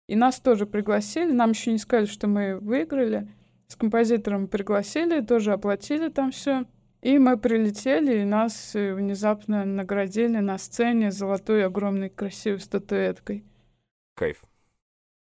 И 0.08 0.16
нас 0.16 0.40
тоже 0.40 0.64
пригласили. 0.64 1.30
Нам 1.30 1.50
еще 1.50 1.72
не 1.72 1.76
сказали, 1.76 2.06
что 2.06 2.26
мы 2.26 2.58
выиграли. 2.58 3.28
С 3.68 3.76
композитором 3.76 4.48
пригласили, 4.48 5.20
тоже 5.20 5.52
оплатили 5.52 6.08
там 6.08 6.30
все. 6.30 6.64
И 7.02 7.18
мы 7.18 7.36
прилетели, 7.36 8.22
и 8.22 8.24
нас 8.24 8.74
э, 8.74 8.94
внезапно 8.94 9.66
наградили 9.66 10.38
на 10.38 10.56
сцене 10.56 11.10
золотой 11.10 11.66
огромной 11.66 12.08
красивой 12.08 12.60
статуэткой. 12.60 13.44
Кайф. 14.14 14.42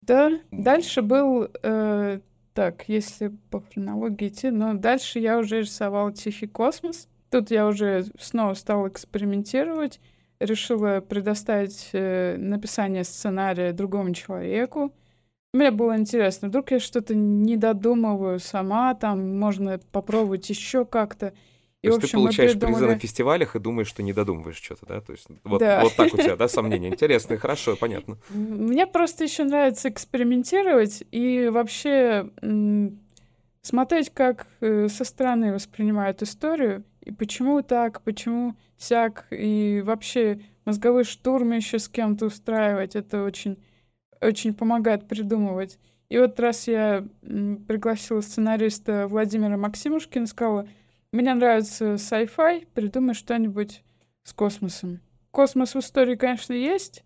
Да, 0.02 0.32
дальше 0.52 1.02
был, 1.02 1.50
э, 1.62 2.22
так, 2.54 2.88
если 2.88 3.36
по 3.50 3.60
хронологии 3.60 4.30
идти, 4.30 4.50
но 4.50 4.76
дальше 4.76 5.20
я 5.20 5.38
уже 5.38 5.60
рисовала 5.60 6.14
«Тихий 6.14 6.48
космос», 6.48 7.10
Тут 7.32 7.50
я 7.50 7.66
уже 7.66 8.06
снова 8.20 8.54
стала 8.56 8.90
экспериментировать, 8.90 10.02
решила 10.40 11.00
предоставить 11.00 11.90
э, 11.94 12.36
написание 12.38 13.06
сценария 13.06 13.72
другому 13.72 14.14
человеку. 14.14 14.94
Мне 15.54 15.72
было 15.72 15.98
интересно, 15.98 16.50
вдруг 16.50 16.72
я 16.72 16.80
что-то 16.80 17.16
не 17.16 17.56
додумываю 17.56 18.40
сама, 18.40 18.94
там 18.96 19.40
можно 19.40 19.80
попробовать 19.92 20.50
еще 20.50 20.86
как-то. 20.86 21.34
И, 21.82 21.88
То 21.88 21.96
есть 21.96 22.04
общем, 22.04 22.20
ты 22.20 22.24
получаешь 22.26 22.52
придумали... 22.52 22.76
призы 22.76 22.94
на 22.94 23.00
фестивалях 23.00 23.56
и 23.56 23.60
думаешь, 23.60 23.88
что 23.88 24.04
не 24.04 24.14
додумываешь 24.14 24.62
что-то, 24.62 24.86
да? 24.86 25.02
То 25.02 25.14
есть 25.14 25.28
вот, 25.46 25.60
да. 25.60 25.82
вот 25.84 25.96
так 25.96 26.14
у 26.14 26.18
тебя, 26.18 26.36
да, 26.36 26.50
сомнения. 26.50 26.90
Интересно, 26.90 27.38
хорошо, 27.38 27.78
понятно. 27.78 28.18
Мне 28.30 28.86
просто 28.88 29.24
еще 29.24 29.46
нравится 29.46 29.90
экспериментировать 29.90 31.04
и 31.12 31.50
вообще 31.50 32.30
смотреть, 33.62 34.10
как 34.14 34.48
э, 34.60 34.90
со 34.90 35.06
стороны 35.06 35.54
воспринимают 35.54 36.22
историю. 36.22 36.84
И 37.02 37.12
почему 37.12 37.62
так, 37.62 38.02
почему 38.04 38.56
сяк, 38.78 39.26
и 39.32 39.82
вообще 39.84 40.42
мозговой 40.66 41.04
штурм 41.04 41.52
еще 41.52 41.80
с 41.80 41.90
кем-то 41.90 42.28
устраивать, 42.28 42.96
это 42.96 43.24
очень, 43.24 43.58
очень 44.22 44.54
помогает 44.54 45.08
придумывать. 45.08 45.80
И 46.10 46.18
вот 46.18 46.40
раз 46.40 46.68
я 46.68 47.08
пригласила 47.22 48.22
сценариста 48.22 49.08
Владимира 49.08 49.58
Максимушкина, 49.58 50.28
сказала, 50.28 50.68
мне 51.12 51.34
нравится 51.34 51.94
sci-fi, 51.96 52.68
придумай 52.74 53.14
что-нибудь 53.14 53.84
с 54.24 54.34
космосом. 54.34 55.00
Космос 55.32 55.74
в 55.74 55.80
истории, 55.80 56.16
конечно, 56.16 56.54
есть, 56.54 57.04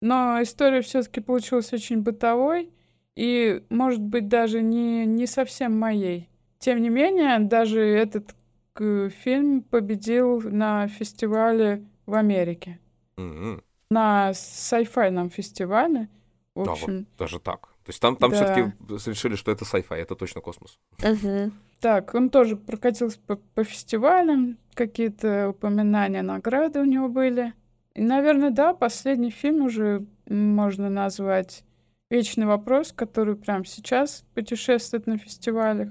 но 0.00 0.42
история 0.42 0.82
все-таки 0.82 1.20
получилась 1.20 1.72
очень 1.72 2.02
бытовой 2.02 2.70
и, 3.16 3.64
может 3.70 4.00
быть, 4.00 4.28
даже 4.28 4.60
не, 4.60 5.06
не 5.06 5.26
совсем 5.26 5.78
моей. 5.78 6.28
Тем 6.58 6.82
не 6.82 6.88
менее, 6.88 7.38
даже 7.38 7.80
этот 7.80 8.34
фильм 8.78 9.62
победил 9.62 10.40
на 10.42 10.88
фестивале 10.88 11.84
в 12.06 12.14
Америке. 12.14 12.78
Mm-hmm. 13.16 13.62
На 13.90 14.30
sci-fi 14.30 15.28
фестивале. 15.30 16.08
В 16.54 16.68
общем. 16.68 16.86
Да, 16.86 16.94
вот 16.94 17.06
даже 17.18 17.40
так. 17.40 17.68
То 17.84 17.90
есть 17.90 18.00
там, 18.00 18.16
там 18.16 18.30
да. 18.30 18.36
все-таки 18.36 19.10
решили, 19.10 19.34
что 19.34 19.50
это 19.50 19.64
sci-fi, 19.64 19.96
это 19.96 20.14
точно 20.14 20.40
космос. 20.40 20.78
Uh-huh. 20.98 21.50
Так, 21.80 22.14
он 22.14 22.28
тоже 22.28 22.56
прокатился 22.56 23.18
по, 23.26 23.36
по 23.36 23.64
фестивалям, 23.64 24.58
какие-то 24.74 25.50
упоминания, 25.50 26.22
награды 26.22 26.80
у 26.80 26.84
него 26.84 27.08
были. 27.08 27.54
И, 27.94 28.02
наверное, 28.02 28.50
да, 28.50 28.74
последний 28.74 29.30
фильм 29.30 29.62
уже 29.62 30.06
можно 30.26 30.90
назвать 30.90 31.64
«Вечный 32.10 32.46
вопрос», 32.46 32.92
который 32.92 33.36
прямо 33.36 33.64
сейчас 33.64 34.24
путешествует 34.34 35.06
на 35.06 35.16
фестивалях. 35.18 35.90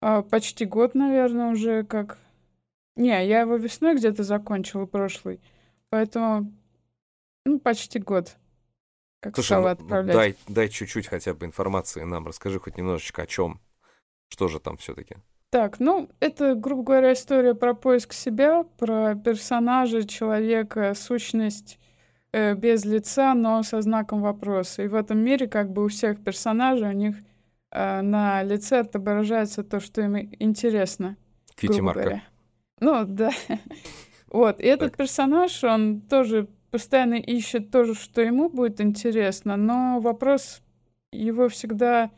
А, 0.00 0.22
почти 0.22 0.64
год, 0.64 0.94
наверное, 0.94 1.52
уже 1.52 1.84
как... 1.84 2.18
Не, 2.96 3.26
я 3.26 3.40
его 3.40 3.56
весной 3.56 3.94
где-то 3.96 4.24
закончила 4.24 4.86
прошлый. 4.86 5.40
Поэтому, 5.90 6.52
ну, 7.44 7.58
почти 7.60 7.98
год. 7.98 8.36
Как 9.20 9.34
Слушай, 9.34 9.46
стала 9.46 9.62
ну, 9.64 9.70
отправлять. 9.70 10.16
дай, 10.16 10.36
дай 10.48 10.68
чуть-чуть 10.68 11.06
хотя 11.06 11.34
бы 11.34 11.44
информации 11.44 12.02
нам. 12.04 12.26
Расскажи 12.26 12.58
хоть 12.58 12.78
немножечко 12.78 13.22
о 13.22 13.26
чем. 13.26 13.60
Что 14.28 14.48
же 14.48 14.60
там 14.60 14.76
все-таки? 14.76 15.16
Так, 15.50 15.80
ну, 15.80 16.08
это, 16.20 16.54
грубо 16.54 16.84
говоря, 16.84 17.12
история 17.12 17.54
про 17.54 17.74
поиск 17.74 18.12
себя, 18.12 18.64
про 18.78 19.16
персонажа, 19.16 20.06
человека, 20.06 20.94
сущность 20.94 21.78
э, 22.32 22.54
без 22.54 22.84
лица, 22.84 23.34
но 23.34 23.62
со 23.62 23.82
знаком 23.82 24.22
вопроса. 24.22 24.84
И 24.84 24.88
в 24.88 24.94
этом 24.94 25.18
мире 25.18 25.48
как 25.48 25.70
бы 25.72 25.84
у 25.84 25.88
всех 25.88 26.22
персонажей, 26.22 26.88
у 26.88 26.92
них 26.92 27.16
на 27.72 28.42
лице 28.42 28.80
отображается 28.80 29.62
то, 29.62 29.80
что 29.80 30.02
им 30.02 30.16
интересно. 30.38 31.16
Кьюти-марка. 31.56 32.22
Ну, 32.80 33.04
да. 33.04 33.30
вот. 34.28 34.60
И 34.60 34.64
этот 34.64 34.96
персонаж, 34.96 35.62
он 35.62 36.00
тоже 36.00 36.48
постоянно 36.70 37.14
ищет 37.14 37.70
то, 37.70 37.94
что 37.94 38.22
ему 38.22 38.48
будет 38.48 38.80
интересно, 38.80 39.56
но 39.56 40.00
вопрос 40.00 40.62
его 41.12 41.48
всегда, 41.48 42.10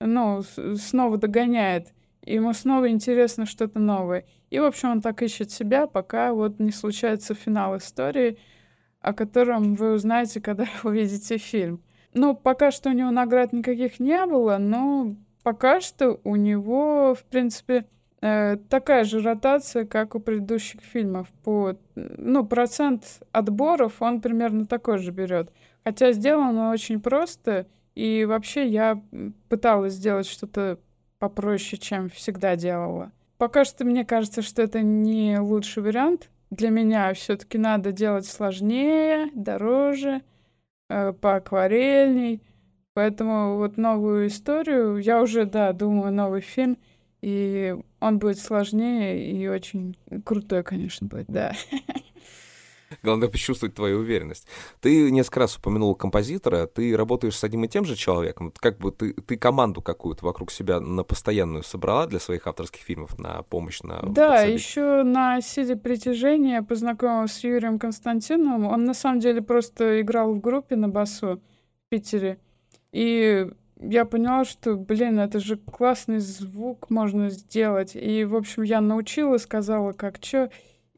ну, 0.00 0.42
снова 0.76 1.16
догоняет. 1.16 1.92
Ему 2.24 2.52
снова 2.52 2.90
интересно 2.90 3.46
что-то 3.46 3.78
новое. 3.78 4.26
И, 4.50 4.58
в 4.58 4.64
общем, 4.64 4.90
он 4.90 5.00
так 5.00 5.22
ищет 5.22 5.50
себя, 5.50 5.86
пока 5.86 6.32
вот 6.34 6.58
не 6.58 6.72
случается 6.72 7.34
финал 7.34 7.78
истории, 7.78 8.38
о 9.00 9.14
котором 9.14 9.74
вы 9.74 9.94
узнаете, 9.94 10.40
когда 10.40 10.66
увидите 10.84 11.38
фильм. 11.38 11.82
Ну, 12.12 12.34
пока 12.34 12.70
что 12.70 12.90
у 12.90 12.92
него 12.92 13.10
наград 13.10 13.52
никаких 13.52 14.00
не 14.00 14.24
было, 14.26 14.58
но 14.58 15.14
пока 15.42 15.80
что 15.80 16.20
у 16.24 16.36
него, 16.36 17.14
в 17.14 17.24
принципе, 17.24 17.86
э, 18.20 18.56
такая 18.68 19.04
же 19.04 19.20
ротация, 19.20 19.84
как 19.84 20.14
у 20.14 20.20
предыдущих 20.20 20.80
фильмов. 20.80 21.28
По, 21.44 21.76
ну, 21.94 22.44
процент 22.44 23.22
отборов 23.32 24.02
он 24.02 24.20
примерно 24.20 24.66
такой 24.66 24.98
же 24.98 25.12
берет. 25.12 25.52
Хотя 25.84 26.12
сделано 26.12 26.72
очень 26.72 27.00
просто, 27.00 27.66
и 27.94 28.24
вообще 28.24 28.66
я 28.66 29.02
пыталась 29.48 29.94
сделать 29.94 30.26
что-то 30.26 30.78
попроще, 31.18 31.80
чем 31.80 32.08
всегда 32.08 32.56
делала. 32.56 33.12
Пока 33.38 33.64
что 33.64 33.84
мне 33.84 34.04
кажется, 34.04 34.42
что 34.42 34.62
это 34.62 34.82
не 34.82 35.38
лучший 35.38 35.82
вариант. 35.82 36.28
Для 36.50 36.70
меня 36.70 37.14
все-таки 37.14 37.58
надо 37.58 37.92
делать 37.92 38.26
сложнее, 38.26 39.30
дороже, 39.34 40.22
э, 40.90 41.12
поакварельней. 41.12 42.42
Поэтому 42.94 43.56
вот 43.56 43.76
новую 43.76 44.26
историю, 44.26 44.98
я 44.98 45.22
уже, 45.22 45.46
да, 45.46 45.72
думаю, 45.72 46.12
новый 46.12 46.40
фильм, 46.40 46.76
и 47.22 47.76
он 48.00 48.18
будет 48.18 48.38
сложнее 48.38 49.30
и 49.30 49.46
очень 49.46 49.96
крутой, 50.24 50.64
конечно, 50.64 51.06
будет, 51.06 51.26
да. 51.28 51.52
Главное 53.02 53.28
почувствовать 53.28 53.74
твою 53.74 54.00
уверенность. 54.00 54.46
Ты 54.80 55.10
несколько 55.10 55.40
раз 55.40 55.56
упомянул 55.56 55.94
композитора, 55.94 56.66
ты 56.66 56.96
работаешь 56.96 57.36
с 57.36 57.44
одним 57.44 57.64
и 57.64 57.68
тем 57.68 57.84
же 57.84 57.96
человеком. 57.96 58.52
Как 58.58 58.78
бы 58.78 58.90
ты, 58.90 59.12
ты 59.12 59.36
команду 59.36 59.80
какую-то 59.82 60.24
вокруг 60.24 60.50
себя 60.50 60.80
на 60.80 61.04
постоянную 61.04 61.62
собрала 61.62 62.06
для 62.06 62.18
своих 62.18 62.46
авторских 62.46 62.82
фильмов 62.82 63.18
на 63.18 63.42
помощь 63.42 63.82
на 63.82 64.00
Да, 64.02 64.30
подсобить? 64.30 64.60
еще 64.60 65.02
на 65.02 65.40
силе 65.40 65.76
притяжения 65.76 66.62
познакомилась 66.62 67.32
с 67.32 67.44
Юрием 67.44 67.78
Константиновым. 67.78 68.66
Он 68.66 68.84
на 68.84 68.94
самом 68.94 69.20
деле 69.20 69.42
просто 69.42 70.00
играл 70.00 70.34
в 70.34 70.40
группе 70.40 70.76
на 70.76 70.88
басу 70.88 71.36
в 71.36 71.88
Питере. 71.90 72.38
И 72.92 73.48
я 73.80 74.04
поняла, 74.04 74.44
что, 74.44 74.74
блин, 74.74 75.18
это 75.18 75.40
же 75.40 75.56
классный 75.56 76.18
звук 76.18 76.90
можно 76.90 77.30
сделать. 77.30 77.92
И, 77.94 78.24
в 78.24 78.36
общем, 78.36 78.62
я 78.62 78.80
научила, 78.80 79.38
сказала, 79.38 79.92
как 79.92 80.18
что 80.22 80.50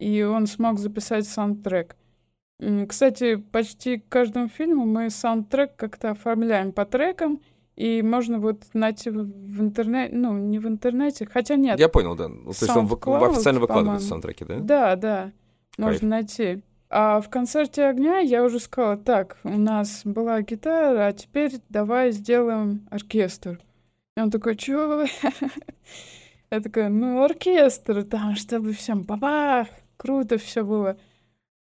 и 0.03 0.23
он 0.23 0.47
смог 0.47 0.79
записать 0.79 1.27
саундтрек. 1.29 1.97
Кстати, 2.89 3.37
почти 3.37 3.99
к 3.99 4.09
каждому 4.09 4.49
фильму 4.49 4.85
мы 4.85 5.11
саундтрек 5.11 5.77
как-то 5.77 6.11
оформляем 6.11 6.73
по 6.73 6.85
трекам, 6.85 7.41
и 7.77 8.03
можно 8.03 8.39
вот 8.39 8.63
найти 8.75 9.11
в 9.11 9.61
интернете, 9.61 10.15
ну, 10.15 10.37
не 10.37 10.59
в 10.59 10.67
интернете, 10.67 11.27
хотя 11.27 11.57
нет. 11.57 11.79
Я 11.79 11.89
понял, 11.89 12.15
да. 12.17 12.29
Ну, 12.29 12.53
то 12.53 12.65
есть 12.65 12.77
он 12.77 12.87
в, 12.87 12.95
официально 12.95 13.61
выкладывает 13.61 14.03
саундтреки, 14.03 14.45
да? 14.45 14.59
Да, 14.59 14.97
да, 14.97 15.33
можно 15.79 15.99
Кайф. 15.99 16.11
найти. 16.11 16.63
А 16.91 17.21
в 17.21 17.31
концерте 17.31 17.85
огня 17.85 18.19
я 18.19 18.45
уже 18.45 18.61
сказала, 18.61 18.97
так, 18.97 19.39
у 19.45 19.57
нас 19.57 20.03
была 20.05 20.43
гитара, 20.43 21.07
а 21.07 21.13
теперь 21.13 21.55
давай 21.69 22.11
сделаем 22.11 22.87
оркестр. 22.91 23.61
И 24.17 24.21
он 24.21 24.31
такой, 24.31 24.57
чё? 24.57 25.07
Я 26.51 26.61
такая, 26.61 26.91
ну, 26.91 27.25
оркестр, 27.25 28.05
там, 28.05 28.35
чтобы 28.37 28.75
всем 28.75 29.05
бабах, 29.05 29.69
круто 29.97 30.39
все 30.39 30.65
было. 30.65 30.97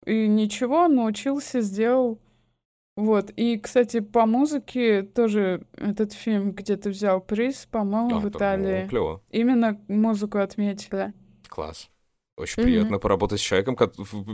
И 0.06 0.26
ничего, 0.28 0.88
научился, 0.88 1.60
сделал. 1.60 2.20
Вот. 2.96 3.30
И, 3.30 3.58
кстати, 3.58 4.00
по 4.00 4.26
музыке 4.26 5.02
тоже 5.02 5.66
этот 5.76 6.12
фильм 6.12 6.52
где-то 6.52 6.90
взял 6.90 7.20
приз, 7.20 7.66
по-моему, 7.70 8.16
а, 8.16 8.20
в 8.20 8.28
Италии. 8.28 8.82
Ну, 8.82 8.88
клево. 8.88 9.22
Именно 9.30 9.80
музыку 9.88 10.38
отметили. 10.38 11.12
Класс. 11.48 11.90
Очень 12.36 12.62
mm-hmm. 12.62 12.64
приятно 12.64 12.98
поработать 12.98 13.40
с 13.40 13.42
человеком, 13.42 13.76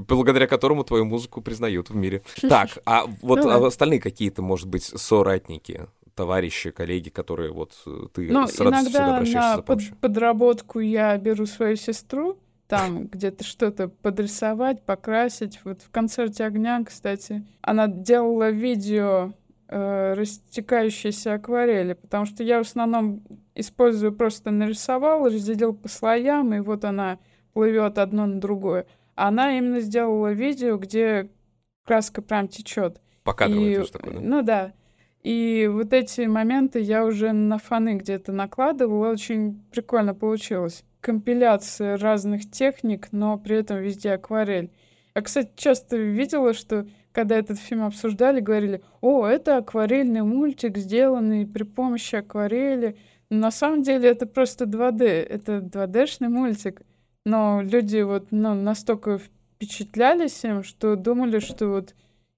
благодаря 0.08 0.46
которому 0.46 0.84
твою 0.84 1.04
музыку 1.04 1.42
признают 1.42 1.90
в 1.90 1.94
мире. 1.94 2.22
Так, 2.48 2.70
а 2.86 3.04
вот 3.20 3.44
ну, 3.44 3.64
остальные 3.64 4.00
какие-то, 4.00 4.40
может 4.40 4.68
быть, 4.68 4.84
соратники, 4.84 5.86
товарищи, 6.14 6.70
коллеги, 6.70 7.10
которые 7.10 7.52
вот 7.52 7.72
э, 7.86 8.06
ты 8.14 8.32
ну, 8.32 8.46
с 8.46 8.58
радостью 8.58 8.90
всегда 8.90 9.16
обращаешься 9.16 9.56
за 9.56 9.62
помощью? 9.62 9.90
Под, 9.92 10.00
подработку 10.00 10.80
я 10.80 11.16
беру 11.18 11.44
свою 11.44 11.76
сестру, 11.76 12.38
там 12.70 13.08
где-то 13.08 13.42
что-то 13.42 13.88
подрисовать, 13.88 14.84
покрасить. 14.84 15.60
Вот 15.64 15.82
в 15.82 15.90
концерте 15.90 16.44
огня, 16.44 16.82
кстати, 16.86 17.44
она 17.62 17.88
делала 17.88 18.50
видео 18.50 19.32
э, 19.66 20.14
растекающиеся 20.14 21.34
акварели, 21.34 21.94
потому 21.94 22.26
что 22.26 22.44
я 22.44 22.58
в 22.58 22.66
основном 22.66 23.24
использую 23.56 24.12
просто 24.12 24.52
нарисовал, 24.52 25.24
разделил 25.24 25.74
по 25.74 25.88
слоям, 25.88 26.54
и 26.54 26.60
вот 26.60 26.84
она 26.84 27.18
плывет 27.54 27.98
одно 27.98 28.26
на 28.26 28.40
другое. 28.40 28.86
Она 29.16 29.58
именно 29.58 29.80
сделала 29.80 30.32
видео, 30.32 30.76
где 30.76 31.28
краска 31.84 32.22
прям 32.22 32.46
течет. 32.46 33.00
Покадровый 33.24 33.82
и, 33.82 33.86
такой, 33.90 34.14
да? 34.14 34.20
Ну 34.20 34.42
да. 34.42 34.72
И 35.24 35.68
вот 35.70 35.92
эти 35.92 36.20
моменты 36.20 36.78
я 36.78 37.04
уже 37.04 37.32
на 37.32 37.58
фаны 37.58 37.96
где-то 37.96 38.30
накладывала, 38.30 39.08
очень 39.08 39.60
прикольно 39.72 40.14
получилось 40.14 40.84
компиляция 41.00 41.96
разных 41.96 42.50
техник, 42.50 43.08
но 43.12 43.38
при 43.38 43.56
этом 43.56 43.78
везде 43.78 44.12
акварель. 44.12 44.70
Я, 45.14 45.22
кстати, 45.22 45.50
часто 45.56 45.96
видела, 45.96 46.52
что 46.52 46.86
когда 47.12 47.36
этот 47.36 47.58
фильм 47.58 47.84
обсуждали, 47.84 48.40
говорили, 48.40 48.82
о, 49.00 49.26
это 49.26 49.56
акварельный 49.56 50.22
мультик, 50.22 50.78
сделанный 50.78 51.46
при 51.46 51.64
помощи 51.64 52.16
акварели. 52.16 52.96
На 53.28 53.50
самом 53.50 53.82
деле 53.82 54.08
это 54.08 54.26
просто 54.26 54.64
2D, 54.64 55.04
это 55.04 55.58
2D-шный 55.58 56.28
мультик. 56.28 56.82
Но 57.24 57.60
люди 57.62 58.00
вот 58.02 58.28
ну, 58.30 58.54
настолько 58.54 59.18
впечатлялись 59.18 60.42
им, 60.44 60.62
что 60.62 60.96
думали, 60.96 61.38
что 61.38 61.68
вот 61.68 61.94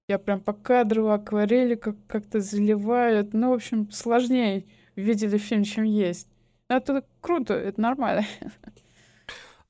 я 0.07 0.19
прям 0.19 0.41
по 0.41 0.53
кадру 0.53 1.09
акварели 1.09 1.75
как- 1.75 1.95
как-то 2.07 2.39
заливают. 2.39 3.33
Ну, 3.33 3.51
в 3.51 3.53
общем, 3.53 3.89
сложнее 3.91 4.65
видели 4.95 5.37
фильм, 5.37 5.63
чем 5.63 5.83
есть. 5.83 6.27
Это 6.77 7.03
круто, 7.21 7.53
это 7.53 7.79
нормально. 7.79 8.25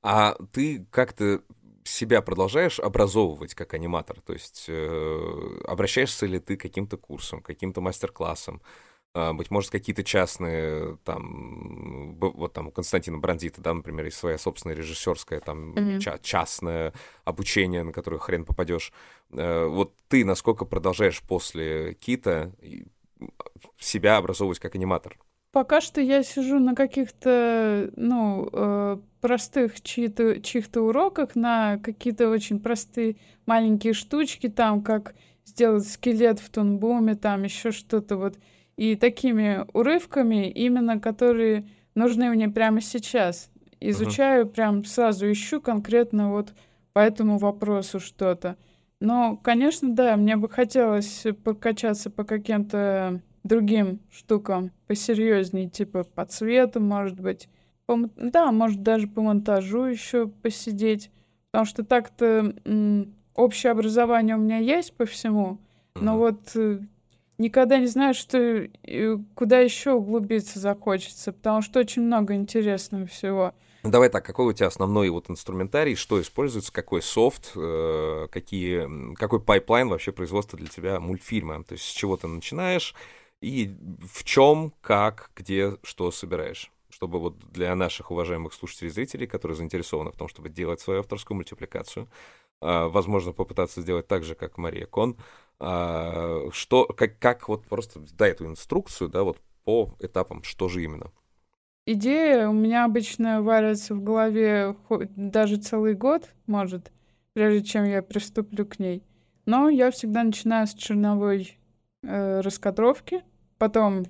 А 0.02 0.36
ты 0.52 0.86
как-то 0.92 1.42
себя 1.84 2.22
продолжаешь 2.22 2.80
образовывать 2.80 3.56
как 3.56 3.74
аниматор? 3.74 4.22
То 4.22 4.34
есть 4.34 4.66
э, 4.68 5.60
обращаешься 5.66 6.26
ли 6.26 6.40
ты 6.40 6.58
к 6.58 6.62
каким-то 6.62 6.98
курсам, 6.98 7.42
каким-то 7.42 7.82
мастер-классам? 7.82 8.62
Э, 9.16 9.34
быть 9.34 9.52
может, 9.52 9.72
какие-то 9.72 10.04
частные, 10.04 10.98
там, 11.04 12.16
вот 12.20 12.54
там 12.54 12.68
у 12.68 12.72
Константина 12.72 13.18
Брандита, 13.18 13.62
да, 13.62 13.74
например, 13.74 14.06
есть 14.06 14.18
своя 14.18 14.38
собственная 14.38 14.76
режиссерская, 14.76 15.40
там, 15.40 15.74
mm-hmm. 15.74 16.00
ча- 16.00 16.20
частное 16.20 16.94
обучение, 17.24 17.84
на 17.84 17.92
которое 17.92 18.20
хрен 18.20 18.46
попадешь. 18.46 18.92
Э, 19.32 19.66
вот 19.66 19.94
ты 20.08 20.26
насколько 20.26 20.66
продолжаешь 20.66 21.22
после 21.22 21.94
Кита 21.94 22.52
себя 23.78 24.18
образовывать 24.18 24.60
как 24.60 24.76
аниматор? 24.76 25.18
Пока 25.54 25.82
что 25.82 26.02
я 26.02 26.24
сижу 26.24 26.58
на 26.58 26.74
каких-то, 26.74 27.92
ну, 27.96 28.50
э, 28.52 28.98
простых 29.22 29.82
чьи-то, 29.82 30.42
чьих-то 30.42 30.82
уроках, 30.82 31.36
на 31.36 31.78
какие-то 31.78 32.28
очень 32.28 32.60
простые 32.60 33.18
маленькие 33.46 33.94
штучки, 33.94 34.50
там, 34.50 34.82
как 34.82 35.14
сделать 35.46 35.88
скелет 35.88 36.40
в 36.40 36.50
тонбуме, 36.50 37.14
там 37.14 37.44
еще 37.44 37.70
что-то 37.70 38.18
вот. 38.18 38.40
И 38.78 38.96
такими 38.96 39.64
урывками, 39.74 40.50
именно 40.50 41.00
которые 41.00 41.70
нужны 41.94 42.32
мне 42.32 42.50
прямо 42.50 42.82
сейчас. 42.82 43.52
Изучаю, 43.80 44.48
uh-huh. 44.48 44.54
прям 44.54 44.84
сразу 44.86 45.32
ищу 45.32 45.62
конкретно 45.62 46.32
вот 46.32 46.56
по 46.94 47.00
этому 47.00 47.38
вопросу 47.38 48.00
что-то. 48.00 48.58
Но, 49.00 49.38
конечно, 49.38 49.94
да, 49.94 50.18
мне 50.18 50.36
бы 50.36 50.50
хотелось 50.50 51.28
покачаться 51.44 52.10
по 52.10 52.24
каким-то 52.24 53.22
другим 53.44 54.00
штукам 54.12 54.72
посерьезнее, 54.88 55.70
типа 55.70 56.04
по 56.04 56.26
цвету, 56.26 56.80
может 56.80 57.20
быть. 57.20 57.50
По, 57.86 57.98
да, 58.16 58.52
может 58.52 58.82
даже 58.82 59.08
по 59.08 59.22
монтажу 59.22 59.84
еще 59.84 60.28
посидеть. 60.28 61.12
Потому 61.52 61.66
что 61.66 61.84
так-то 61.84 62.56
общее 63.36 63.72
образование 63.72 64.36
у 64.36 64.40
меня 64.40 64.58
есть 64.58 64.94
по 64.96 65.06
всему, 65.06 65.60
но 65.96 66.18
вот 66.18 66.56
э, 66.56 66.80
никогда 67.38 67.78
не 67.78 67.88
знаю, 67.88 68.14
что 68.14 68.38
э, 68.38 69.18
куда 69.36 69.60
еще 69.60 69.92
углубиться 69.92 70.60
захочется, 70.60 71.32
потому 71.32 71.62
что 71.62 71.80
очень 71.80 72.04
много 72.04 72.34
интересного 72.34 73.06
всего. 73.06 73.54
Давай 73.84 74.10
так, 74.10 74.26
какой 74.26 74.48
у 74.48 74.54
тебя 74.54 74.68
основной 74.68 75.10
вот 75.10 75.30
инструментарий, 75.30 75.96
что 75.96 76.22
используется, 76.22 76.72
какой 76.72 77.02
софт, 77.02 77.52
э, 77.56 78.28
какие, 78.32 79.14
какой 79.16 79.42
pipeline 79.42 79.90
вообще 79.90 80.12
производства 80.12 80.58
для 80.58 80.70
тебя 80.70 81.00
мультфильма? 81.00 81.64
То 81.64 81.74
есть 81.74 81.86
с 81.86 81.92
чего 81.92 82.16
ты 82.16 82.28
начинаешь, 82.28 82.96
и 83.44 83.76
в 84.02 84.24
чем, 84.24 84.74
как, 84.82 85.32
где, 85.36 85.78
что 85.84 86.12
собираешь. 86.12 86.72
Чтобы 86.90 87.20
вот 87.20 87.38
для 87.52 87.76
наших 87.76 88.12
уважаемых 88.12 88.54
слушателей 88.54 88.90
и 88.90 88.94
зрителей, 88.94 89.28
которые 89.28 89.58
заинтересованы 89.58 90.12
в 90.12 90.16
том, 90.16 90.30
чтобы 90.30 90.50
делать 90.50 90.80
свою 90.80 91.02
авторскую 91.02 91.36
мультипликацию, 91.36 92.08
а, 92.62 92.88
возможно, 92.88 93.34
попытаться 93.34 93.82
сделать 93.82 94.08
так 94.08 94.24
же, 94.24 94.36
как 94.36 94.58
Мария 94.58 94.86
Кон, 94.86 95.18
а, 95.60 96.50
что, 96.52 96.86
как, 96.86 97.20
как 97.20 97.50
вот 97.50 97.66
просто 97.66 98.00
дай 98.18 98.32
эту 98.32 98.46
инструкцию, 98.46 99.10
да, 99.10 99.24
вот 99.24 99.40
по 99.66 99.94
этапам, 100.00 100.44
что 100.44 100.70
же 100.70 100.82
именно. 100.82 101.12
Идея 101.86 102.48
у 102.48 102.54
меня 102.54 102.86
обычно 102.86 103.42
варится 103.42 103.94
в 103.94 104.02
голове 104.02 104.78
даже 105.18 105.58
целый 105.58 105.96
год, 105.96 106.30
может, 106.48 106.94
прежде 107.34 107.66
чем 107.66 107.84
я 107.84 108.02
приступлю 108.02 108.66
к 108.66 108.80
ней. 108.80 109.04
Но 109.46 109.68
я 109.68 109.92
всегда 109.92 110.24
начинаю 110.24 110.66
с 110.66 110.74
черновой 110.74 111.58
э, 112.04 112.40
раскадровки, 112.40 113.24
потом 113.58 114.06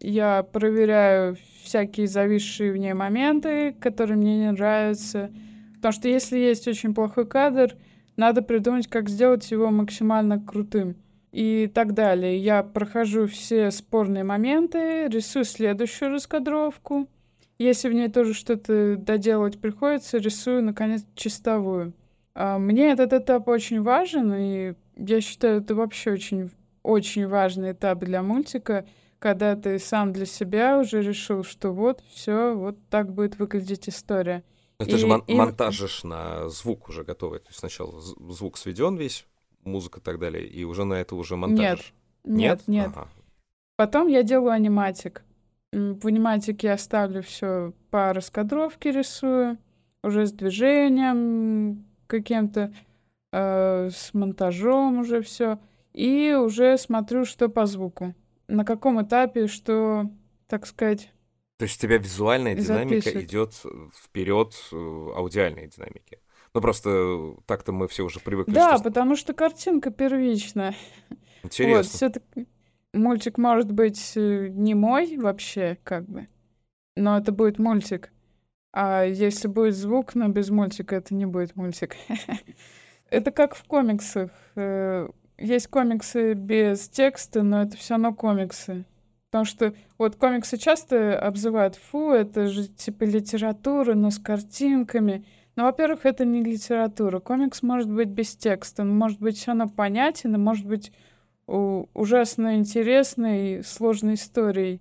я 0.00 0.42
проверяю 0.42 1.36
всякие 1.62 2.06
зависшие 2.06 2.72
в 2.72 2.76
ней 2.76 2.94
моменты, 2.94 3.72
которые 3.80 4.16
мне 4.16 4.38
не 4.38 4.52
нравятся. 4.52 5.30
Потому 5.76 5.92
что 5.92 6.08
если 6.08 6.38
есть 6.38 6.66
очень 6.66 6.94
плохой 6.94 7.26
кадр, 7.26 7.76
надо 8.16 8.42
придумать, 8.42 8.88
как 8.88 9.08
сделать 9.08 9.50
его 9.50 9.70
максимально 9.70 10.40
крутым. 10.40 10.96
И 11.30 11.70
так 11.72 11.92
далее. 11.92 12.38
Я 12.38 12.62
прохожу 12.62 13.26
все 13.26 13.70
спорные 13.70 14.24
моменты, 14.24 15.08
рисую 15.08 15.44
следующую 15.44 16.10
раскадровку. 16.10 17.08
Если 17.58 17.88
в 17.88 17.92
ней 17.92 18.08
тоже 18.08 18.34
что-то 18.34 18.96
доделать 18.96 19.60
приходится, 19.60 20.18
рисую, 20.18 20.62
наконец, 20.62 21.04
чистовую. 21.14 21.92
А, 22.34 22.58
мне 22.58 22.92
этот 22.92 23.12
этап 23.12 23.48
очень 23.48 23.82
важен, 23.82 24.32
и 24.32 24.74
я 24.96 25.20
считаю, 25.20 25.60
это 25.60 25.74
вообще 25.74 26.12
очень, 26.12 26.50
очень 26.88 27.28
важный 27.28 27.72
этап 27.72 27.98
для 27.98 28.22
мультика, 28.22 28.86
когда 29.18 29.56
ты 29.56 29.78
сам 29.78 30.12
для 30.14 30.24
себя 30.24 30.78
уже 30.78 31.02
решил, 31.02 31.44
что 31.44 31.70
вот, 31.72 32.02
все, 32.08 32.54
вот 32.54 32.78
так 32.88 33.12
будет 33.12 33.38
выглядеть 33.38 33.90
история. 33.90 34.42
Это 34.78 34.96
и, 34.96 34.96
же 34.96 35.06
мон- 35.06 35.24
и... 35.26 35.34
монтажишь 35.34 36.02
на 36.04 36.48
звук 36.48 36.88
уже 36.88 37.04
готовый. 37.04 37.40
То 37.40 37.48
есть 37.48 37.58
сначала 37.58 38.00
звук 38.00 38.56
сведен 38.56 38.96
весь, 38.96 39.26
музыка 39.64 40.00
и 40.00 40.02
так 40.02 40.18
далее, 40.18 40.46
и 40.46 40.64
уже 40.64 40.84
на 40.84 40.94
это 40.94 41.14
уже 41.14 41.36
монтаж. 41.36 41.92
Нет, 42.24 42.38
нет, 42.38 42.62
нет. 42.68 42.88
Ага. 42.88 43.08
Потом 43.76 44.08
я 44.08 44.22
делаю 44.22 44.52
аниматик. 44.52 45.24
В 45.72 46.06
аниматике 46.06 46.68
я 46.68 46.78
ставлю 46.78 47.22
все 47.22 47.74
по 47.90 48.14
раскадровке 48.14 48.92
рисую, 48.92 49.58
уже 50.02 50.24
с 50.24 50.32
движением 50.32 51.84
каким-то, 52.06 52.72
э, 53.32 53.90
с 53.92 54.14
монтажом 54.14 55.00
уже 55.00 55.20
все. 55.20 55.58
И 55.98 56.32
уже 56.32 56.78
смотрю, 56.78 57.24
что 57.24 57.48
по 57.48 57.66
звуку. 57.66 58.14
На 58.46 58.64
каком 58.64 59.02
этапе, 59.02 59.48
что, 59.48 60.08
так 60.46 60.64
сказать, 60.64 61.10
то 61.56 61.64
есть 61.64 61.76
у 61.78 61.82
тебя 61.82 61.98
визуальная 61.98 62.54
динамика 62.54 63.20
идет 63.20 63.52
вперед 63.92 64.54
э, 64.70 64.76
аудиальной 64.76 65.66
динамики. 65.66 66.20
Ну 66.54 66.60
просто 66.60 67.34
так-то 67.46 67.72
мы 67.72 67.88
все 67.88 68.04
уже 68.04 68.20
привыкли. 68.20 68.52
Да, 68.52 68.76
что... 68.76 68.84
потому 68.84 69.16
что 69.16 69.32
картинка 69.34 69.90
первична. 69.90 70.72
Интересно. 71.42 71.76
Вот, 71.78 71.86
все-таки 71.86 72.46
мультик 72.94 73.36
может 73.36 73.72
быть 73.72 74.12
э, 74.14 74.50
не 74.52 74.76
мой 74.76 75.16
вообще, 75.16 75.78
как 75.82 76.08
бы, 76.08 76.28
но 76.94 77.18
это 77.18 77.32
будет 77.32 77.58
мультик. 77.58 78.12
А 78.72 79.02
если 79.02 79.48
будет 79.48 79.74
звук, 79.74 80.14
но 80.14 80.28
без 80.28 80.48
мультика, 80.50 80.94
это 80.94 81.12
не 81.12 81.26
будет 81.26 81.56
мультик. 81.56 81.96
это 83.10 83.32
как 83.32 83.56
в 83.56 83.64
комиксах. 83.64 84.30
Есть 85.38 85.68
комиксы 85.68 86.34
без 86.34 86.88
текста, 86.88 87.42
но 87.42 87.62
это 87.62 87.76
все 87.76 87.94
равно 87.94 88.12
комиксы. 88.12 88.84
Потому 89.30 89.44
что 89.44 89.74
вот 89.98 90.16
комиксы 90.16 90.56
часто 90.56 91.18
обзывают, 91.18 91.76
фу, 91.76 92.10
это 92.10 92.46
же 92.46 92.66
типа 92.66 93.04
литература, 93.04 93.94
но 93.94 94.10
с 94.10 94.18
картинками. 94.18 95.24
Но, 95.54 95.64
во-первых, 95.64 96.06
это 96.06 96.24
не 96.24 96.42
литература. 96.42 97.20
Комикс 97.20 97.62
может 97.62 97.90
быть 97.90 98.08
без 98.08 98.36
текста, 98.36 98.82
он 98.82 98.96
может 98.96 99.20
быть 99.20 99.36
все 99.36 99.52
равно 99.52 99.68
понятен, 99.68 100.34
и 100.34 100.38
может 100.38 100.66
быть 100.66 100.92
ужасно 101.46 102.56
интересной, 102.56 103.62
сложной 103.64 104.14
историей. 104.14 104.80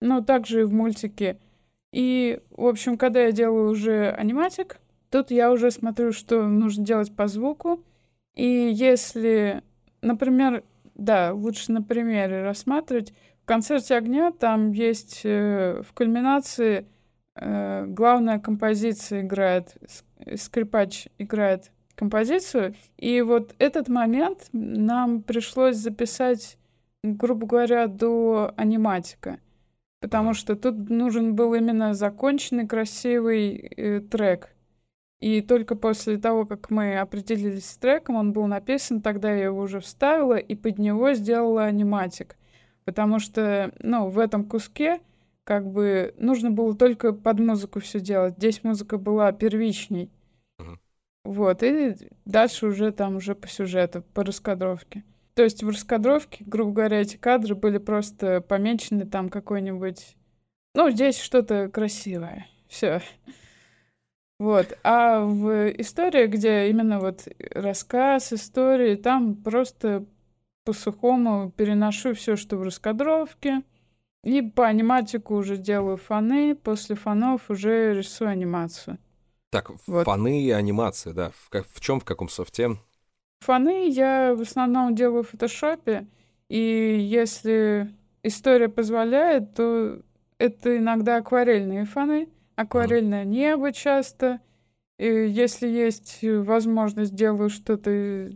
Ну, 0.00 0.22
также 0.22 0.62
и 0.62 0.64
в 0.64 0.72
мультике. 0.72 1.38
И, 1.92 2.40
в 2.50 2.66
общем, 2.66 2.98
когда 2.98 3.22
я 3.22 3.32
делаю 3.32 3.70
уже 3.70 4.10
аниматик, 4.10 4.80
тут 5.10 5.30
я 5.30 5.50
уже 5.52 5.70
смотрю, 5.70 6.12
что 6.12 6.46
нужно 6.46 6.84
делать 6.84 7.14
по 7.14 7.26
звуку. 7.26 7.82
И 8.34 8.44
если, 8.74 9.62
например, 10.04 10.62
да, 10.94 11.32
лучше 11.32 11.72
на 11.72 11.82
примере 11.82 12.42
рассматривать, 12.42 13.12
в 13.42 13.46
концерте 13.46 13.96
огня 13.96 14.32
там 14.32 14.72
есть 14.72 15.20
э, 15.24 15.82
в 15.82 15.92
кульминации 15.92 16.86
э, 17.34 17.84
главная 17.86 18.38
композиция 18.38 19.22
играет, 19.22 19.76
скрипач 20.36 21.08
играет 21.18 21.70
композицию, 21.94 22.74
и 22.96 23.20
вот 23.20 23.54
этот 23.58 23.88
момент 23.88 24.48
нам 24.52 25.22
пришлось 25.22 25.76
записать, 25.76 26.56
грубо 27.02 27.46
говоря, 27.46 27.86
до 27.86 28.52
аниматика, 28.56 29.38
потому 30.00 30.32
что 30.32 30.56
тут 30.56 30.88
нужен 30.88 31.34
был 31.34 31.54
именно 31.54 31.92
законченный 31.92 32.66
красивый 32.66 33.56
э, 33.56 34.00
трек. 34.00 34.53
И 35.20 35.40
только 35.40 35.74
после 35.74 36.18
того, 36.18 36.44
как 36.44 36.70
мы 36.70 36.98
определились 36.98 37.70
с 37.70 37.76
треком, 37.76 38.16
он 38.16 38.32
был 38.32 38.46
написан, 38.46 39.00
тогда 39.00 39.32
я 39.32 39.44
его 39.44 39.60
уже 39.60 39.80
вставила 39.80 40.36
и 40.36 40.54
под 40.54 40.78
него 40.78 41.12
сделала 41.14 41.64
аниматик 41.64 42.36
потому 42.84 43.18
что, 43.18 43.72
ну, 43.80 44.08
в 44.08 44.18
этом 44.18 44.44
куске 44.44 45.00
как 45.44 45.70
бы 45.70 46.14
нужно 46.18 46.50
было 46.50 46.74
только 46.74 47.12
под 47.12 47.38
музыку 47.40 47.80
все 47.80 48.00
делать. 48.00 48.34
Здесь 48.36 48.64
музыка 48.64 48.96
была 48.96 49.30
первичней. 49.32 50.10
Uh-huh. 50.58 50.78
Вот, 51.24 51.62
и 51.62 51.94
дальше 52.24 52.66
уже 52.66 52.92
там 52.92 53.16
уже 53.16 53.34
по 53.34 53.46
сюжету, 53.46 54.02
по 54.14 54.24
раскадровке. 54.24 55.04
То 55.34 55.42
есть 55.42 55.62
в 55.62 55.68
раскадровке, 55.68 56.44
грубо 56.46 56.72
говоря, 56.72 57.00
эти 57.00 57.16
кадры 57.16 57.54
были 57.54 57.78
просто 57.78 58.40
помечены 58.40 59.04
там 59.04 59.28
какой-нибудь... 59.28 60.16
Ну, 60.74 60.90
здесь 60.90 61.18
что-то 61.18 61.68
красивое. 61.68 62.46
Все. 62.68 63.02
Вот. 64.44 64.76
А 64.84 65.24
в 65.24 65.70
истории, 65.80 66.26
где 66.26 66.68
именно 66.68 67.00
вот 67.00 67.26
рассказ 67.50 68.30
истории, 68.30 68.94
там 68.94 69.36
просто 69.36 70.04
по-сухому 70.64 71.50
переношу 71.50 72.12
все, 72.12 72.36
что 72.36 72.58
в 72.58 72.62
раскадровке. 72.62 73.62
И 74.22 74.42
по 74.42 74.66
аниматику 74.66 75.34
уже 75.36 75.56
делаю 75.56 75.96
фоны, 75.96 76.54
после 76.54 76.94
фонов 76.94 77.48
уже 77.48 77.94
рисую 77.94 78.28
анимацию. 78.28 78.98
Так, 79.48 79.70
вот. 79.86 80.04
фоны 80.04 80.42
и 80.42 80.50
анимация, 80.50 81.14
да. 81.14 81.30
В, 81.30 81.48
как, 81.48 81.66
в 81.66 81.80
чем, 81.80 82.00
в 82.00 82.04
каком 82.04 82.28
софте? 82.28 82.76
Фоны 83.40 83.88
я 83.88 84.34
в 84.34 84.42
основном 84.42 84.94
делаю 84.94 85.22
в 85.22 85.30
фотошопе, 85.30 86.06
и 86.50 86.98
если 87.00 87.90
история 88.22 88.68
позволяет, 88.68 89.54
то 89.54 90.02
это 90.36 90.76
иногда 90.76 91.16
акварельные 91.16 91.86
фоны, 91.86 92.28
акварельное 92.56 93.24
небо 93.24 93.72
часто. 93.72 94.40
И 94.98 95.06
если 95.06 95.66
есть 95.66 96.20
возможность, 96.22 97.14
делаю 97.14 97.50
что-то 97.50 98.30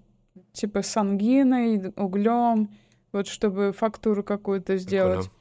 типа 0.52 0.82
с 0.82 0.96
ангиной, 0.96 1.92
углем, 1.96 2.70
вот 3.12 3.28
чтобы 3.28 3.72
фактуру 3.72 4.22
какую-то 4.22 4.76
сделать. 4.76 5.26
Прикольно. 5.26 5.38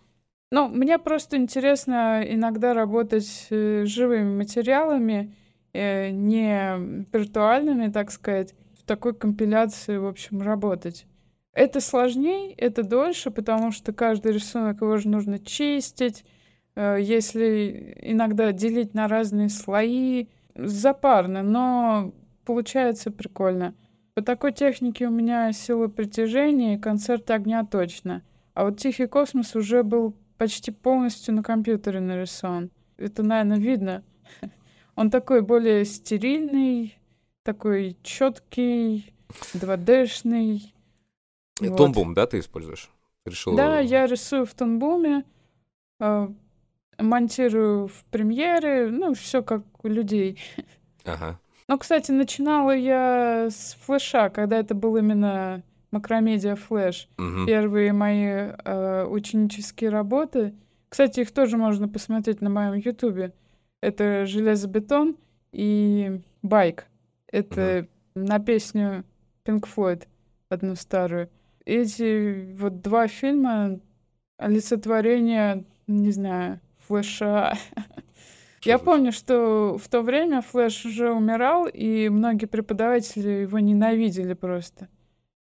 Ну, 0.50 0.70
мне 0.70 0.98
просто 0.98 1.36
интересно 1.36 2.24
иногда 2.26 2.74
работать 2.74 3.26
с 3.26 3.48
э, 3.50 3.86
живыми 3.86 4.38
материалами, 4.38 5.36
э, 5.74 6.10
не 6.12 7.04
виртуальными, 7.12 7.92
так 7.92 8.12
сказать, 8.12 8.56
в 8.80 8.84
такой 8.86 9.14
компиляции, 9.14 9.98
в 9.98 10.06
общем, 10.06 10.42
работать. 10.42 11.06
Это 11.52 11.82
сложнее, 11.82 12.54
это 12.54 12.84
дольше, 12.84 13.30
потому 13.30 13.72
что 13.72 13.92
каждый 13.92 14.32
рисунок 14.32 14.82
его 14.82 14.96
же 14.98 15.10
нужно 15.10 15.38
чистить, 15.38 16.22
э, 16.22 16.37
если 16.80 17.98
иногда 18.02 18.52
делить 18.52 18.94
на 18.94 19.08
разные 19.08 19.50
слои, 19.50 20.28
запарно, 20.56 21.44
но 21.44 22.14
получается 22.46 23.12
прикольно. 23.12 23.76
По 24.14 24.22
такой 24.22 24.52
технике 24.52 25.08
у 25.08 25.12
меня 25.12 25.52
сила 25.54 25.88
притяжения 25.88 26.76
и 26.76 26.80
концерт 26.80 27.30
огня 27.30 27.64
точно. 27.66 28.24
А 28.54 28.64
вот 28.64 28.80
Тихий 28.80 29.08
космос 29.08 29.56
уже 29.56 29.84
был 29.84 30.16
почти 30.38 30.72
полностью 30.72 31.36
на 31.36 31.44
компьютере 31.44 32.00
нарисован. 32.00 32.72
Это, 32.98 33.22
наверное, 33.22 33.60
видно. 33.60 34.04
Он 34.96 35.12
такой 35.12 35.42
более 35.42 35.86
стерильный, 35.86 36.98
такой 37.44 37.96
четкий, 38.02 39.14
2D-шный. 39.54 40.74
Вот. 41.60 41.78
Тонбум, 41.78 42.14
да, 42.14 42.26
ты 42.26 42.40
используешь? 42.40 42.90
Решила... 43.26 43.56
Да, 43.56 43.80
я 43.80 44.06
рисую 44.08 44.46
в 44.46 44.54
тонбуме, 44.54 45.24
э, 46.00 46.28
монтирую 46.98 47.88
в 47.88 48.04
премьере, 48.12 48.88
ну, 48.90 49.14
все 49.14 49.42
как 49.42 49.64
у 49.84 49.88
людей. 49.88 50.40
Ага. 51.06 51.40
Ну, 51.68 51.78
кстати, 51.78 52.12
начинала 52.12 52.76
я 52.76 53.48
с 53.50 53.78
флеша, 53.82 54.30
когда 54.30 54.58
это 54.58 54.74
был 54.74 54.96
именно 54.98 55.64
макромедиа 55.92 56.56
флеш. 56.56 57.10
Угу. 57.18 57.46
Первые 57.46 57.94
мои 57.94 58.26
э, 58.26 59.06
ученические 59.06 59.90
работы. 59.90 60.54
Кстати, 60.90 61.22
их 61.22 61.32
тоже 61.32 61.58
можно 61.58 61.88
посмотреть 61.90 62.42
на 62.42 62.50
моем 62.50 62.74
ютубе. 62.74 63.34
Это 63.82 64.26
железобетон 64.26 65.18
и 65.52 66.22
байк. 66.42 66.88
Это 67.32 67.88
угу. 68.16 68.26
на 68.26 68.40
песню 68.40 69.04
Pink 69.46 69.68
Floyd, 69.68 70.08
одну 70.50 70.76
старую. 70.76 71.30
Эти 71.66 72.54
вот 72.56 72.82
два 72.82 73.08
фильма 73.08 73.80
олицетворение, 74.38 75.66
не 75.88 76.12
знаю, 76.12 76.62
флеша. 76.88 77.54
Я 78.64 78.80
помню, 78.80 79.12
что 79.12 79.78
в 79.78 79.88
то 79.88 80.02
время 80.02 80.42
Флэш 80.42 80.86
уже 80.86 81.12
умирал, 81.12 81.68
и 81.68 82.10
многие 82.10 82.48
преподаватели 82.48 83.30
его 83.42 83.60
ненавидели 83.60 84.34
просто. 84.34 84.90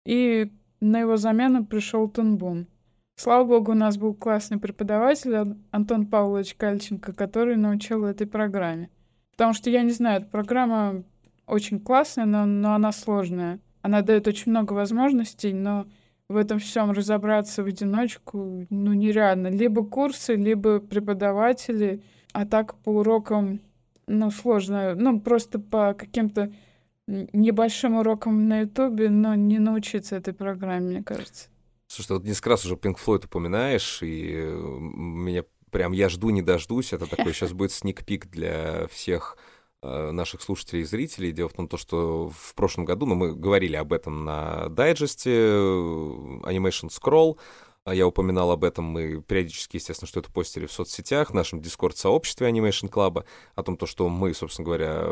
И 0.05 0.51
на 0.79 0.99
его 0.99 1.17
замену 1.17 1.65
пришел 1.65 2.09
Тунбун. 2.09 2.67
Слава 3.15 3.43
богу, 3.43 3.73
у 3.73 3.75
нас 3.75 3.97
был 3.97 4.15
классный 4.15 4.57
преподаватель 4.57 5.55
Антон 5.71 6.07
Павлович 6.07 6.55
Кальченко, 6.55 7.13
который 7.13 7.55
научил 7.55 8.05
этой 8.05 8.25
программе. 8.25 8.89
Потому 9.31 9.53
что, 9.53 9.69
я 9.69 9.83
не 9.83 9.91
знаю, 9.91 10.21
эта 10.21 10.29
программа 10.29 11.03
очень 11.45 11.79
классная, 11.79 12.25
но, 12.25 12.45
но 12.45 12.73
она 12.73 12.91
сложная. 12.91 13.59
Она 13.81 14.01
дает 14.01 14.27
очень 14.27 14.51
много 14.51 14.73
возможностей, 14.73 15.53
но 15.53 15.85
в 16.29 16.37
этом 16.37 16.59
всем 16.59 16.91
разобраться 16.91 17.63
в 17.63 17.67
одиночку, 17.67 18.65
ну, 18.69 18.93
нереально. 18.93 19.47
Либо 19.47 19.85
курсы, 19.85 20.35
либо 20.35 20.79
преподаватели, 20.79 22.01
а 22.31 22.45
так 22.45 22.75
по 22.75 22.89
урокам, 22.89 23.61
ну, 24.07 24.31
сложно. 24.31 24.95
Ну, 24.95 25.19
просто 25.19 25.59
по 25.59 25.93
каким-то 25.93 26.51
небольшим 27.07 27.95
урокам 27.95 28.47
на 28.47 28.61
Ютубе, 28.61 29.09
но 29.09 29.35
не 29.35 29.59
научиться 29.59 30.15
этой 30.15 30.33
программе, 30.33 30.89
мне 30.89 31.03
кажется. 31.03 31.49
Слушай, 31.87 32.13
вот 32.13 32.23
несколько 32.25 32.51
раз 32.51 32.65
уже 32.65 32.75
Pink 32.75 32.95
Floyd 33.05 33.25
упоминаешь, 33.25 34.01
и 34.01 34.31
меня 34.31 35.43
прям 35.69 35.91
я 35.91 36.07
жду, 36.09 36.29
не 36.29 36.41
дождусь. 36.41 36.93
Это 36.93 37.07
такой 37.07 37.33
сейчас 37.33 37.51
будет 37.51 37.71
сник-пик 37.71 38.29
для 38.29 38.87
всех 38.87 39.37
наших 39.83 40.41
слушателей 40.41 40.81
и 40.81 40.85
зрителей. 40.85 41.31
Дело 41.31 41.49
в 41.49 41.53
том, 41.53 41.67
то, 41.67 41.77
что 41.77 42.29
в 42.29 42.55
прошлом 42.55 42.85
году, 42.85 43.05
ну, 43.05 43.15
мы 43.15 43.35
говорили 43.35 43.75
об 43.75 43.93
этом 43.93 44.25
на 44.25 44.69
дайджесте 44.69 45.31
э, 45.31 45.53
Animation 46.43 46.89
Scroll, 46.89 47.37
а 47.85 47.93
я 47.93 48.07
упоминал 48.07 48.51
об 48.51 48.63
этом, 48.63 48.85
мы 48.85 49.21
периодически, 49.21 49.75
естественно, 49.75 50.07
что 50.07 50.21
это 50.21 50.31
постили 50.31 50.67
в 50.67 50.71
соцсетях, 50.71 51.31
в 51.31 51.33
нашем 51.33 51.61
дискорд-сообществе 51.61 52.49
Animation 52.49 52.89
Club, 52.89 53.25
о 53.55 53.63
том, 53.63 53.75
то, 53.75 53.85
что 53.85 54.07
мы, 54.07 54.33
собственно 54.33 54.65
говоря, 54.65 55.09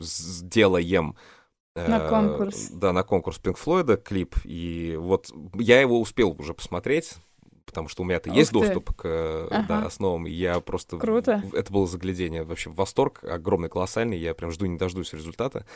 сделаем 0.00 1.16
на 1.74 2.08
конкурс. 2.08 2.70
Да, 2.70 2.92
на 2.94 3.02
конкурс 3.02 3.38
Pink 3.42 3.58
Floyd 3.62 3.96
клип. 3.98 4.36
И 4.44 4.96
вот 4.98 5.30
я 5.54 5.80
его 5.80 6.00
успел 6.00 6.34
уже 6.38 6.54
посмотреть 6.54 7.16
потому 7.66 7.88
что 7.88 8.02
у 8.02 8.06
меня-то 8.06 8.30
есть 8.30 8.52
ты. 8.52 8.58
доступ 8.58 8.94
к 8.94 9.48
ага. 9.50 9.66
да, 9.68 9.86
основам, 9.86 10.26
и 10.26 10.30
я 10.30 10.60
просто... 10.60 10.96
Круто. 10.96 11.42
Это 11.52 11.72
было 11.72 11.86
заглядение, 11.86 12.44
вообще 12.44 12.70
восторг 12.70 13.22
огромный, 13.24 13.68
колоссальный, 13.68 14.16
я 14.18 14.34
прям 14.34 14.52
жду 14.52 14.66
не 14.66 14.78
дождусь 14.78 15.12
результата, 15.12 15.66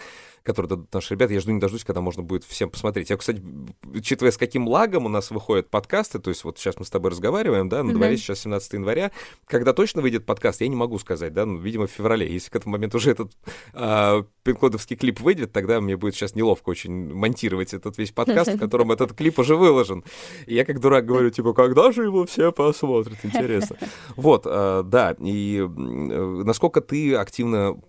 который 0.43 0.67
дадут 0.67 0.93
наши 0.95 1.15
ребята, 1.15 1.35
я 1.35 1.41
жду 1.41 1.53
не 1.53 1.61
дождусь, 1.61 1.85
когда 1.85 2.01
можно 2.01 2.23
будет 2.23 2.45
всем 2.45 2.71
посмотреть. 2.71 3.11
Я, 3.11 3.17
кстати, 3.17 3.43
учитывая, 3.85 4.31
с 4.31 4.39
каким 4.39 4.69
лагом 4.69 5.07
у 5.07 5.09
нас 5.09 5.31
выходят 5.31 5.69
подкасты, 5.69 6.19
то 6.21 6.31
есть 6.31 6.45
вот 6.45 6.59
сейчас 6.59 6.79
мы 6.79 6.85
с 6.85 6.91
тобой 6.91 7.11
разговариваем, 7.11 7.69
да, 7.69 7.83
на 7.83 7.93
дворе 7.93 8.17
сейчас 8.17 8.41
17 8.41 8.73
января, 8.75 9.11
когда 9.47 9.73
точно 9.73 10.01
выйдет 10.01 10.25
подкаст, 10.25 10.61
я 10.61 10.69
не 10.69 10.77
могу 10.77 10.99
сказать, 10.99 11.33
да, 11.33 11.45
ну, 11.45 11.59
видимо, 11.59 11.87
в 11.87 11.91
феврале. 11.91 12.33
Если 12.33 12.51
к 12.51 12.57
этому 12.57 12.73
моменту 12.73 12.99
уже 12.99 13.11
этот 13.11 13.33
а, 13.73 14.25
пинкодовский 14.45 14.97
клип 14.97 15.21
выйдет, 15.21 15.53
тогда 15.53 15.81
мне 15.81 15.97
будет 15.97 16.15
сейчас 16.15 16.35
неловко 16.35 16.71
очень 16.71 17.13
монтировать 17.13 17.75
этот 17.75 17.99
весь 17.99 18.13
подкаст, 18.13 18.53
в 18.53 18.59
котором 18.59 18.93
этот 18.93 19.13
клип 19.13 19.39
уже 19.39 19.57
выложен. 19.57 20.05
И 20.47 20.55
я 20.55 20.65
как 20.65 20.81
дурак 20.81 21.05
говорю, 21.05 21.31
типа, 21.31 21.53
когда 21.53 21.80
же 21.93 22.05
его 22.05 22.27
все 22.27 22.53
посмотрят, 22.53 23.19
интересно. 23.23 23.77
Вот, 24.17 24.43
э, 24.47 24.83
да, 24.85 25.17
и 25.19 25.61
э, 25.61 25.67
насколько 25.67 26.81
ты 26.81 27.15
активно 27.15 27.81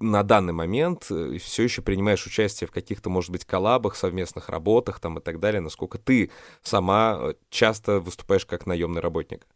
на 0.00 0.22
данный 0.22 0.52
момент 0.52 1.06
э, 1.10 1.38
все 1.38 1.64
еще 1.64 1.82
принимаешь 1.82 2.26
участие 2.26 2.68
в 2.68 2.70
каких-то, 2.70 3.10
может 3.10 3.30
быть, 3.30 3.44
коллабах, 3.44 3.96
совместных 3.96 4.48
работах 4.48 5.00
там 5.00 5.18
и 5.18 5.20
так 5.20 5.38
далее, 5.38 5.60
насколько 5.60 5.98
ты 5.98 6.30
сама 6.62 7.34
часто 7.50 8.00
выступаешь 8.00 8.46
как 8.46 8.66
наемный 8.66 9.00
работник? 9.00 9.46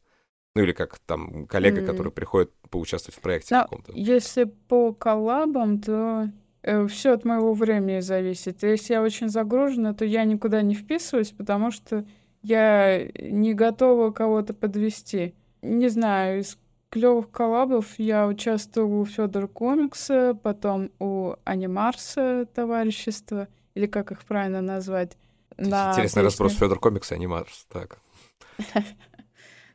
Ну 0.54 0.62
или 0.62 0.72
как 0.72 0.98
там 0.98 1.46
коллега, 1.46 1.80
mm. 1.80 1.86
который 1.86 2.12
приходит 2.12 2.50
поучаствовать 2.70 3.16
в 3.16 3.20
проекте 3.20 3.54
Но 3.54 3.62
каком-то. 3.62 3.92
Если 3.94 4.44
по 4.44 4.92
коллабам, 4.92 5.80
то 5.80 6.28
э, 6.62 6.86
все 6.88 7.12
от 7.12 7.24
моего 7.24 7.54
времени 7.54 8.00
зависит. 8.00 8.62
Если 8.62 8.94
я 8.94 9.02
очень 9.02 9.28
загружена, 9.28 9.94
то 9.94 10.04
я 10.04 10.24
никуда 10.24 10.62
не 10.62 10.74
вписываюсь, 10.74 11.30
потому 11.30 11.70
что 11.70 12.04
я 12.42 13.06
не 13.18 13.54
готова 13.54 14.10
кого-то 14.10 14.54
подвести. 14.54 15.34
Не 15.62 15.88
знаю, 15.88 16.40
из 16.40 16.58
клевых 16.90 17.30
коллабов 17.30 17.86
я 17.98 18.26
участвовала 18.26 19.00
у 19.00 19.04
Федора 19.04 19.46
Комикса, 19.46 20.38
потом 20.42 20.90
у 20.98 21.34
Анимарса 21.44 22.46
товарищества, 22.54 23.48
или 23.74 23.86
как 23.86 24.12
их 24.12 24.24
правильно 24.24 24.60
назвать. 24.60 25.16
Интересный 25.56 26.02
песню... 26.02 26.22
разброс 26.24 26.54
Федор 26.54 26.78
Комикс 26.78 27.12
и 27.12 27.14
Анимарс, 27.14 27.66
так. 27.70 27.98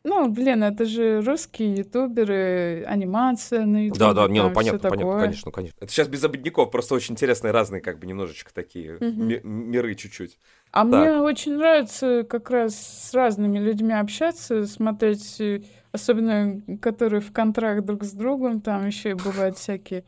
Ну, 0.08 0.30
блин, 0.30 0.64
это 0.64 0.86
же 0.86 1.20
русские 1.22 1.78
ютуберы, 1.78 2.84
анимация 2.86 3.66
на 3.66 3.86
ютубе. 3.86 4.00
Да, 4.00 4.14
да, 4.14 4.28
не, 4.28 4.40
ну 4.40 4.54
понятно, 4.54 4.88
понятно, 4.88 5.20
конечно, 5.20 5.52
конечно. 5.52 5.78
Это 5.80 5.92
сейчас 5.92 6.08
без 6.08 6.24
обедняков, 6.24 6.70
просто 6.70 6.94
очень 6.94 7.14
интересные 7.14 7.50
разные, 7.50 7.82
как 7.82 7.98
бы 7.98 8.06
немножечко 8.06 8.54
такие 8.54 9.00
ми- 9.00 9.42
миры 9.44 9.96
чуть-чуть. 9.96 10.38
А 10.76 10.82
так. 10.82 10.88
мне 10.88 11.10
очень 11.22 11.56
нравится 11.56 12.26
как 12.30 12.50
раз 12.50 12.76
с 12.76 13.14
разными 13.14 13.60
людьми 13.60 13.94
общаться, 13.94 14.68
смотреть, 14.68 15.40
э, 15.40 15.62
особенно 15.94 16.62
которые 16.82 17.22
в 17.22 17.32
контракт 17.32 17.86
друг 17.86 18.04
с 18.04 18.12
другом, 18.12 18.60
там 18.60 18.86
еще 18.86 19.16
бывают 19.16 19.58
всякие 19.58 20.04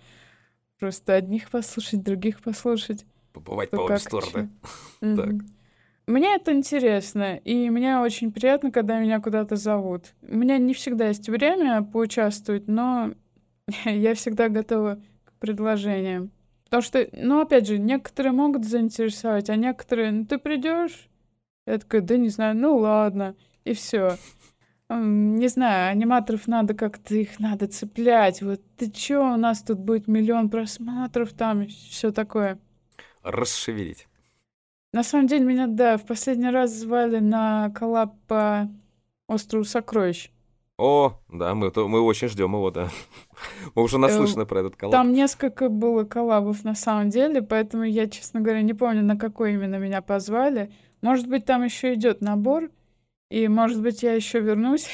просто 0.78 1.14
одних 1.14 1.50
послушать, 1.50 2.04
других 2.04 2.42
послушать. 2.42 3.06
Побывать 3.32 3.70
по 3.70 3.78
обе 3.78 3.98
стороны. 3.98 4.50
Так. 5.00 5.36
Мне 6.06 6.36
это 6.36 6.52
интересно, 6.52 7.38
и 7.38 7.70
мне 7.70 8.00
очень 8.00 8.34
приятно, 8.34 8.70
когда 8.70 9.00
меня 9.00 9.22
куда-то 9.22 9.56
зовут. 9.56 10.16
У 10.22 10.36
меня 10.36 10.58
не 10.58 10.74
всегда 10.74 11.08
есть 11.08 11.30
время 11.30 11.82
поучаствовать, 11.82 12.68
но 12.68 13.14
я 13.86 14.16
всегда 14.16 14.50
готова 14.50 15.00
к 15.24 15.32
предложениям. 15.40 16.30
Потому 16.68 16.82
что, 16.82 17.08
ну, 17.14 17.40
опять 17.40 17.66
же, 17.66 17.78
некоторые 17.78 18.34
могут 18.34 18.66
заинтересовать, 18.66 19.50
а 19.50 19.56
некоторые, 19.56 20.12
ну, 20.12 20.26
ты 20.26 20.38
придешь? 20.38 21.08
Я 21.66 21.78
такая, 21.78 22.02
да 22.02 22.18
не 22.18 22.28
знаю, 22.28 22.58
ну 22.58 22.78
ладно, 22.78 23.36
и 23.64 23.74
все. 23.74 24.18
Не 24.90 25.48
знаю, 25.48 25.92
аниматоров 25.92 26.48
надо 26.48 26.74
как-то 26.74 27.16
их 27.16 27.40
надо 27.40 27.68
цеплять. 27.68 28.42
Вот 28.42 28.62
ты 28.78 28.90
чё, 28.90 29.34
у 29.34 29.38
нас 29.38 29.62
тут 29.62 29.80
будет 29.80 30.08
миллион 30.08 30.50
просмотров, 30.50 31.34
там 31.34 31.68
все 31.68 32.12
такое. 32.12 32.60
Расшевелить. 33.22 34.08
На 34.94 35.04
самом 35.04 35.28
деле, 35.28 35.46
меня, 35.46 35.68
да, 35.68 35.98
в 35.98 36.06
последний 36.06 36.50
раз 36.50 36.72
звали 36.72 37.20
на 37.20 37.70
коллаб 37.72 38.16
по 38.28 38.70
острову 39.28 39.64
Сокровищ. 39.64 40.32
О, 40.78 41.20
да, 41.28 41.56
мы, 41.56 41.72
то, 41.72 41.88
мы 41.88 42.02
очень 42.02 42.28
ждем 42.28 42.54
его, 42.54 42.70
да. 42.70 42.90
мы 43.76 43.82
уже 43.82 43.98
наслышаны 43.98 44.46
про 44.46 44.60
этот 44.60 44.76
коллаб. 44.76 44.94
Там 44.94 45.12
несколько 45.12 45.70
было 45.70 46.04
коллабов 46.04 46.64
на 46.64 46.76
самом 46.76 47.10
деле, 47.10 47.42
поэтому 47.42 47.84
я, 47.84 48.08
честно 48.08 48.42
говоря, 48.42 48.62
не 48.62 48.76
помню, 48.76 49.02
на 49.02 49.18
какой 49.18 49.54
именно 49.54 49.78
меня 49.78 50.04
позвали. 50.04 50.72
Может 51.02 51.28
быть, 51.28 51.46
там 51.46 51.64
еще 51.64 51.96
идет 51.96 52.22
набор, 52.22 52.70
и 53.32 53.48
может 53.48 53.82
быть, 53.82 54.04
я 54.04 54.14
еще 54.14 54.40
вернусь. 54.40 54.88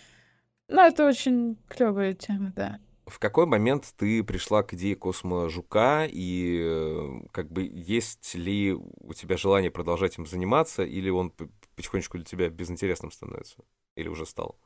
Но 0.68 0.86
это 0.86 1.06
очень 1.06 1.58
клевая 1.68 2.14
тема, 2.14 2.52
да. 2.56 2.78
В 3.06 3.18
какой 3.18 3.44
момент 3.44 3.92
ты 3.98 4.24
пришла 4.24 4.62
к 4.62 4.72
идее 4.72 4.96
косможука, 4.96 6.06
и 6.10 6.62
э, 6.64 7.26
как 7.32 7.52
бы 7.52 7.62
есть 7.70 8.34
ли 8.34 8.72
у 8.72 9.12
тебя 9.12 9.36
желание 9.36 9.70
продолжать 9.70 10.16
им 10.16 10.24
заниматься, 10.24 10.82
или 10.82 11.10
он 11.10 11.30
потихонечку 11.76 12.16
для 12.16 12.24
тебя 12.24 12.48
безинтересным 12.48 13.10
становится? 13.10 13.58
Или 13.96 14.08
уже 14.08 14.24
стал? 14.24 14.58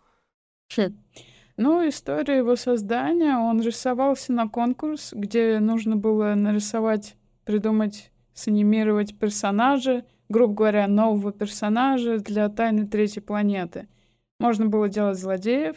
Хм. 0.76 0.96
Ну, 1.56 1.88
история 1.88 2.36
его 2.36 2.54
создания, 2.56 3.36
он 3.36 3.60
рисовался 3.60 4.32
на 4.32 4.48
конкурс, 4.48 5.12
где 5.12 5.58
нужно 5.58 5.96
было 5.96 6.34
нарисовать, 6.34 7.16
придумать, 7.44 8.12
санимировать 8.32 9.18
персонажа, 9.18 10.04
грубо 10.28 10.54
говоря, 10.54 10.86
нового 10.86 11.32
персонажа 11.32 12.18
для 12.18 12.48
«Тайны 12.48 12.86
третьей 12.86 13.22
планеты». 13.22 13.88
Можно 14.38 14.66
было 14.66 14.88
делать 14.88 15.18
злодеев, 15.18 15.76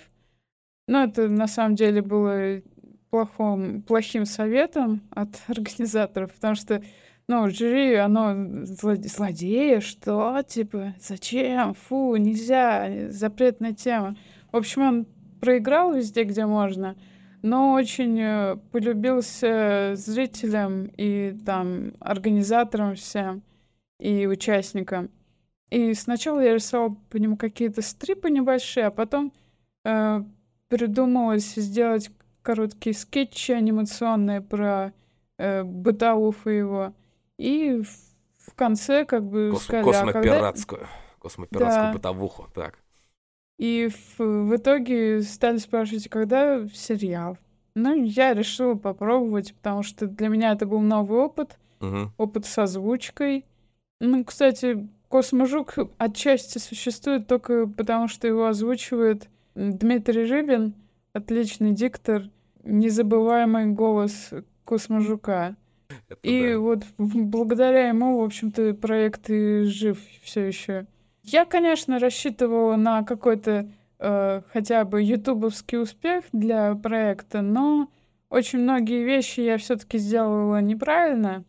но 0.88 1.06
это 1.06 1.28
на 1.28 1.48
самом 1.48 1.76
деле 1.76 2.02
было 2.02 2.62
плохом, 3.10 3.82
плохим 3.82 4.26
советом 4.26 5.02
от 5.12 5.30
организаторов, 5.48 6.34
потому 6.34 6.56
что, 6.56 6.84
ну, 7.28 7.50
жюри, 7.50 7.96
оно 7.96 8.66
злодея, 8.66 9.80
что, 9.80 10.42
типа, 10.48 10.94
зачем, 11.00 11.74
фу, 11.74 12.16
нельзя, 12.18 13.10
запретная 13.10 13.74
тема. 13.74 14.16
В 14.52 14.58
общем, 14.58 14.82
он 14.82 15.08
проиграл 15.40 15.94
везде, 15.94 16.24
где 16.24 16.46
можно, 16.46 16.96
но 17.42 17.74
очень 17.74 18.20
э, 18.20 18.58
полюбился 18.72 19.94
зрителям 19.96 20.86
и 20.98 21.36
там 21.46 21.94
организаторам 22.00 22.96
всем 22.96 23.42
и 24.00 24.28
участникам. 24.28 25.10
И 25.70 25.94
сначала 25.94 26.42
я 26.42 26.54
рисовал 26.54 26.98
по 27.10 27.18
нему 27.18 27.38
какие-то 27.38 27.82
стрипы 27.82 28.30
небольшие, 28.30 28.88
а 28.88 28.92
потом 28.92 29.32
э, 29.86 30.24
придумалось 30.68 31.56
сделать 31.56 32.12
короткие 32.42 32.94
скетчи 32.94 33.52
анимационные 33.52 34.42
про 34.42 34.94
э, 35.38 35.64
бытовух 35.64 36.46
и 36.46 36.58
его. 36.58 36.94
И 37.38 37.82
в, 37.82 38.52
в 38.52 38.56
конце 38.56 39.06
как 39.06 39.24
бы 39.24 39.52
Кос- 39.54 39.64
сказали... 39.64 40.12
Космопиратскую. 40.12 40.82
А 40.82 40.86
когда... 40.86 41.20
Космопиратскую 41.20 41.86
да. 41.88 41.94
бытовуху, 41.94 42.48
так. 42.54 42.80
И 43.62 43.90
в, 43.90 44.20
в 44.20 44.56
итоге 44.56 45.22
стали 45.22 45.58
спрашивать, 45.58 46.10
когда 46.10 46.68
сериал. 46.74 47.38
Ну, 47.76 47.94
я 47.94 48.34
решила 48.34 48.74
попробовать, 48.74 49.54
потому 49.54 49.84
что 49.84 50.08
для 50.08 50.30
меня 50.30 50.54
это 50.54 50.66
был 50.66 50.80
новый 50.80 51.20
опыт. 51.20 51.60
Угу. 51.80 52.12
Опыт 52.18 52.48
с 52.48 52.58
озвучкой. 52.58 53.46
Ну, 54.00 54.26
кстати, 54.26 54.90
Косможук 55.10 55.76
отчасти 56.00 56.58
существует 56.58 57.28
только 57.28 57.68
потому, 57.68 58.08
что 58.08 58.28
его 58.28 58.48
озвучивает 58.48 59.30
Дмитрий 59.54 60.26
Рыбин, 60.26 60.74
отличный 61.14 61.74
диктор, 61.74 62.24
незабываемый 62.64 63.68
голос 63.68 64.32
Косможука. 64.66 65.56
Это 66.10 66.20
и 66.24 66.54
да. 66.54 66.58
вот 66.58 66.84
благодаря 66.98 67.90
ему, 67.90 68.22
в 68.22 68.24
общем-то, 68.24 68.74
проект 68.74 69.30
и 69.30 69.66
жив 69.66 70.00
все 70.24 70.48
еще. 70.48 70.88
Я, 71.24 71.46
конечно, 71.46 72.00
рассчитывала 72.00 72.76
на 72.76 73.04
какой-то 73.04 73.70
э, 74.00 74.42
хотя 74.52 74.86
бы 74.86 75.02
ютубовский 75.02 75.80
успех 75.80 76.26
для 76.32 76.74
проекта, 76.76 77.42
но 77.42 77.90
очень 78.30 78.60
многие 78.60 79.04
вещи 79.04 79.42
я 79.42 79.58
все-таки 79.58 79.98
сделала 79.98 80.62
неправильно. 80.62 81.44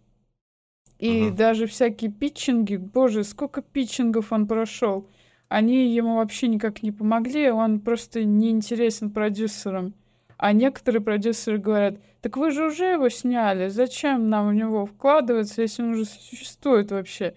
И 0.99 1.23
uh-huh. 1.23 1.31
даже 1.35 1.67
всякие 1.67 2.11
питчинги, 2.11 2.77
боже, 2.77 3.25
сколько 3.25 3.63
питчингов 3.63 4.31
он 4.31 4.47
прошел, 4.47 5.09
они 5.49 5.93
ему 5.95 6.17
вообще 6.17 6.49
никак 6.49 6.83
не 6.83 6.93
помогли, 6.93 7.51
он 7.51 7.81
просто 7.81 8.25
неинтересен 8.25 9.11
продюсерам. 9.11 9.95
А 10.37 10.53
некоторые 10.53 11.03
продюсеры 11.03 11.59
говорят, 11.59 12.01
так 12.21 12.37
вы 12.37 12.51
же 12.51 12.67
уже 12.67 12.93
его 12.93 13.09
сняли, 13.09 13.69
зачем 13.69 14.29
нам 14.29 14.49
в 14.49 14.55
него 14.55 14.87
вкладываться, 14.87 15.63
если 15.63 15.83
он 15.83 15.91
уже 15.91 16.05
существует 16.05 16.91
вообще? 16.91 17.35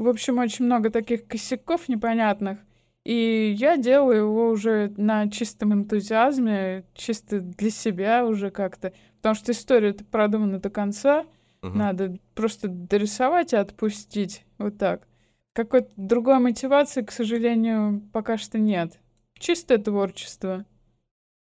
В 0.00 0.08
общем, 0.08 0.38
очень 0.38 0.64
много 0.64 0.88
таких 0.88 1.26
косяков 1.26 1.86
непонятных. 1.90 2.58
И 3.04 3.54
я 3.58 3.76
делаю 3.76 4.28
его 4.28 4.48
уже 4.48 4.94
на 4.96 5.30
чистом 5.30 5.74
энтузиазме, 5.74 6.86
чисто 6.94 7.40
для 7.40 7.68
себя 7.68 8.24
уже 8.24 8.50
как-то. 8.50 8.94
Потому 9.16 9.34
что 9.34 9.52
история-то 9.52 10.06
продумана 10.06 10.58
до 10.58 10.70
конца. 10.70 11.26
Угу. 11.62 11.76
Надо 11.76 12.16
просто 12.34 12.68
дорисовать 12.68 13.52
и 13.52 13.56
отпустить. 13.56 14.46
Вот 14.56 14.78
так. 14.78 15.06
Какой-то 15.52 15.90
другой 15.98 16.38
мотивации, 16.38 17.02
к 17.02 17.12
сожалению, 17.12 18.00
пока 18.14 18.38
что 18.38 18.58
нет. 18.58 18.98
Чистое 19.38 19.76
творчество. 19.76 20.64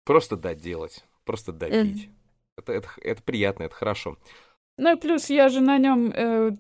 Просто 0.07 0.39
доделать, 0.39 1.05
просто 1.27 1.53
добить. 1.53 2.07
Mm. 2.07 2.11
Это, 2.57 2.73
это, 2.73 2.89
это 3.03 3.23
приятно, 3.23 3.65
это 3.65 3.75
хорошо. 3.75 4.17
Ну 4.79 4.97
и 4.97 4.99
плюс 4.99 5.29
я 5.29 5.51
же 5.51 5.61
на 5.61 5.77
нем 5.77 6.11
э, 6.15 6.53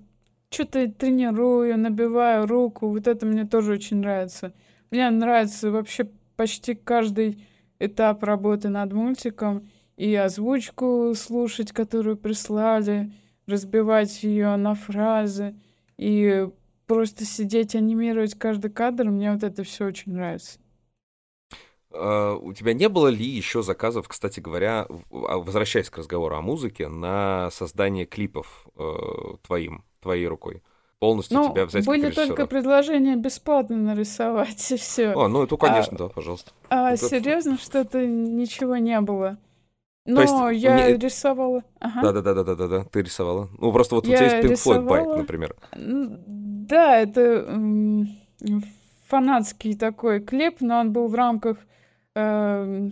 что-то 0.51 0.90
тренирую, 0.90 1.78
набиваю 1.78 2.46
руку. 2.46 2.88
Вот 2.88 3.07
это 3.07 3.26
мне 3.26 3.44
тоже 3.44 3.72
очень 3.72 3.99
нравится. 3.99 4.53
Мне 4.90 5.09
нравится 5.11 5.70
вообще 5.70 6.09
почти 6.36 6.74
каждый 6.74 7.46
этап 7.78 8.22
работы 8.22 8.68
над 8.68 8.92
мультиком. 8.92 9.68
И 9.96 10.14
озвучку 10.14 11.12
слушать, 11.16 11.72
которую 11.72 12.16
прислали, 12.16 13.12
разбивать 13.46 14.22
ее 14.22 14.55
на 14.57 14.74
фразы. 14.74 15.57
И 15.96 16.49
просто 16.86 17.24
сидеть, 17.24 17.74
анимировать 17.74 18.34
каждый 18.34 18.70
кадр. 18.70 19.11
Мне 19.11 19.32
вот 19.32 19.42
это 19.42 19.64
все 19.64 19.86
очень 19.86 20.12
нравится. 20.12 20.61
А, 21.90 22.34
у 22.36 22.53
тебя 22.53 22.74
не 22.74 22.88
было 22.88 23.09
ли 23.09 23.24
еще 23.24 23.62
заказов, 23.62 24.09
кстати 24.09 24.40
говоря, 24.40 24.86
а, 25.11 25.38
возвращаясь 25.38 25.90
к 25.90 25.99
разговору 25.99 26.36
о 26.36 26.42
музыке, 26.42 26.88
на 26.88 27.51
создание 27.51 28.05
клипов 28.05 28.66
э, 28.76 29.36
твоим, 29.42 29.84
твоей 30.01 30.26
рукой? 30.26 30.62
Полностью 30.99 31.38
ну, 31.38 31.53
тебя 31.53 31.64
взять 31.66 31.86
были 31.86 32.11
только 32.11 32.46
предложения 32.46 33.14
бесплатно 33.14 33.76
нарисовать, 33.76 34.72
и 34.72 34.76
все. 34.76 35.12
А, 35.12 35.28
ну 35.28 35.44
это, 35.44 35.57
конечно, 35.57 35.96
а, 35.96 35.99
да, 35.99 36.09
пожалуйста. 36.09 36.51
А 36.70 36.92
это... 36.92 37.09
серьезно, 37.09 37.57
что-то 37.57 38.05
ничего 38.05 38.76
не 38.78 39.01
было. 39.01 39.38
Но 40.07 40.22
есть, 40.22 40.62
я 40.62 40.90
не... 40.90 40.96
рисовала. 40.96 41.62
Ага. 41.78 42.01
Да, 42.01 42.22
да, 42.22 42.34
да, 42.34 42.42
да, 42.42 42.55
да, 42.55 42.66
да, 42.66 42.84
ты 42.84 43.03
рисовала. 43.03 43.49
Ну, 43.59 43.72
просто 43.72 43.94
вот 43.94 44.07
я 44.07 44.14
у 44.14 44.16
тебя 44.16 44.24
есть 44.24 44.46
Pink 44.46 44.51
рисовала... 44.51 44.80
Floyd 44.80 45.07
Bike, 45.07 45.16
например. 45.18 45.57
Да, 45.76 46.96
это 46.96 48.07
фанатский 49.07 49.76
такой 49.76 50.20
клип, 50.20 50.61
но 50.61 50.80
он 50.80 50.92
был 50.92 51.09
в 51.09 51.14
рамках 51.14 51.59
э, 52.14 52.90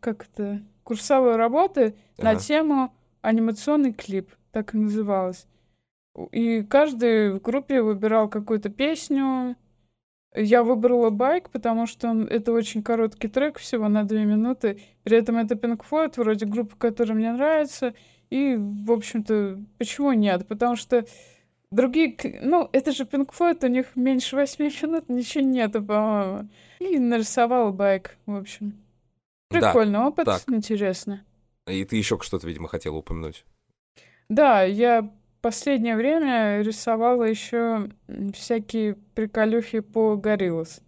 как 0.00 0.26
это, 0.32 0.62
курсовой 0.82 1.36
работы 1.36 1.94
ага. 2.18 2.32
на 2.32 2.36
тему 2.36 2.94
анимационный 3.20 3.92
клип, 3.92 4.30
так 4.52 4.74
и 4.74 4.78
называлось. 4.78 5.46
И 6.32 6.62
каждый 6.62 7.32
в 7.32 7.40
группе 7.40 7.82
выбирал 7.82 8.28
какую-то 8.28 8.68
песню. 8.68 9.56
Я 10.34 10.64
выбрала 10.64 11.10
байк, 11.10 11.50
потому 11.50 11.86
что 11.86 12.08
он, 12.08 12.24
это 12.26 12.52
очень 12.52 12.82
короткий 12.82 13.28
трек, 13.28 13.58
всего 13.58 13.88
на 13.88 14.04
две 14.04 14.24
минуты. 14.24 14.80
При 15.04 15.16
этом 15.16 15.36
это 15.36 15.54
Pink 15.54 15.82
Floyd, 15.88 16.14
вроде 16.16 16.46
группа, 16.46 16.76
которая 16.76 17.16
мне 17.16 17.32
нравится. 17.32 17.94
И, 18.30 18.56
в 18.56 18.90
общем-то, 18.90 19.60
почему 19.78 20.12
нет? 20.12 20.46
Потому 20.48 20.74
что 20.74 21.04
другие... 21.70 22.16
Ну, 22.42 22.68
это 22.72 22.92
же 22.92 23.04
Pink 23.04 23.30
Floyd, 23.36 23.64
у 23.64 23.68
них 23.68 23.94
меньше 23.94 24.34
восьми 24.34 24.70
минут, 24.82 25.08
ничего 25.08 25.44
нету, 25.44 25.82
по-моему. 25.84 26.48
И 26.80 26.98
нарисовал 26.98 27.72
байк, 27.72 28.16
в 28.26 28.36
общем. 28.36 28.74
Прикольно, 29.48 29.98
да, 29.98 30.08
опыт, 30.08 30.24
так. 30.26 30.42
интересно. 30.48 31.24
И 31.68 31.84
ты 31.84 31.96
еще 31.96 32.18
что-то, 32.20 32.46
видимо, 32.46 32.68
хотела 32.68 32.96
упомянуть. 32.96 33.44
Да, 34.28 34.62
я 34.62 35.10
последнее 35.44 35.94
время 35.94 36.62
рисовала 36.62 37.24
еще 37.24 37.90
всякие 38.32 38.94
приколюхи 39.14 39.80
по 39.80 40.16
Гориллас. 40.16 40.80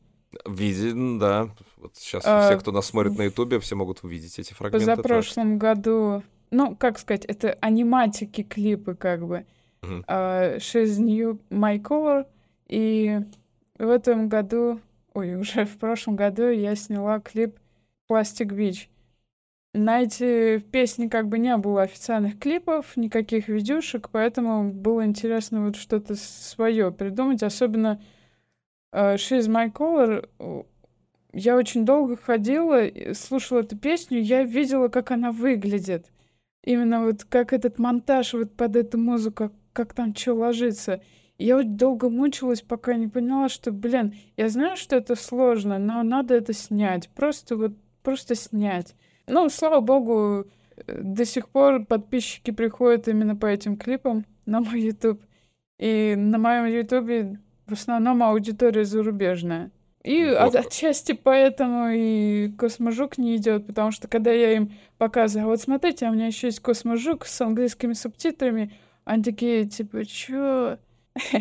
Виден, 0.47 1.19
да. 1.19 1.51
Вот 1.77 1.95
сейчас 1.97 2.25
а, 2.27 2.49
все, 2.49 2.59
кто 2.59 2.73
нас 2.73 2.87
смотрит 2.87 3.19
на 3.19 3.25
Ютубе, 3.25 3.61
все 3.61 3.77
могут 3.77 4.03
увидеть 4.03 4.39
эти 4.39 4.55
фрагменты. 4.55 4.87
За 4.87 4.97
прошлом 4.97 5.59
году, 5.59 6.23
ну, 6.51 6.75
как 6.75 6.99
сказать, 6.99 7.27
это 7.27 7.59
аниматики 7.61 8.43
клипы, 8.43 8.95
как 8.95 9.27
бы. 9.27 9.45
Uh-huh. 9.83 10.03
Uh, 10.07 10.57
She's 10.57 10.99
New 11.03 11.39
My 11.51 11.79
Color. 11.79 12.25
И 12.69 13.21
в 13.79 13.91
этом 13.91 14.31
году 14.31 14.81
ой, 15.13 15.35
уже 15.39 15.67
в 15.67 15.77
прошлом 15.77 16.17
году 16.17 16.49
я 16.49 16.75
сняла 16.77 17.21
клип 17.21 17.59
Plastic 18.11 18.49
Beach. 18.49 18.89
На 19.77 20.01
эти 20.01 20.59
песни 20.59 21.07
как 21.07 21.29
бы 21.29 21.39
не 21.39 21.55
было 21.59 21.83
официальных 21.83 22.39
клипов, 22.39 22.97
никаких 22.97 23.49
видюшек, 23.49 24.09
поэтому 24.11 24.73
было 24.73 25.05
интересно 25.05 25.67
вот 25.67 25.77
что-то 25.77 26.15
свое 26.15 26.91
придумать, 26.91 27.43
особенно 27.43 28.01
uh, 28.95 29.17
She's 29.17 29.51
My 29.51 29.71
Color. 29.71 30.65
Я 31.35 31.57
очень 31.57 31.85
долго 31.85 32.17
ходила, 32.17 32.85
слушала 33.13 33.61
эту 33.61 33.77
песню, 33.77 34.19
я 34.19 34.45
видела, 34.45 34.89
как 34.89 35.11
она 35.11 35.31
выглядит. 35.31 36.11
Именно 36.65 37.05
вот 37.05 37.25
как 37.25 37.53
этот 37.53 37.79
монтаж 37.79 38.33
вот 38.33 38.53
под 38.55 38.77
эту 38.77 38.97
музыку, 38.97 39.53
как 39.75 39.93
там 39.93 40.15
что 40.15 40.33
ложится. 40.33 41.03
Я 41.37 41.59
вот 41.59 41.77
долго 41.77 42.09
мучилась, 42.09 42.63
пока 42.63 42.95
не 42.95 43.09
поняла, 43.09 43.51
что, 43.51 43.73
блин, 43.73 44.15
я 44.39 44.49
знаю, 44.49 44.79
что 44.79 44.97
это 44.97 45.17
сложно, 45.17 45.79
но 45.79 46.03
надо 46.03 46.35
это 46.35 46.55
снять. 46.55 47.11
Просто 47.11 47.57
вот, 47.57 47.73
просто 48.03 48.35
снять. 48.35 48.95
Ну, 49.27 49.49
слава 49.49 49.81
богу, 49.81 50.47
до 50.87 51.25
сих 51.25 51.49
пор 51.49 51.85
подписчики 51.85 52.51
приходят 52.51 53.09
именно 53.09 53.37
по 53.37 53.47
этим 53.47 53.77
клипам 53.77 54.25
на 54.45 54.61
мой 54.61 54.81
YouTube. 54.81 55.23
И 55.79 56.15
на 56.17 56.39
моем 56.39 56.67
YouTube 56.67 57.39
в 57.67 57.73
основном 57.73 58.23
аудитория 58.23 58.85
зарубежная. 58.85 59.71
И 60.05 60.23
от, 60.23 60.55
отчасти 60.55 61.13
поэтому 61.13 61.89
и 61.89 62.53
Косможук 62.57 63.19
не 63.19 63.35
идет, 63.37 63.67
потому 63.67 63.91
что 63.91 64.07
когда 64.07 64.31
я 64.31 64.53
им 64.53 64.73
показываю, 64.99 65.47
«А 65.47 65.49
вот 65.49 65.61
смотрите, 65.61 66.07
а 66.07 66.11
у 66.11 66.15
меня 66.15 66.29
еще 66.29 66.47
есть 66.47 66.61
Косможук 66.61 67.27
с 67.27 67.41
английскими 67.41 67.93
субтитрами, 67.93 68.73
они 69.05 69.25
такие, 69.25 69.65
типа, 69.65 70.05
чё? 70.05 70.79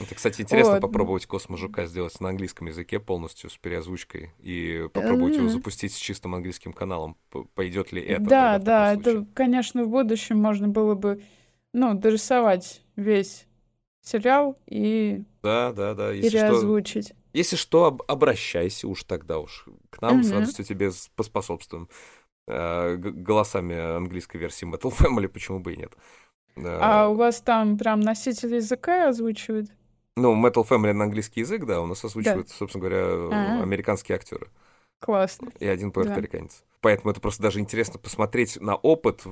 Это, 0.00 0.14
кстати, 0.14 0.42
интересно 0.42 0.74
вот. 0.74 0.82
попробовать 0.82 1.26
Космо 1.26 1.56
Жука 1.56 1.86
сделать 1.86 2.18
на 2.20 2.28
английском 2.28 2.68
языке 2.68 3.00
полностью 3.00 3.50
с 3.50 3.56
переозвучкой 3.56 4.32
и 4.38 4.88
попробовать 4.92 5.34
mm-hmm. 5.34 5.38
его 5.38 5.48
запустить 5.48 5.92
с 5.92 5.96
чистым 5.96 6.34
английским 6.34 6.72
каналом. 6.72 7.16
Пойдет 7.54 7.92
ли 7.92 8.02
это? 8.02 8.22
Да, 8.22 8.58
да, 8.58 8.94
это, 8.94 9.26
конечно, 9.34 9.84
в 9.84 9.88
будущем 9.88 10.38
можно 10.38 10.68
было 10.68 10.94
бы, 10.94 11.22
ну, 11.72 11.94
дорисовать 11.94 12.82
весь 12.94 13.46
сериал 14.00 14.58
и 14.66 15.22
да, 15.42 15.72
да, 15.72 15.94
да. 15.94 16.12
Если 16.12 16.30
переозвучить. 16.30 17.06
Что, 17.06 17.16
если 17.32 17.56
что, 17.56 17.84
об, 17.86 18.02
обращайся 18.06 18.86
уж 18.86 19.02
тогда 19.04 19.38
уж 19.38 19.66
к 19.90 20.00
нам, 20.00 20.20
mm-hmm. 20.20 20.24
с 20.24 20.30
радостью 20.30 20.64
тебе 20.64 20.90
поспособствуем. 21.16 21.88
Э, 22.48 22.94
голосами 22.96 23.76
английской 23.76 24.36
версии 24.36 24.72
Metal 24.72 24.92
Family, 24.96 25.28
почему 25.28 25.58
бы 25.58 25.74
и 25.74 25.76
нет. 25.76 25.92
А 26.64 27.08
у 27.08 27.14
вас 27.14 27.40
там 27.40 27.76
прям 27.78 28.00
носитель 28.00 28.54
языка 28.54 29.08
озвучивает? 29.08 29.70
Ну, 30.16 30.34
Metal 30.34 30.66
Family 30.66 30.92
на 30.92 31.04
английский 31.04 31.40
язык, 31.40 31.66
да, 31.66 31.80
у 31.80 31.86
нас 31.86 32.02
озвучивают, 32.04 32.48
да. 32.48 32.54
собственно 32.54 32.80
говоря, 32.80 33.04
А-а-а. 33.04 33.62
американские 33.62 34.16
актеры. 34.16 34.48
Классно. 34.98 35.50
И 35.60 35.66
один 35.66 35.92
пуэрториканец. 35.92 36.58
Да. 36.58 36.64
Поэтому 36.80 37.10
это 37.10 37.20
просто 37.20 37.42
даже 37.42 37.60
интересно 37.60 37.98
посмотреть 37.98 38.58
на 38.60 38.76
опыт 38.76 39.24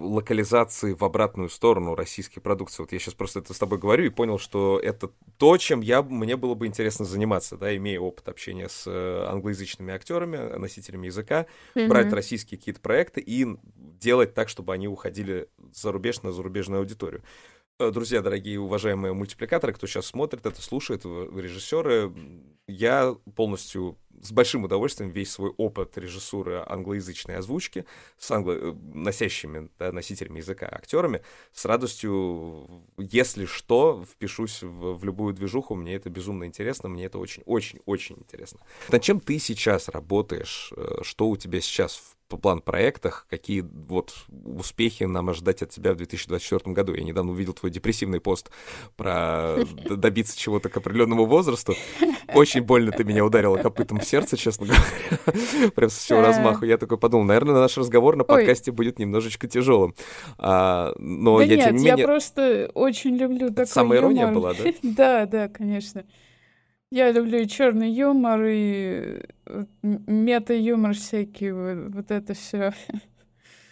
локализации 0.00 0.94
в 0.94 1.04
обратную 1.04 1.48
сторону 1.48 1.94
российской 1.94 2.40
продукции. 2.40 2.82
Вот 2.82 2.92
я 2.92 2.98
сейчас 2.98 3.14
просто 3.14 3.40
это 3.40 3.54
с 3.54 3.58
тобой 3.58 3.78
говорю 3.78 4.04
и 4.04 4.08
понял, 4.08 4.38
что 4.38 4.80
это 4.82 5.10
то, 5.36 5.56
чем 5.58 5.82
я, 5.82 6.02
мне 6.02 6.36
было 6.36 6.54
бы 6.54 6.66
интересно 6.66 7.04
заниматься, 7.04 7.56
да, 7.56 7.74
имея 7.76 8.00
опыт 8.00 8.28
общения 8.28 8.68
с 8.68 8.84
э, 8.86 9.24
англоязычными 9.28 9.92
актерами, 9.92 10.56
носителями 10.56 11.06
языка, 11.06 11.46
mm-hmm. 11.74 11.88
брать 11.88 12.12
российские 12.12 12.58
какие-то 12.58 12.80
проекты 12.80 13.20
и 13.20 13.46
делать 14.00 14.34
так, 14.34 14.48
чтобы 14.48 14.72
они 14.74 14.88
уходили 14.88 15.48
за 15.72 15.92
рубеж 15.92 16.22
на 16.22 16.32
зарубежную 16.32 16.80
аудиторию. 16.80 17.22
Э, 17.80 17.90
друзья, 17.90 18.20
дорогие 18.20 18.60
уважаемые 18.60 19.14
мультипликаторы, 19.14 19.72
кто 19.72 19.86
сейчас 19.86 20.06
смотрит 20.06 20.44
это, 20.44 20.60
слушает, 20.60 21.04
режиссеры, 21.04 22.12
я 22.66 23.16
полностью 23.36 23.96
с 24.22 24.32
большим 24.32 24.64
удовольствием 24.64 25.10
весь 25.10 25.30
свой 25.30 25.50
опыт 25.56 25.96
режиссуры 25.96 26.62
англоязычной 26.66 27.36
озвучки 27.36 27.86
с 28.18 28.30
англо... 28.30 28.52
Э, 28.52 28.74
носящими, 28.92 29.70
да, 29.78 29.92
носителями 29.92 30.38
языка 30.38 30.68
актерами, 30.70 31.22
с 31.52 31.64
радостью, 31.64 32.84
если 32.98 33.46
что, 33.46 34.04
впишусь 34.04 34.62
в, 34.62 34.98
в 34.98 35.04
любую 35.04 35.32
движуху, 35.32 35.74
мне 35.74 35.94
это 35.94 36.10
безумно 36.10 36.44
интересно, 36.44 36.90
мне 36.90 37.06
это 37.06 37.18
очень-очень-очень 37.18 38.16
интересно. 38.18 38.60
Над 38.90 39.02
чем 39.02 39.20
ты 39.20 39.38
сейчас 39.38 39.88
работаешь? 39.88 40.70
Э, 40.76 40.98
что 41.02 41.28
у 41.28 41.36
тебя 41.38 41.62
сейчас 41.62 41.96
в 41.96 42.19
план 42.36 42.60
проектах, 42.60 43.26
какие 43.28 43.60
вот 43.60 44.14
успехи 44.44 45.04
нам 45.04 45.30
ожидать 45.30 45.62
от 45.62 45.70
тебя 45.70 45.92
в 45.92 45.96
2024 45.96 46.74
году. 46.74 46.94
Я 46.94 47.02
недавно 47.02 47.32
увидел 47.32 47.52
твой 47.52 47.70
депрессивный 47.70 48.20
пост 48.20 48.50
про 48.96 49.56
добиться 49.88 50.38
чего-то 50.38 50.68
к 50.68 50.76
определенному 50.76 51.26
возрасту. 51.26 51.74
Очень 52.34 52.62
больно 52.62 52.92
ты 52.92 53.04
меня 53.04 53.24
ударила 53.24 53.56
копытом 53.56 54.00
в 54.00 54.04
сердце, 54.04 54.36
честно 54.36 54.66
говоря. 54.66 55.70
Прям 55.74 55.90
со 55.90 56.00
всего 56.00 56.20
размаху. 56.20 56.64
Я 56.64 56.78
такой 56.78 56.98
подумал, 56.98 57.24
наверное, 57.24 57.54
наш 57.54 57.76
разговор 57.76 58.16
на 58.16 58.24
подкасте 58.24 58.72
будет 58.72 58.98
немножечко 58.98 59.48
тяжелым. 59.48 59.94
А, 60.38 60.92
но 60.98 61.38
да 61.38 61.44
я, 61.44 61.56
нет, 61.56 61.66
тем 61.66 61.76
не 61.76 61.84
менее... 61.84 62.00
я 62.00 62.06
просто 62.06 62.70
очень 62.74 63.16
люблю 63.16 63.48
такой 63.48 63.66
Самая 63.66 63.98
ирония 63.98 64.28
была, 64.28 64.54
да? 64.54 64.64
Да, 64.82 65.26
да, 65.26 65.48
конечно. 65.48 66.04
Я 66.92 67.12
люблю 67.12 67.38
и 67.38 67.46
черный 67.46 67.92
юмор, 67.92 68.42
и 68.44 69.22
э, 69.46 69.64
мета-юмор 69.82 70.94
всякий, 70.94 71.52
вот, 71.52 71.94
вот 71.94 72.10
это 72.10 72.34
все. 72.34 72.72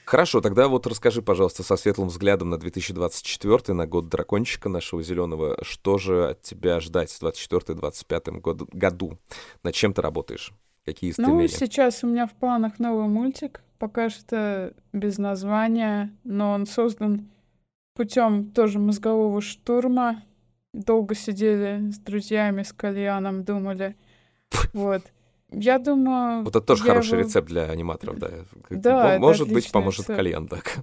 Хорошо, 0.04 0.40
тогда 0.40 0.68
вот 0.68 0.86
расскажи, 0.86 1.20
пожалуйста, 1.20 1.64
со 1.64 1.76
светлым 1.76 2.08
взглядом 2.08 2.48
на 2.48 2.58
2024, 2.58 3.74
на 3.74 3.86
год 3.88 4.08
дракончика 4.08 4.68
нашего 4.68 5.02
зеленого, 5.02 5.58
что 5.62 5.98
же 5.98 6.30
от 6.30 6.42
тебя 6.42 6.78
ждать 6.78 7.10
в 7.10 7.22
2024-2025 7.22 8.40
год, 8.40 8.62
году? 8.72 9.18
Над 9.64 9.74
чем 9.74 9.92
ты 9.92 10.00
работаешь? 10.00 10.52
Какие 10.84 11.10
ну, 11.10 11.24
стремления? 11.24 11.42
Ну, 11.42 11.66
сейчас 11.66 12.04
у 12.04 12.06
меня 12.06 12.26
в 12.26 12.32
планах 12.34 12.78
новый 12.78 13.08
мультик, 13.08 13.62
пока 13.78 14.10
что 14.10 14.72
без 14.92 15.18
названия, 15.18 16.16
но 16.22 16.52
он 16.52 16.66
создан 16.66 17.28
путем 17.94 18.52
тоже 18.52 18.78
мозгового 18.78 19.40
штурма 19.40 20.22
долго 20.78 21.14
сидели 21.14 21.90
с 21.90 21.98
друзьями, 21.98 22.62
с 22.62 22.72
кальяном, 22.72 23.44
думали. 23.44 23.96
Вот. 24.72 25.02
Я 25.50 25.78
думаю... 25.78 26.44
Вот 26.44 26.54
это 26.56 26.60
тоже 26.60 26.84
хороший 26.84 27.18
его... 27.18 27.26
рецепт 27.26 27.48
для 27.48 27.70
аниматоров, 27.70 28.18
да. 28.18 28.30
Да, 28.70 29.18
Может 29.18 29.50
быть, 29.50 29.70
поможет 29.72 30.00
рецепт. 30.00 30.16
кальян, 30.16 30.46
так. 30.46 30.76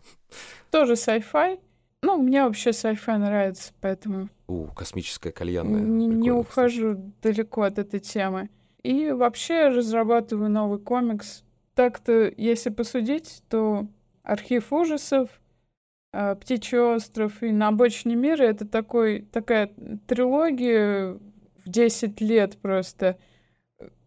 Тоже 0.71 0.93
sci-fi. 0.93 1.59
Ну, 2.01 2.17
мне 2.17 2.43
вообще 2.43 2.71
sci-fi 2.71 3.17
нравится, 3.17 3.73
поэтому... 3.79 4.29
У, 4.47 4.65
космическая 4.67 5.31
кальянная. 5.31 5.81
Не, 5.81 6.07
не 6.07 6.31
ухожу 6.31 6.95
кстати. 6.95 7.13
далеко 7.21 7.61
от 7.63 7.79
этой 7.79 7.99
темы. 7.99 8.49
И 8.83 9.11
вообще 9.11 9.69
разрабатываю 9.69 10.49
новый 10.49 10.79
комикс. 10.79 11.43
Так-то, 11.73 12.31
если 12.37 12.69
посудить, 12.69 13.43
то 13.49 13.87
архив 14.23 14.71
ужасов— 14.71 15.29
Птичий 16.39 16.79
остров 16.79 17.43
и 17.43 17.51
на 17.51 17.69
обочине 17.69 18.15
мира 18.15 18.43
это 18.43 18.65
такой, 18.65 19.23
такая 19.33 19.71
трилогия 20.07 21.17
в 21.65 21.69
10 21.69 22.21
лет 22.21 22.57
просто, 22.57 23.17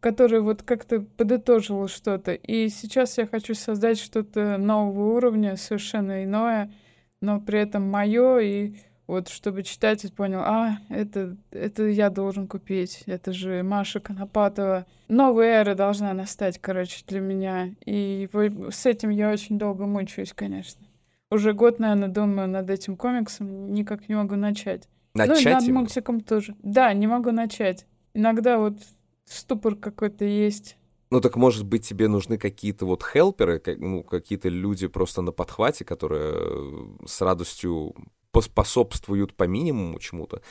которая 0.01 0.41
вот 0.41 0.63
как-то 0.63 1.01
подытожила 1.01 1.89
что-то. 1.89 2.33
И 2.33 2.69
сейчас 2.69 3.19
я 3.19 3.27
хочу 3.27 3.55
создать 3.55 3.99
что-то 3.99 4.57
нового 4.57 5.15
уровня, 5.17 5.57
совершенно 5.57 6.25
иное, 6.25 6.73
но 7.21 7.41
при 7.41 7.61
этом 7.61 7.91
мое, 7.91 8.39
и 8.39 8.75
вот 9.07 9.29
чтобы 9.29 9.63
читатель 9.63 10.13
понял, 10.13 10.41
а, 10.41 10.79
это, 10.89 11.37
это 11.51 11.85
я 11.89 12.11
должен 12.11 12.47
купить, 12.47 13.03
это 13.07 13.33
же 13.33 13.63
Маша 13.63 14.01
Конопатова. 14.01 14.87
Новая 15.09 15.63
эра 15.63 15.75
должна 15.75 16.15
настать, 16.15 16.59
короче, 16.59 17.05
для 17.07 17.21
меня. 17.21 17.75
И 17.85 18.29
с 18.71 18.87
этим 18.87 19.11
я 19.11 19.31
очень 19.31 19.59
долго 19.59 19.85
мучаюсь, 19.85 20.33
конечно 20.33 20.89
уже 21.31 21.53
год, 21.53 21.79
наверное, 21.79 22.09
думаю 22.09 22.49
над 22.49 22.70
этим 22.70 22.97
комиксом, 22.97 23.72
никак 23.72 24.09
не 24.09 24.14
могу 24.14 24.37
начать. 24.37 24.89
Начать 25.14 25.45
ну 25.45 25.51
и 25.51 25.55
над 25.55 25.62
его? 25.64 25.79
мультиком 25.79 26.20
тоже. 26.20 26.55
Да, 26.62 26.93
не 26.93 27.07
могу 27.07 27.31
начать. 27.31 27.87
Иногда 28.14 28.59
вот 28.59 28.79
ступор 29.24 29.76
какой-то 29.76 30.24
есть. 30.24 30.76
Ну 31.11 31.20
так 31.20 31.37
может 31.37 31.64
быть 31.64 31.87
тебе 31.87 32.09
нужны 32.09 32.37
какие-то 32.37 32.87
вот 32.87 33.03
хелперы, 33.03 33.62
ну 33.79 34.03
какие-то 34.03 34.49
люди 34.49 34.87
просто 34.89 35.22
на 35.22 35.33
подхвате, 35.33 35.85
которые 35.85 36.35
э, 36.35 37.07
с 37.07 37.20
радостью 37.22 37.95
поспособствуют 38.31 39.35
по 39.35 39.45
минимуму 39.45 39.99
чему-то. 39.99 40.43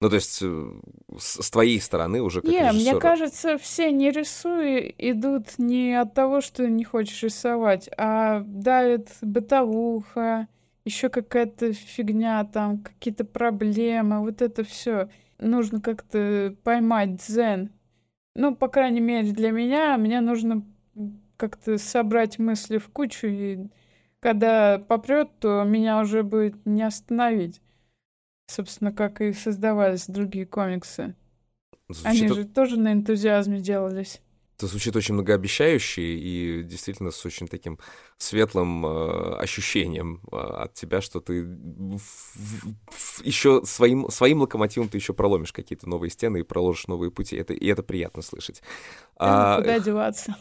Ну, 0.00 0.10
то 0.10 0.16
есть 0.16 0.40
э, 0.42 0.72
с, 1.18 1.50
твоей 1.50 1.80
стороны 1.80 2.20
уже 2.20 2.42
как 2.42 2.50
Не, 2.50 2.68
режиссера. 2.68 2.92
мне 2.92 3.00
кажется, 3.00 3.56
все 3.56 3.90
не 3.90 4.10
рисуя 4.10 4.80
идут 4.98 5.58
не 5.58 5.98
от 5.98 6.12
того, 6.12 6.42
что 6.42 6.68
не 6.68 6.84
хочешь 6.84 7.22
рисовать, 7.22 7.88
а 7.96 8.40
давит 8.40 9.08
бытовуха, 9.22 10.48
еще 10.84 11.08
какая-то 11.08 11.72
фигня 11.72 12.44
там, 12.44 12.78
какие-то 12.78 13.24
проблемы, 13.24 14.20
вот 14.20 14.42
это 14.42 14.64
все. 14.64 15.08
Нужно 15.38 15.80
как-то 15.80 16.54
поймать 16.62 17.16
дзен. 17.16 17.70
Ну, 18.34 18.54
по 18.54 18.68
крайней 18.68 19.00
мере, 19.00 19.32
для 19.32 19.50
меня, 19.50 19.96
мне 19.96 20.20
нужно 20.20 20.62
как-то 21.38 21.78
собрать 21.78 22.38
мысли 22.38 22.76
в 22.76 22.88
кучу, 22.90 23.26
и 23.28 23.66
когда 24.20 24.78
попрет, 24.78 25.30
то 25.40 25.64
меня 25.64 26.00
уже 26.00 26.22
будет 26.22 26.66
не 26.66 26.82
остановить. 26.82 27.62
Собственно, 28.46 28.92
как 28.92 29.20
и 29.20 29.32
создавались 29.32 30.06
другие 30.06 30.46
комиксы. 30.46 31.14
Звучит 31.88 32.06
Они 32.06 32.28
же 32.28 32.44
тоже 32.44 32.78
на 32.78 32.92
энтузиазме 32.92 33.60
делались. 33.60 34.20
Это 34.56 34.68
звучит 34.68 34.96
очень 34.96 35.12
многообещающе 35.14 36.00
и 36.00 36.62
действительно 36.62 37.10
с 37.10 37.26
очень 37.26 37.46
таким 37.46 37.78
светлым 38.16 38.86
э, 38.86 39.36
ощущением 39.36 40.22
э, 40.32 40.36
от 40.36 40.72
тебя, 40.72 41.02
что 41.02 41.20
ты 41.20 41.40
еще 43.22 43.62
своим, 43.66 44.08
своим 44.08 44.40
локомотивом 44.40 44.88
ты 44.88 44.96
еще 44.96 45.12
проломишь 45.12 45.52
какие-то 45.52 45.86
новые 45.86 46.10
стены 46.10 46.40
и 46.40 46.42
проложишь 46.42 46.86
новые 46.86 47.10
пути. 47.10 47.36
Это, 47.36 47.52
и 47.52 47.66
это 47.66 47.82
приятно 47.82 48.22
слышать. 48.22 48.62
А, 49.18 49.58
куда 49.58 49.78
деваться? 49.78 50.36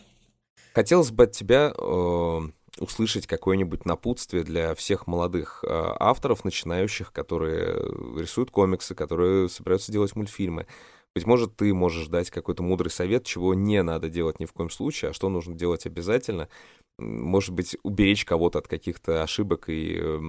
Хотелось 0.73 1.11
бы 1.11 1.25
от 1.25 1.33
тебя 1.33 1.73
э, 1.77 2.39
услышать 2.79 3.27
какое-нибудь 3.27 3.85
напутствие 3.85 4.43
для 4.43 4.75
всех 4.75 5.07
молодых 5.07 5.63
э, 5.63 5.67
авторов, 5.69 6.43
начинающих, 6.43 7.11
которые 7.11 7.73
рисуют 8.19 8.51
комиксы, 8.51 8.95
которые 8.95 9.49
собираются 9.49 9.91
делать 9.91 10.15
мультфильмы. 10.15 10.67
Быть 11.13 11.25
может, 11.25 11.55
ты 11.55 11.73
можешь 11.73 12.07
дать 12.07 12.29
какой-то 12.29 12.61
мудрый 12.61 12.91
совет, 12.91 13.23
чего 13.25 13.53
не 13.53 13.81
надо 13.81 14.09
делать 14.09 14.41
ни 14.41 14.45
в 14.45 14.51
коем 14.51 14.69
случае, 14.69 15.11
а 15.11 15.13
что 15.13 15.29
нужно 15.29 15.55
делать 15.55 15.85
обязательно. 15.85 16.49
Может 16.97 17.53
быть, 17.53 17.77
уберечь 17.83 18.25
кого-то 18.25 18.59
от 18.59 18.67
каких-то 18.67 19.23
ошибок 19.23 19.69
и 19.69 19.97
э, 19.97 20.19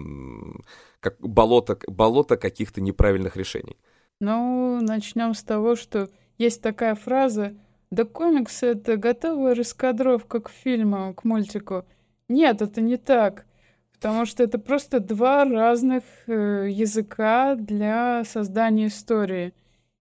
как 1.01 1.18
болото, 1.20 1.78
болото 1.88 2.36
каких-то 2.36 2.80
неправильных 2.80 3.36
решений. 3.36 3.76
Ну, 4.20 4.80
начнем 4.80 5.34
с 5.34 5.42
того, 5.42 5.74
что 5.74 6.09
есть 6.38 6.62
такая 6.62 6.94
фраза 6.94 7.57
«Да 7.90 8.05
комикс— 8.05 8.62
это 8.62 8.97
готовая 8.97 9.55
раскадровка 9.57 10.40
к 10.40 10.51
фильму, 10.51 11.12
к 11.14 11.24
мультику». 11.24 11.84
Нет, 12.29 12.62
это 12.62 12.81
не 12.81 12.97
так. 12.97 13.47
Потому 13.93 14.27
что 14.27 14.43
это 14.43 14.59
просто 14.59 15.01
два 15.01 15.45
разных 15.45 16.05
э, 16.27 16.66
языка 16.70 17.55
для 17.55 18.24
создания 18.24 18.89
истории. 18.89 19.55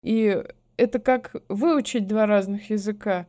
И 0.03 0.43
это 0.77 0.99
как 0.99 1.35
выучить 1.49 2.07
два 2.07 2.25
разных 2.25 2.69
языка, 2.69 3.27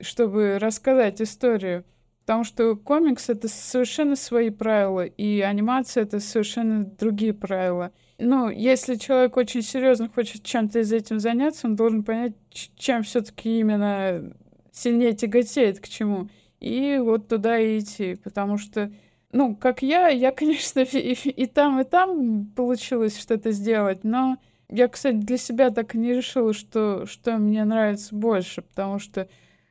чтобы 0.00 0.58
рассказать 0.58 1.22
историю. 1.22 1.84
Потому 2.20 2.44
что 2.44 2.76
комикс— 2.76 3.28
это 3.30 3.48
совершенно 3.48 4.14
свои 4.14 4.50
правила, 4.50 5.04
и 5.04 5.40
анимация— 5.40 6.02
это 6.04 6.20
совершенно 6.20 6.84
другие 6.84 7.34
правила. 7.34 7.92
Ну, 8.18 8.48
если 8.48 8.94
человек 8.94 9.36
очень 9.36 9.62
серьезно 9.62 10.08
хочет 10.08 10.44
чем-то 10.44 10.80
из 10.80 10.92
этим 10.92 11.18
заняться, 11.18 11.66
он 11.66 11.74
должен 11.74 12.04
понять, 12.04 12.34
чем 12.50 13.02
все 13.02 13.22
таки 13.22 13.58
именно 13.58 14.34
сильнее 14.70 15.14
тяготеет 15.14 15.80
к 15.80 15.88
чему 15.88 16.28
и 16.62 16.98
вот 16.98 17.26
туда 17.26 17.58
и 17.58 17.80
идти, 17.80 18.14
потому 18.14 18.56
что, 18.56 18.92
ну, 19.32 19.56
как 19.56 19.82
я, 19.82 20.08
я, 20.08 20.30
конечно, 20.32 20.80
и, 20.80 21.12
и 21.12 21.46
там, 21.46 21.80
и 21.80 21.84
там 21.84 22.46
получилось 22.46 23.18
что-то 23.18 23.50
сделать, 23.50 24.04
но 24.04 24.38
я, 24.68 24.88
кстати, 24.88 25.16
для 25.16 25.38
себя 25.38 25.70
так 25.70 25.94
и 25.94 25.98
не 25.98 26.14
решила, 26.14 26.54
что, 26.54 27.04
что 27.06 27.36
мне 27.36 27.64
нравится 27.64 28.14
больше, 28.14 28.62
потому 28.62 29.00
что 29.00 29.28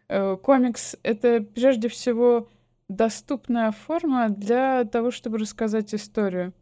э, 0.10 0.38
комикс— 0.44 0.98
это 1.04 1.42
прежде 1.42 1.88
всего 1.88 2.50
доступная 2.90 3.72
форма 3.72 4.28
для 4.30 4.84
того, 4.84 5.12
чтобы 5.12 5.38
рассказать 5.38 5.96
историю. 5.96 6.54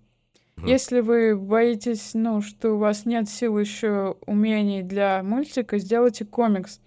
Если 0.66 1.00
вы 1.00 1.38
боитесь, 1.38 2.12
ну, 2.14 2.42
что 2.42 2.74
у 2.74 2.78
вас 2.78 3.06
нет 3.06 3.30
сил 3.30 3.58
еще 3.58 4.18
умений 4.26 4.84
для 4.84 5.24
мультика, 5.24 5.78
сделайте 5.78 6.26
комикс. 6.26 6.82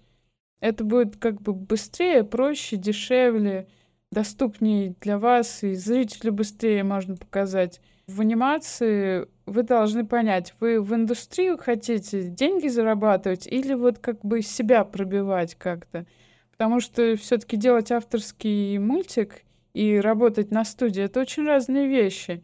Это 0.63 0.85
будет 0.85 1.17
как 1.17 1.41
бы 1.41 1.51
быстрее, 1.51 2.23
проще, 2.23 2.77
дешевле, 2.77 3.67
доступнее 4.11 4.95
для 5.01 5.19
вас, 5.19 5.61
и 5.61 5.73
зрителю 5.73 6.31
быстрее 6.31 6.85
можно 6.85 7.17
показать. 7.17 7.81
В 8.07 8.21
анимации 8.21 9.27
вы 9.45 9.63
должны 9.63 10.05
понять, 10.05 10.53
вы 10.61 10.81
в 10.81 10.95
индустрию 10.95 11.57
хотите 11.57 12.29
деньги 12.29 12.69
зарабатывать 12.69 13.45
или 13.45 13.73
вот 13.73 13.99
как 13.99 14.21
бы 14.21 14.41
себя 14.41 14.85
пробивать 14.85 15.55
как-то. 15.55 16.05
Потому 16.51 16.79
что 16.79 17.17
все-таки 17.17 17.57
делать 17.57 17.91
авторский 17.91 18.77
мультик 18.77 19.41
и 19.73 19.99
работать 19.99 20.49
на 20.49 20.63
студии 20.63 21.03
это 21.03 21.19
очень 21.19 21.45
разные 21.45 21.89
вещи. 21.89 22.41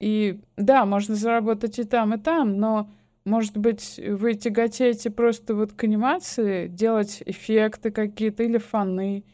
И 0.00 0.38
да, 0.58 0.84
можно 0.84 1.14
заработать 1.14 1.78
и 1.78 1.84
там, 1.84 2.12
и 2.12 2.18
там, 2.18 2.58
но 2.58 2.90
может 3.24 3.56
быть, 3.56 3.98
вы 3.98 4.34
тяготеете 4.34 5.10
просто 5.10 5.54
вот 5.54 5.72
к 5.72 5.84
анимации, 5.84 6.66
делать 6.66 7.22
эффекты 7.24 7.90
какие-то 7.90 8.42
или 8.42 8.58
фаны. 8.58 9.24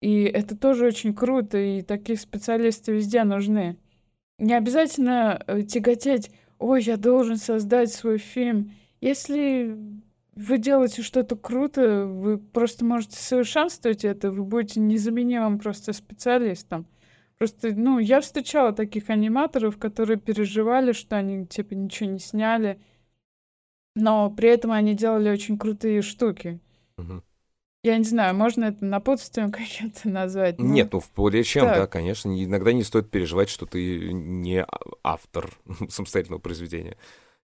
И 0.00 0.22
это 0.24 0.56
тоже 0.56 0.86
очень 0.86 1.14
круто, 1.14 1.58
и 1.58 1.82
такие 1.82 2.18
специалисты 2.18 2.92
везде 2.92 3.24
нужны. 3.24 3.78
Не 4.38 4.54
обязательно 4.54 5.42
э, 5.46 5.62
тяготеть, 5.62 6.30
ой, 6.58 6.82
я 6.82 6.96
должен 6.96 7.36
создать 7.36 7.90
свой 7.92 8.18
фильм. 8.18 8.72
Если 9.00 9.76
вы 10.36 10.58
делаете 10.58 11.02
что-то 11.02 11.34
круто, 11.34 12.04
вы 12.04 12.38
просто 12.38 12.84
можете 12.84 13.16
совершенствовать 13.16 14.04
это, 14.04 14.30
вы 14.30 14.44
будете 14.44 14.80
незаменимым 14.80 15.58
просто 15.58 15.92
специалистом. 15.94 16.86
Просто, 17.38 17.74
ну, 17.74 17.98
я 17.98 18.20
встречала 18.20 18.72
таких 18.72 19.10
аниматоров, 19.10 19.78
которые 19.78 20.18
переживали, 20.18 20.92
что 20.92 21.16
они, 21.16 21.46
типа, 21.46 21.74
ничего 21.74 22.10
не 22.10 22.18
сняли, 22.18 22.78
но 23.96 24.30
при 24.30 24.50
этом 24.50 24.70
они 24.70 24.94
делали 24.94 25.30
очень 25.30 25.58
крутые 25.58 26.02
штуки. 26.02 26.60
Угу. 26.98 27.22
Я 27.82 27.98
не 27.98 28.04
знаю, 28.04 28.34
можно 28.34 28.66
это 28.66 28.84
напутствием 28.84 29.50
каким-то 29.52 30.08
назвать? 30.08 30.58
Ну, 30.58 30.66
Нет, 30.66 30.92
ну 30.92 31.02
более 31.16 31.42
чем, 31.42 31.64
так. 31.64 31.76
да, 31.76 31.86
конечно. 31.86 32.28
Иногда 32.28 32.72
не 32.72 32.84
стоит 32.84 33.10
переживать, 33.10 33.48
что 33.48 33.66
ты 33.66 34.12
не 34.12 34.64
автор 35.02 35.50
самостоятельного 35.88 36.40
произведения. 36.40 36.96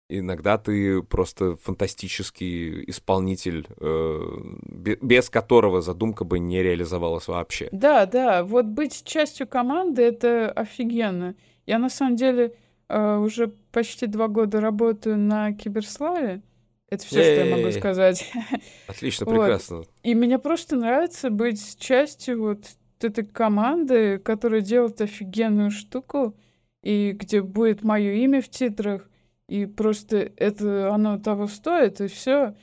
Иногда 0.09 0.57
ты 0.57 1.01
просто 1.01 1.55
фантастический 1.55 2.83
исполнитель, 2.89 3.65
э, 3.79 4.97
без 5.01 5.29
которого 5.29 5.81
задумка 5.81 6.25
бы 6.25 6.39
не 6.39 6.61
реализовалась 6.61 7.27
вообще. 7.29 7.69
Да, 7.71 8.05
да, 8.05 8.43
вот 8.43 8.65
быть 8.65 9.05
частью 9.05 9.47
команды— 9.47 10.01
это 10.03 10.51
офигенно. 10.51 11.35
Я 11.65 11.79
на 11.79 11.89
самом 11.89 12.17
деле 12.17 12.53
уже 12.89 13.53
почти 13.71 14.07
два 14.07 14.27
года 14.27 14.61
работаю 14.61 15.17
на 15.17 15.53
Киберславе. 15.53 16.41
Это 16.93 17.05
все, 17.07 17.23
что 17.23 17.45
я 17.45 17.55
могу 17.55 17.71
сказать. 17.71 18.31
Отлично, 18.87 19.25
прекрасно. 19.25 19.83
И 20.03 20.13
мне 20.13 20.37
просто 20.37 20.75
нравится 20.75 21.31
быть 21.31 21.79
частью 21.79 22.39
вот 22.41 22.65
этой 23.01 23.25
команды, 23.25 24.19
которая 24.19 24.61
делает 24.61 25.01
офигенную 25.01 25.71
штуку, 25.71 26.35
и 26.83 27.13
где 27.13 27.41
будет 27.41 27.83
мое 27.83 28.13
имя 28.13 28.43
в 28.43 28.49
титрах, 28.49 29.09
и 29.49 29.65
просто 29.65 30.31
это 30.37 30.93
оно 30.93 31.17
того 31.17 31.47
стоит, 31.47 31.99
и 31.99 32.07
все. 32.07 32.55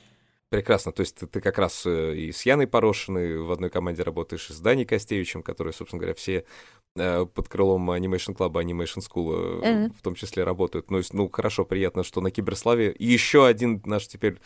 Прекрасно. 0.49 0.93
То 0.93 1.01
есть 1.01 1.15
ты, 1.17 1.27
ты 1.27 1.41
как 1.41 1.57
раз 1.57 1.85
э, 1.85 2.15
и 2.15 2.31
с 2.31 2.45
Яной 2.45 2.67
Порошиной 2.67 3.37
в 3.37 3.51
одной 3.51 3.69
команде 3.69 4.03
работаешь, 4.03 4.49
и 4.49 4.53
с 4.53 4.59
Даней 4.59 4.85
Костевичем, 4.85 5.43
которые, 5.43 5.73
собственно 5.73 5.99
говоря, 5.99 6.13
все 6.15 6.45
Э, 6.79 6.80
под 6.95 7.47
крылом 7.47 7.89
Animation 7.91 8.35
Club, 8.35 8.53
Animation 8.53 8.99
School 8.99 9.61
mm-hmm. 9.61 9.93
в 9.97 10.01
том 10.01 10.15
числе 10.15 10.43
работают. 10.43 10.91
Ну, 10.91 11.01
ну, 11.13 11.29
хорошо, 11.29 11.63
приятно, 11.63 12.03
что 12.03 12.19
на 12.19 12.31
Киберславе 12.31 12.93
еще 12.99 13.45
один 13.45 13.81
наш 13.85 14.07
теперь 14.07 14.39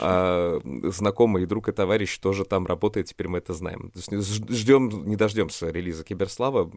а, 0.00 0.60
знакомый 0.64 1.46
друг 1.46 1.68
и 1.68 1.72
товарищ 1.72 2.18
тоже 2.18 2.44
там 2.44 2.66
работает, 2.66 3.06
теперь 3.06 3.28
мы 3.28 3.38
это 3.38 3.54
знаем. 3.54 3.92
Ждем, 3.94 5.06
не 5.06 5.14
дождемся 5.14 5.70
релиза 5.70 6.02
Киберслава. 6.02 6.70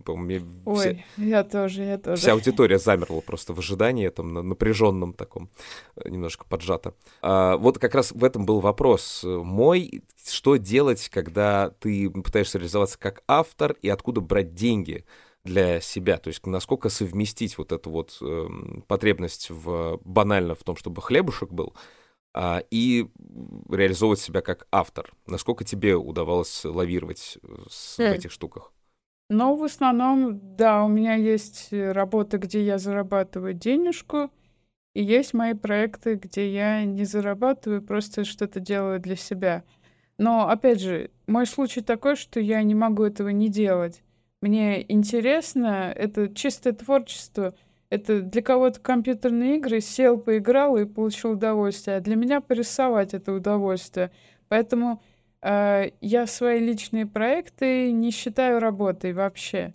Ой, 0.66 0.78
все, 0.78 1.04
я 1.18 1.44
тоже, 1.44 1.82
я 1.84 1.98
тоже. 1.98 2.22
Вся 2.22 2.34
аудитория 2.34 2.78
замерла 2.78 3.22
просто 3.22 3.54
в 3.54 3.60
ожидании, 3.60 4.10
там, 4.10 4.34
на 4.34 4.44
напряженном 4.44 5.14
таком, 5.14 5.50
э, 5.96 6.10
немножко 6.10 6.46
поджато. 6.48 6.94
А, 7.24 7.58
вот 7.58 7.80
как 7.80 7.96
раз 7.96 8.12
в 8.12 8.24
этом 8.24 8.46
был 8.46 8.60
вопрос 8.60 9.24
мой. 9.24 10.04
Что 10.28 10.56
делать, 10.58 11.10
когда 11.10 11.70
ты 11.80 12.10
пытаешься 12.10 12.58
реализоваться 12.58 12.98
как 13.00 13.24
автор, 13.28 13.76
и 13.82 13.90
откуда 13.90 14.22
брать 14.22 14.54
деньги? 14.54 15.06
для 15.46 15.80
себя, 15.80 16.18
то 16.18 16.30
есть 16.30 16.46
насколько 16.48 16.90
совместить 16.90 17.58
вот 17.58 17.72
эту 17.72 17.92
вот 17.92 18.18
э, 18.20 18.48
потребность 18.88 19.52
в 19.52 20.02
банально 20.04 20.56
в 20.56 20.64
том, 20.64 20.76
чтобы 20.76 21.04
хлебушек 21.04 21.52
был, 21.52 21.76
э, 22.34 22.62
и 22.72 23.08
реализовывать 23.70 24.20
себя 24.20 24.42
как 24.42 24.68
автор. 24.72 25.14
Насколько 25.28 25.64
тебе 25.64 25.96
удавалось 25.96 26.66
лавировать 26.66 27.38
э, 27.44 27.48
с, 27.70 28.00
mm. 28.00 28.08
в 28.08 28.12
хм. 28.12 28.16
этих 28.16 28.32
штуках? 28.32 28.74
Ну, 29.30 29.56
в 29.56 29.64
основном, 29.64 30.56
да, 30.56 30.84
у 30.84 30.88
меня 30.88 31.16
есть 31.16 31.70
работа, 31.72 32.38
где 32.38 32.64
я 32.64 32.78
зарабатываю 32.78 33.54
денежку, 33.54 34.32
и 34.96 35.04
есть 35.04 35.34
мои 35.34 35.54
проекты, 35.54 36.16
где 36.16 36.52
я 36.52 36.84
не 36.86 37.06
зарабатываю, 37.06 37.82
просто 37.82 38.24
что-то 38.24 38.60
делаю 38.60 39.00
для 39.00 39.16
себя. 39.16 39.64
Но, 40.18 40.50
опять 40.50 40.82
же, 40.82 41.12
мой 41.28 41.46
случай 41.46 41.82
такой, 41.82 42.16
что 42.16 42.40
я 42.40 42.64
не 42.64 42.76
могу 42.76 43.04
этого 43.04 43.30
не 43.30 43.50
делать. 43.50 44.02
Мне 44.42 44.86
интересно, 44.92 45.92
это 45.96 46.34
чистое 46.34 46.74
творчество. 46.74 47.56
Это 47.90 48.22
для 48.22 48.42
кого-то 48.42 48.80
компьютерные 48.80 49.58
игры, 49.58 49.80
сел, 49.80 50.18
поиграл 50.18 50.78
и 50.78 50.86
получил 50.86 51.32
удовольствие. 51.32 51.98
А 51.98 52.02
для 52.02 52.16
меня 52.16 52.42
порисовать 52.42 53.14
это 53.14 53.34
удовольствие. 53.34 54.12
Поэтому 54.48 55.02
э, 55.42 55.92
я 56.02 56.28
свои 56.28 56.60
личные 56.60 57.06
проекты 57.06 57.92
не 57.92 58.12
считаю 58.12 58.60
работой 58.60 59.14
вообще. 59.14 59.74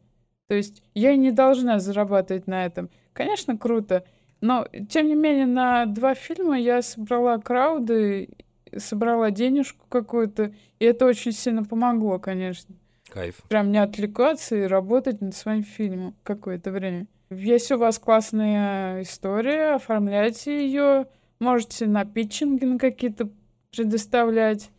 То 0.49 0.55
есть 0.55 0.83
я 0.95 1.17
не 1.17 1.31
должна 1.31 1.79
зарабатывать 1.79 2.47
на 2.47 2.65
этом. 2.65 2.91
Конечно, 3.13 3.57
круто. 3.57 4.05
Но, 4.41 4.67
тем 4.89 5.07
не 5.07 5.15
менее, 5.15 5.47
на 5.47 5.87
два 5.87 6.15
фильма 6.15 6.59
я 6.59 6.83
собрала 6.83 7.39
крауды, 7.39 8.31
собрала 8.77 9.31
денежку 9.31 9.87
какую-то, 9.89 10.55
и 10.79 10.85
это 10.85 11.07
очень 11.07 11.33
сильно 11.33 11.65
помогло, 11.65 12.19
конечно. 12.19 12.75
Кайф. 13.11 13.37
Прям 13.49 13.73
не 13.73 13.79
отвлекаться 13.79 14.57
и 14.57 14.63
работать 14.63 15.21
над 15.21 15.35
своим 15.35 15.65
фильмом 15.65 16.15
какое-то 16.23 16.71
время. 16.71 17.07
Есть 17.31 17.71
у 17.71 17.79
вас 17.79 17.99
классная 17.99 19.03
история, 19.03 19.75
оформляйте 19.75 20.67
ее. 20.67 21.07
Можете 21.39 21.87
на 21.87 22.05
питчинги 22.05 22.65
на 22.65 22.79
какие-то 22.79 23.31
предоставлять. 23.71 24.71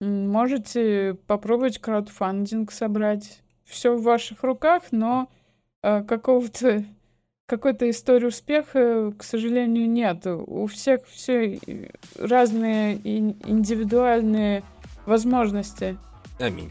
Можете 0.00 1.14
попробовать 1.26 1.78
краудфандинг 1.78 2.72
собрать. 2.72 3.42
Все 3.64 3.94
в 3.94 4.02
ваших 4.02 4.42
руках, 4.42 4.84
но 4.90 5.30
э, 5.82 6.02
какого-то 6.02 6.84
какой-то 7.52 7.90
истории 7.90 8.28
успеха, 8.28 9.12
к 9.18 9.22
сожалению, 9.22 9.86
нет. 9.86 10.26
У 10.26 10.66
всех 10.68 11.00
все 11.06 11.60
разные 12.18 12.94
индивидуальные 13.04 14.62
возможности. 15.04 15.98
Аминь. 16.38 16.70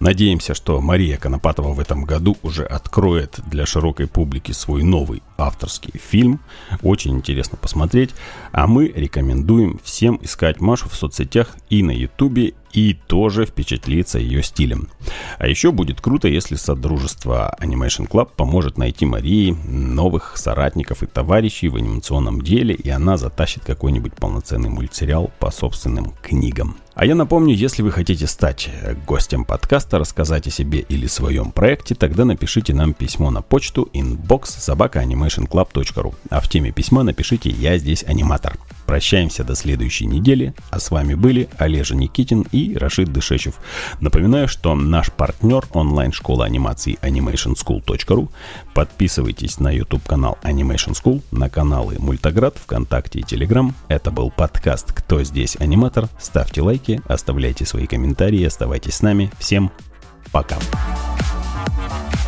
Надеемся, 0.00 0.52
что 0.52 0.82
Мария 0.82 1.16
Конопатова 1.16 1.72
в 1.72 1.80
этом 1.80 2.04
году 2.04 2.36
уже 2.42 2.66
откроет 2.66 3.40
для 3.50 3.64
широкой 3.64 4.06
публики 4.06 4.52
свой 4.52 4.82
новый 4.82 5.22
авторский 5.38 5.92
фильм. 5.98 6.40
Очень 6.82 7.16
интересно 7.16 7.58
посмотреть. 7.60 8.14
А 8.52 8.66
мы 8.66 8.88
рекомендуем 8.88 9.80
всем 9.82 10.18
искать 10.22 10.60
Машу 10.60 10.88
в 10.88 10.94
соцсетях 10.94 11.56
и 11.70 11.82
на 11.82 11.90
Ютубе, 11.90 12.54
и 12.76 12.92
тоже 12.92 13.46
впечатлиться 13.46 14.18
ее 14.18 14.42
стилем. 14.42 14.88
А 15.38 15.48
еще 15.48 15.72
будет 15.72 16.00
круто, 16.00 16.28
если 16.28 16.56
Содружество 16.56 17.56
Animation 17.58 18.06
Club 18.06 18.30
поможет 18.36 18.76
найти 18.76 19.06
Марии 19.06 19.56
новых 19.66 20.36
соратников 20.36 21.02
и 21.02 21.06
товарищей 21.06 21.68
в 21.68 21.76
анимационном 21.76 22.42
деле, 22.42 22.74
и 22.74 22.90
она 22.90 23.16
затащит 23.16 23.64
какой-нибудь 23.64 24.14
полноценный 24.14 24.68
мультсериал 24.68 25.30
по 25.38 25.50
собственным 25.50 26.12
книгам. 26.22 26.76
А 26.94 27.04
я 27.04 27.14
напомню, 27.14 27.54
если 27.54 27.82
вы 27.82 27.92
хотите 27.92 28.26
стать 28.26 28.70
гостем 29.06 29.44
подкаста, 29.44 29.98
рассказать 29.98 30.46
о 30.46 30.50
себе 30.50 30.80
или 30.80 31.06
своем 31.06 31.52
проекте, 31.52 31.94
тогда 31.94 32.24
напишите 32.24 32.72
нам 32.72 32.94
письмо 32.94 33.30
на 33.30 33.42
почту 33.42 33.88
inbox 33.92 34.46
собака 34.46 35.00
animationclub.ru. 35.26 36.14
А 36.30 36.40
в 36.40 36.48
теме 36.48 36.72
письма 36.72 37.02
напишите 37.02 37.50
«Я 37.50 37.78
здесь 37.78 38.04
аниматор». 38.04 38.58
Прощаемся 38.86 39.42
до 39.42 39.56
следующей 39.56 40.06
недели, 40.06 40.54
а 40.70 40.78
с 40.78 40.92
вами 40.92 41.14
были 41.14 41.48
Олежа 41.58 41.96
Никитин 41.96 42.46
и 42.52 42.76
Рашид 42.76 43.12
Дышечев. 43.12 43.54
Напоминаю, 44.00 44.46
что 44.46 44.76
наш 44.76 45.10
партнер 45.10 45.66
онлайн-школа 45.72 46.44
анимации 46.44 46.96
animationschool.ru. 47.02 48.28
Подписывайтесь 48.74 49.58
на 49.58 49.72
YouTube-канал 49.72 50.38
Animation 50.44 50.92
School, 50.92 51.22
на 51.32 51.50
каналы 51.50 51.96
Мультоград, 51.98 52.58
ВКонтакте 52.58 53.20
и 53.20 53.22
Телеграм. 53.24 53.74
Это 53.88 54.12
был 54.12 54.30
подкаст 54.30 54.92
«Кто 54.92 55.24
здесь 55.24 55.56
аниматор?». 55.58 56.08
Ставьте 56.20 56.62
лайки, 56.62 57.00
оставляйте 57.08 57.66
свои 57.66 57.86
комментарии, 57.86 58.44
оставайтесь 58.44 58.94
с 58.94 59.02
нами. 59.02 59.32
Всем 59.40 59.72
пока! 60.30 60.56
Пока. 60.56 62.25